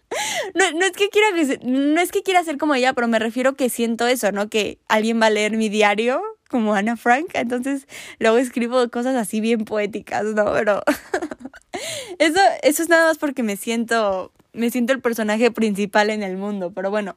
no, 0.56 0.72
no, 0.72 0.86
es 0.86 0.92
que 0.92 1.10
quiera, 1.10 1.28
no 1.64 2.02
es 2.02 2.12
que 2.12 2.24
quiera 2.24 2.44
ser 2.44 2.58
como 2.58 2.76
ella, 2.76 2.94
pero 2.94 3.08
me 3.08 3.20
refiero 3.20 3.56
que 3.56 3.70
siento 3.70 4.08
eso, 4.08 4.32
¿no? 4.32 4.50
Que 4.50 4.80
alguien 4.88 5.22
va 5.22 5.28
a 5.28 5.32
leer 5.32 5.58
mi 5.58 5.70
diario 5.70 6.22
como 6.48 6.74
Ana 6.74 6.98
Frank, 6.98 7.30
entonces 7.34 7.88
luego 8.20 8.38
escribo 8.38 8.90
cosas 8.90 9.16
así 9.16 9.42
bien 9.42 9.66
poéticas, 9.66 10.26
¿no? 10.26 10.52
Pero 10.54 10.82
eso, 12.20 12.40
eso 12.64 12.84
es 12.84 12.90
nada 12.90 13.08
más 13.08 13.18
porque 13.18 13.44
me 13.44 13.58
siento, 13.58 14.32
me 14.54 14.70
siento 14.70 14.94
el 14.94 15.02
personaje 15.02 15.52
principal 15.52 16.10
en 16.10 16.24
el 16.24 16.38
mundo, 16.38 16.72
pero 16.74 16.90
bueno, 16.90 17.16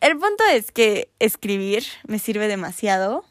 el 0.00 0.12
punto 0.12 0.44
es 0.52 0.72
que 0.72 1.10
escribir 1.18 1.84
me 2.06 2.18
sirve 2.18 2.48
demasiado, 2.48 3.24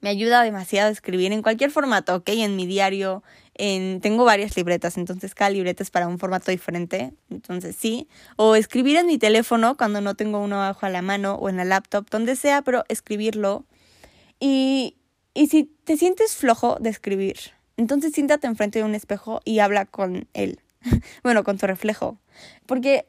me 0.00 0.10
ayuda 0.10 0.42
demasiado 0.42 0.88
a 0.88 0.92
escribir 0.92 1.32
en 1.32 1.42
cualquier 1.42 1.70
formato, 1.70 2.16
¿ok? 2.16 2.28
En 2.28 2.56
mi 2.56 2.66
diario, 2.66 3.22
En, 3.54 4.00
tengo 4.00 4.24
varias 4.24 4.56
libretas, 4.56 4.96
entonces 4.96 5.34
cada 5.34 5.50
libreta 5.50 5.82
es 5.82 5.90
para 5.90 6.06
un 6.06 6.20
formato 6.20 6.52
diferente. 6.52 7.12
Entonces 7.28 7.74
sí. 7.76 8.06
O 8.36 8.54
escribir 8.54 8.96
en 8.96 9.06
mi 9.06 9.18
teléfono 9.18 9.76
cuando 9.76 10.00
no 10.00 10.14
tengo 10.14 10.38
uno 10.38 10.62
abajo 10.62 10.86
a 10.86 10.90
la 10.90 11.02
mano 11.02 11.34
o 11.34 11.48
en 11.48 11.56
la 11.56 11.64
laptop, 11.64 12.08
donde 12.10 12.36
sea, 12.36 12.62
pero 12.62 12.84
escribirlo. 12.88 13.64
Y, 14.40 14.96
y 15.34 15.48
si 15.48 15.64
te 15.84 15.96
sientes 15.96 16.36
flojo 16.36 16.76
de 16.80 16.90
escribir, 16.90 17.36
entonces 17.76 18.12
siéntate 18.12 18.46
enfrente 18.46 18.80
de 18.80 18.84
un 18.84 18.94
espejo 18.94 19.40
y 19.44 19.60
habla 19.60 19.86
con 19.86 20.28
él. 20.34 20.60
bueno, 21.22 21.44
con 21.44 21.58
tu 21.58 21.66
reflejo. 21.66 22.18
Porque 22.66 23.06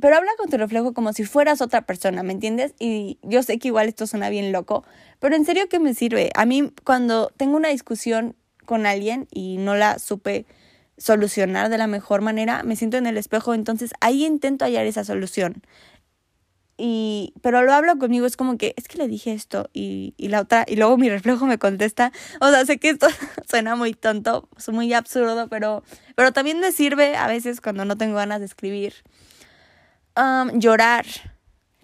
pero 0.00 0.16
habla 0.16 0.30
con 0.38 0.48
tu 0.48 0.56
reflejo 0.56 0.94
como 0.94 1.12
si 1.12 1.24
fueras 1.24 1.60
otra 1.60 1.82
persona, 1.82 2.22
¿me 2.22 2.32
entiendes? 2.32 2.74
Y 2.78 3.18
yo 3.22 3.42
sé 3.42 3.58
que 3.58 3.68
igual 3.68 3.88
esto 3.88 4.06
suena 4.06 4.30
bien 4.30 4.50
loco, 4.50 4.84
pero 5.20 5.36
en 5.36 5.44
serio 5.44 5.68
que 5.68 5.78
me 5.78 5.94
sirve. 5.94 6.30
A 6.34 6.46
mí 6.46 6.72
cuando 6.84 7.30
tengo 7.36 7.56
una 7.56 7.68
discusión 7.68 8.34
con 8.64 8.86
alguien 8.86 9.28
y 9.30 9.58
no 9.58 9.74
la 9.74 9.98
supe 9.98 10.46
solucionar 10.96 11.68
de 11.68 11.78
la 11.78 11.86
mejor 11.86 12.22
manera, 12.22 12.62
me 12.62 12.76
siento 12.76 12.96
en 12.96 13.06
el 13.06 13.18
espejo, 13.18 13.54
entonces 13.54 13.92
ahí 14.00 14.24
intento 14.24 14.64
hallar 14.64 14.86
esa 14.86 15.04
solución. 15.04 15.62
Pero 17.42 17.62
lo 17.62 17.72
hablo 17.72 17.98
conmigo, 17.98 18.26
es 18.26 18.36
como 18.36 18.58
que, 18.58 18.74
es 18.76 18.88
que 18.88 18.98
le 18.98 19.08
dije 19.08 19.32
esto 19.32 19.70
y, 19.72 20.14
y 20.16 20.28
la 20.28 20.40
otra, 20.40 20.64
y 20.66 20.76
luego 20.76 20.96
mi 20.96 21.08
reflejo 21.08 21.46
me 21.46 21.58
contesta. 21.58 22.12
O 22.40 22.50
sea, 22.50 22.64
sé 22.66 22.78
que 22.78 22.90
esto 22.90 23.06
suena 23.48 23.76
muy 23.76 23.94
tonto, 23.94 24.48
es 24.56 24.68
muy 24.68 24.92
absurdo, 24.92 25.48
pero, 25.48 25.84
pero 26.16 26.32
también 26.32 26.60
me 26.60 26.72
sirve 26.72 27.16
a 27.16 27.26
veces 27.26 27.60
cuando 27.60 27.84
no 27.84 27.96
tengo 27.96 28.16
ganas 28.16 28.40
de 28.40 28.46
escribir 28.46 28.94
Um, 30.16 30.58
llorar. 30.58 31.06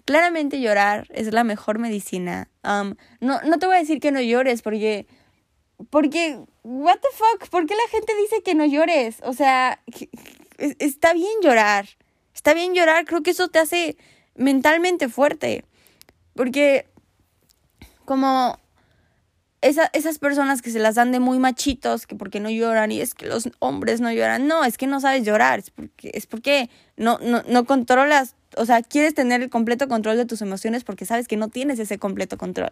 Claramente 0.05 0.61
llorar 0.61 1.07
es 1.09 1.31
la 1.33 1.43
mejor 1.43 1.79
medicina. 1.79 2.49
Um, 2.63 2.95
no, 3.19 3.41
no 3.41 3.59
te 3.59 3.65
voy 3.65 3.75
a 3.75 3.79
decir 3.79 3.99
que 3.99 4.11
no 4.11 4.21
llores 4.21 4.61
porque... 4.61 5.07
Porque, 5.89 6.37
what 6.63 6.97
the 6.97 7.07
fuck, 7.13 7.49
¿por 7.49 7.65
qué 7.65 7.73
la 7.73 7.89
gente 7.89 8.13
dice 8.17 8.43
que 8.43 8.53
no 8.53 8.65
llores? 8.65 9.19
O 9.23 9.33
sea, 9.33 9.81
está 10.57 11.13
bien 11.13 11.31
llorar. 11.41 11.87
Está 12.33 12.53
bien 12.53 12.73
llorar, 12.73 13.05
creo 13.05 13.23
que 13.23 13.31
eso 13.31 13.47
te 13.47 13.59
hace 13.59 13.97
mentalmente 14.39 15.09
fuerte. 15.09 15.63
Porque 16.33 16.87
como 18.05 18.57
esa, 19.61 19.89
esas 19.93 20.17
personas 20.17 20.61
que 20.61 20.71
se 20.71 20.79
las 20.79 20.95
dan 20.95 21.11
de 21.11 21.19
muy 21.19 21.37
machitos, 21.37 22.07
que 22.07 22.15
porque 22.15 22.39
no 22.39 22.49
lloran 22.49 22.91
y 22.91 23.01
es 23.01 23.13
que 23.13 23.27
los 23.27 23.49
hombres 23.59 24.01
no 24.01 24.11
lloran. 24.11 24.47
No, 24.47 24.63
es 24.63 24.77
que 24.77 24.87
no 24.87 24.99
sabes 24.99 25.23
llorar, 25.23 25.59
es 25.59 25.69
porque, 25.69 26.11
es 26.13 26.25
porque 26.25 26.69
no, 26.97 27.19
no, 27.19 27.43
no 27.47 27.65
controlas, 27.65 28.35
o 28.55 28.65
sea, 28.65 28.81
quieres 28.81 29.13
tener 29.13 29.41
el 29.41 29.49
completo 29.49 29.87
control 29.87 30.17
de 30.17 30.25
tus 30.25 30.41
emociones 30.41 30.83
porque 30.83 31.05
sabes 31.05 31.27
que 31.27 31.37
no 31.37 31.49
tienes 31.49 31.77
ese 31.79 31.99
completo 31.99 32.37
control. 32.37 32.71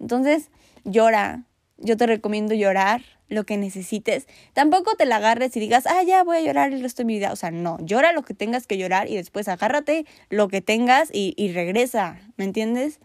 Entonces, 0.00 0.50
llora. 0.84 1.44
Yo 1.80 1.96
te 1.96 2.06
recomiendo 2.06 2.54
llorar 2.54 3.02
lo 3.28 3.44
que 3.44 3.56
necesites. 3.56 4.26
Tampoco 4.52 4.94
te 4.96 5.06
la 5.06 5.16
agarres 5.16 5.56
y 5.56 5.60
digas, 5.60 5.86
ah, 5.86 6.02
ya 6.02 6.24
voy 6.24 6.38
a 6.38 6.40
llorar 6.40 6.72
el 6.72 6.80
resto 6.80 7.02
de 7.02 7.06
mi 7.06 7.14
vida. 7.14 7.32
O 7.32 7.36
sea, 7.36 7.50
no, 7.50 7.78
llora 7.80 8.12
lo 8.12 8.22
que 8.22 8.34
tengas 8.34 8.66
que 8.66 8.78
llorar 8.78 9.08
y 9.08 9.16
después 9.16 9.48
agárrate 9.48 10.06
lo 10.30 10.48
que 10.48 10.60
tengas 10.60 11.10
y, 11.12 11.34
y 11.36 11.52
regresa, 11.52 12.20
¿me 12.36 12.44
entiendes? 12.44 13.00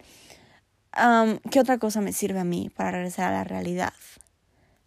¿Qué 1.50 1.60
otra 1.60 1.80
cosa 1.80 2.02
me 2.02 2.14
sirve 2.14 2.40
a 2.40 2.44
mí 2.44 2.70
para 2.76 2.92
regresar 2.92 3.34
a 3.34 3.38
la 3.38 3.44
realidad? 3.44 3.94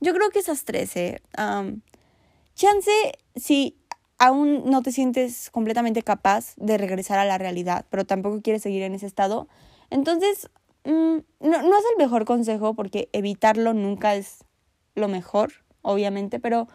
Yo 0.01 0.15
creo 0.15 0.31
que 0.31 0.39
esas 0.39 0.65
tres, 0.65 0.97
¿eh? 0.97 1.21
chance, 2.55 2.91
si 3.35 3.77
aún 4.19 4.71
no 4.71 4.83
te 4.83 4.93
sientes 4.93 5.51
completamente 5.51 6.03
capaz 6.03 6.55
de 6.57 6.79
regresar 6.79 7.19
a 7.19 7.25
la 7.25 7.39
realidad, 7.39 7.85
pero 7.91 8.05
tampoco 8.05 8.41
quieres 8.41 8.63
seguir 8.63 8.83
en 8.83 8.95
ese 8.95 9.07
estado, 9.07 9.49
entonces 9.91 10.49
mm, 10.85 11.19
no, 11.41 11.63
no 11.63 11.79
es 11.79 11.85
el 11.93 11.99
mejor 11.99 12.25
consejo 12.25 12.75
porque 12.75 13.09
evitarlo 13.13 13.75
nunca 13.75 14.15
es 14.15 14.46
lo 14.97 15.09
mejor, 15.09 15.53
obviamente, 15.83 16.41
pero, 16.41 16.67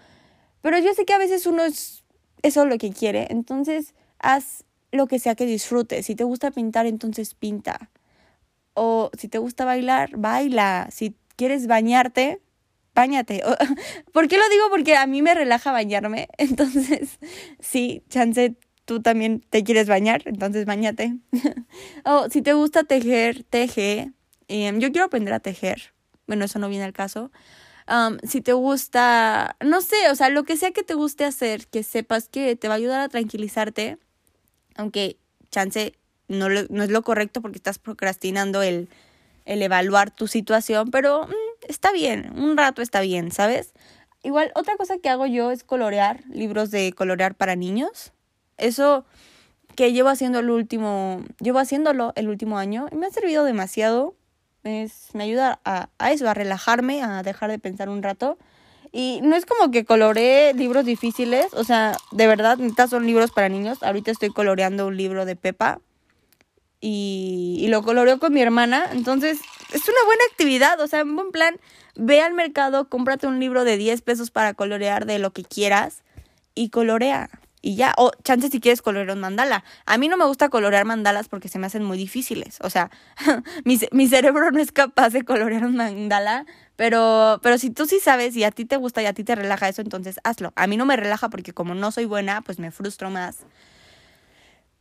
pero 0.61 0.79
yo 0.79 0.93
sé 0.93 1.05
que 1.05 1.13
a 1.13 1.17
veces 1.17 1.45
uno 1.45 1.63
es 1.63 2.05
eso 2.41 2.65
lo 2.65 2.77
que 2.77 2.91
quiere, 2.91 3.27
entonces 3.29 3.93
haz 4.19 4.63
lo 4.91 5.07
que 5.07 5.19
sea 5.19 5.35
que 5.35 5.45
disfrutes. 5.45 6.05
Si 6.05 6.15
te 6.15 6.23
gusta 6.23 6.51
pintar, 6.51 6.85
entonces 6.85 7.33
pinta. 7.33 7.89
O 8.73 9.11
si 9.17 9.27
te 9.27 9.37
gusta 9.37 9.65
bailar, 9.65 10.17
baila. 10.17 10.87
Si 10.91 11.15
quieres 11.35 11.67
bañarte, 11.67 12.41
bañate. 12.93 13.43
¿Por 14.13 14.27
qué 14.27 14.37
lo 14.37 14.47
digo? 14.49 14.65
Porque 14.69 14.95
a 14.95 15.07
mí 15.07 15.21
me 15.21 15.33
relaja 15.33 15.71
bañarme. 15.71 16.27
Entonces, 16.37 17.19
sí, 17.59 18.03
chance 18.09 18.55
tú 18.85 19.01
también 19.01 19.41
te 19.49 19.63
quieres 19.63 19.87
bañar, 19.87 20.23
entonces 20.25 20.65
bañate. 20.65 21.15
o 22.03 22.29
si 22.29 22.41
te 22.41 22.53
gusta 22.53 22.83
tejer, 22.83 23.43
teje. 23.43 24.11
Em, 24.49 24.79
yo 24.79 24.91
quiero 24.91 25.05
aprender 25.05 25.33
a 25.33 25.39
tejer. 25.39 25.93
Bueno, 26.27 26.45
eso 26.45 26.59
no 26.59 26.67
viene 26.67 26.83
al 26.83 26.91
caso. 26.91 27.31
Si 28.23 28.41
te 28.41 28.53
gusta, 28.53 29.55
no 29.59 29.81
sé, 29.81 30.09
o 30.11 30.15
sea, 30.15 30.29
lo 30.29 30.43
que 30.43 30.57
sea 30.57 30.71
que 30.71 30.83
te 30.83 30.93
guste 30.93 31.25
hacer, 31.25 31.67
que 31.67 31.83
sepas 31.83 32.29
que 32.29 32.55
te 32.55 32.67
va 32.67 32.75
a 32.75 32.77
ayudar 32.77 33.01
a 33.01 33.09
tranquilizarte, 33.09 33.97
aunque 34.75 35.17
chance 35.49 35.93
no, 36.27 36.47
no 36.49 36.83
es 36.83 36.89
lo 36.89 37.01
correcto 37.01 37.41
porque 37.41 37.57
estás 37.57 37.79
procrastinando 37.79 38.61
el, 38.61 38.87
el 39.45 39.61
evaluar 39.61 40.11
tu 40.11 40.27
situación, 40.27 40.91
pero 40.91 41.27
mm, 41.27 41.31
está 41.67 41.91
bien, 41.91 42.31
un 42.37 42.57
rato 42.57 42.81
está 42.81 43.01
bien, 43.01 43.31
¿sabes? 43.31 43.73
Igual, 44.23 44.51
otra 44.55 44.75
cosa 44.77 44.97
que 44.99 45.09
hago 45.09 45.25
yo 45.25 45.51
es 45.51 45.63
colorear, 45.63 46.23
libros 46.29 46.69
de 46.71 46.93
colorear 46.93 47.35
para 47.35 47.55
niños. 47.55 48.13
Eso 48.57 49.03
que 49.75 49.93
llevo 49.93 50.09
haciendo 50.09 50.39
el 50.39 50.49
último, 50.49 51.23
llevo 51.39 51.59
haciéndolo 51.59 52.13
el 52.15 52.29
último 52.29 52.59
año 52.59 52.87
y 52.91 52.95
me 52.95 53.07
ha 53.07 53.09
servido 53.09 53.43
demasiado. 53.43 54.15
Es, 54.63 55.09
me 55.13 55.23
ayuda 55.23 55.59
a, 55.65 55.89
eso, 56.11 56.29
a 56.29 56.33
relajarme, 56.33 57.03
a 57.03 57.23
dejar 57.23 57.49
de 57.49 57.59
pensar 57.59 57.89
un 57.89 58.03
rato. 58.03 58.37
Y 58.91 59.19
no 59.23 59.35
es 59.35 59.45
como 59.45 59.71
que 59.71 59.85
coloreé 59.85 60.53
libros 60.53 60.85
difíciles, 60.85 61.53
o 61.53 61.63
sea, 61.63 61.95
de 62.11 62.27
verdad, 62.27 62.59
estas 62.59 62.89
son 62.89 63.05
libros 63.05 63.31
para 63.31 63.47
niños. 63.47 63.83
Ahorita 63.83 64.11
estoy 64.11 64.29
coloreando 64.29 64.87
un 64.87 64.97
libro 64.97 65.25
de 65.25 65.35
Pepa, 65.35 65.79
y, 66.81 67.67
lo 67.69 67.83
coloreó 67.83 68.19
con 68.19 68.33
mi 68.33 68.41
hermana. 68.41 68.89
Entonces, 68.91 69.39
es 69.71 69.87
una 69.87 70.03
buena 70.05 70.23
actividad, 70.31 70.79
o 70.81 70.87
sea, 70.87 71.01
en 71.01 71.15
buen 71.15 71.31
plan, 71.31 71.55
ve 71.95 72.21
al 72.21 72.33
mercado, 72.33 72.89
cómprate 72.89 73.27
un 73.27 73.39
libro 73.39 73.63
de 73.63 73.77
10 73.77 74.01
pesos 74.01 74.31
para 74.31 74.55
colorear 74.55 75.05
de 75.05 75.19
lo 75.19 75.31
que 75.31 75.43
quieras 75.43 76.03
y 76.55 76.69
colorea. 76.69 77.29
Y 77.61 77.75
ya, 77.75 77.93
o 77.97 78.11
chance 78.23 78.49
si 78.49 78.59
quieres 78.59 78.81
colorear 78.81 79.15
un 79.15 79.21
mandala. 79.21 79.63
A 79.85 79.97
mí 79.97 80.07
no 80.07 80.17
me 80.17 80.25
gusta 80.25 80.49
colorear 80.49 80.85
mandalas 80.85 81.29
porque 81.29 81.47
se 81.47 81.59
me 81.59 81.67
hacen 81.67 81.83
muy 81.83 81.97
difíciles. 81.97 82.57
O 82.61 82.69
sea, 82.69 82.89
mi, 83.65 83.79
mi 83.91 84.07
cerebro 84.07 84.51
no 84.51 84.59
es 84.59 84.71
capaz 84.71 85.09
de 85.09 85.23
colorear 85.23 85.65
un 85.65 85.75
mandala. 85.75 86.45
Pero, 86.75 87.39
pero 87.43 87.57
si 87.57 87.69
tú 87.69 87.85
sí 87.85 87.99
sabes 87.99 88.35
y 88.35 88.43
a 88.43 88.51
ti 88.51 88.65
te 88.65 88.77
gusta 88.77 89.03
y 89.03 89.05
a 89.05 89.13
ti 89.13 89.23
te 89.23 89.35
relaja 89.35 89.69
eso, 89.69 89.81
entonces 89.81 90.19
hazlo. 90.23 90.53
A 90.55 90.65
mí 90.65 90.77
no 90.77 90.85
me 90.85 90.95
relaja 90.95 91.29
porque 91.29 91.53
como 91.53 91.75
no 91.75 91.91
soy 91.91 92.05
buena, 92.05 92.41
pues 92.41 92.57
me 92.57 92.71
frustro 92.71 93.11
más. 93.11 93.39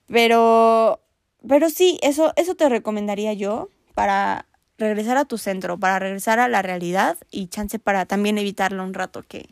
Pero 0.06 1.00
pero 1.46 1.70
sí, 1.70 1.98
eso, 2.02 2.32
eso 2.36 2.54
te 2.54 2.68
recomendaría 2.68 3.32
yo 3.32 3.68
para 3.94 4.46
regresar 4.78 5.16
a 5.16 5.24
tu 5.24 5.38
centro, 5.38 5.78
para 5.78 5.98
regresar 5.98 6.38
a 6.38 6.48
la 6.48 6.62
realidad 6.62 7.16
y 7.30 7.48
chance 7.48 7.78
para 7.78 8.06
también 8.06 8.38
evitarlo 8.38 8.82
un 8.82 8.94
rato, 8.94 9.24
que, 9.26 9.48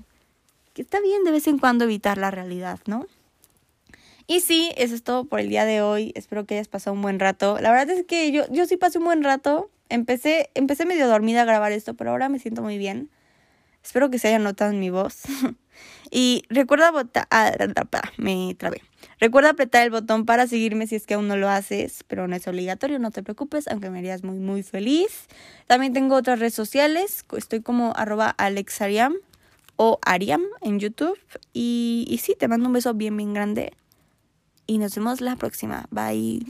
que 0.74 0.82
está 0.82 1.00
bien 1.00 1.24
de 1.24 1.30
vez 1.30 1.46
en 1.46 1.58
cuando 1.58 1.84
evitar 1.84 2.18
la 2.18 2.30
realidad, 2.30 2.80
¿no? 2.86 3.06
Y 4.30 4.40
sí, 4.40 4.72
eso 4.76 4.94
es 4.94 5.02
todo 5.02 5.24
por 5.24 5.40
el 5.40 5.48
día 5.48 5.64
de 5.64 5.80
hoy. 5.80 6.12
Espero 6.14 6.44
que 6.44 6.54
hayas 6.54 6.68
pasado 6.68 6.94
un 6.94 7.00
buen 7.00 7.18
rato. 7.18 7.58
La 7.62 7.70
verdad 7.70 7.96
es 7.96 8.04
que 8.04 8.30
yo, 8.30 8.44
yo 8.50 8.66
sí 8.66 8.76
pasé 8.76 8.98
un 8.98 9.06
buen 9.06 9.24
rato. 9.24 9.70
Empecé, 9.88 10.50
empecé 10.54 10.84
medio 10.84 11.08
dormida 11.08 11.42
a 11.42 11.44
grabar 11.46 11.72
esto, 11.72 11.94
pero 11.94 12.10
ahora 12.10 12.28
me 12.28 12.38
siento 12.38 12.60
muy 12.60 12.76
bien. 12.76 13.08
Espero 13.82 14.10
que 14.10 14.18
se 14.18 14.28
haya 14.28 14.38
notado 14.38 14.70
en 14.70 14.80
mi 14.80 14.90
voz. 14.90 15.22
y 16.10 16.42
recuerda 16.50 16.90
votar. 16.90 17.26
Ah, 17.30 17.52
me 18.18 18.54
trabé. 18.54 18.82
Recuerda 19.18 19.48
apretar 19.48 19.84
el 19.84 19.90
botón 19.90 20.26
para 20.26 20.46
seguirme 20.46 20.86
si 20.86 20.96
es 20.96 21.06
que 21.06 21.14
aún 21.14 21.26
no 21.26 21.38
lo 21.38 21.48
haces, 21.48 22.04
pero 22.06 22.28
no 22.28 22.36
es 22.36 22.46
obligatorio, 22.46 22.98
no 22.98 23.10
te 23.10 23.22
preocupes, 23.22 23.66
aunque 23.66 23.88
me 23.88 24.00
harías 24.00 24.24
muy, 24.24 24.38
muy 24.38 24.62
feliz. 24.62 25.26
También 25.66 25.94
tengo 25.94 26.16
otras 26.16 26.38
redes 26.38 26.54
sociales, 26.54 27.24
estoy 27.34 27.62
como 27.62 27.94
arroba 27.96 28.28
alexariam 28.28 29.14
o 29.76 29.98
ariam 30.04 30.42
en 30.60 30.80
YouTube. 30.80 31.18
Y, 31.54 32.04
y 32.10 32.18
sí, 32.18 32.36
te 32.38 32.46
mando 32.46 32.66
un 32.66 32.74
beso 32.74 32.92
bien, 32.92 33.16
bien 33.16 33.32
grande. 33.32 33.72
Y 34.68 34.78
nos 34.78 34.94
vemos 34.94 35.20
la 35.20 35.34
próxima. 35.34 35.86
Bye. 35.90 36.44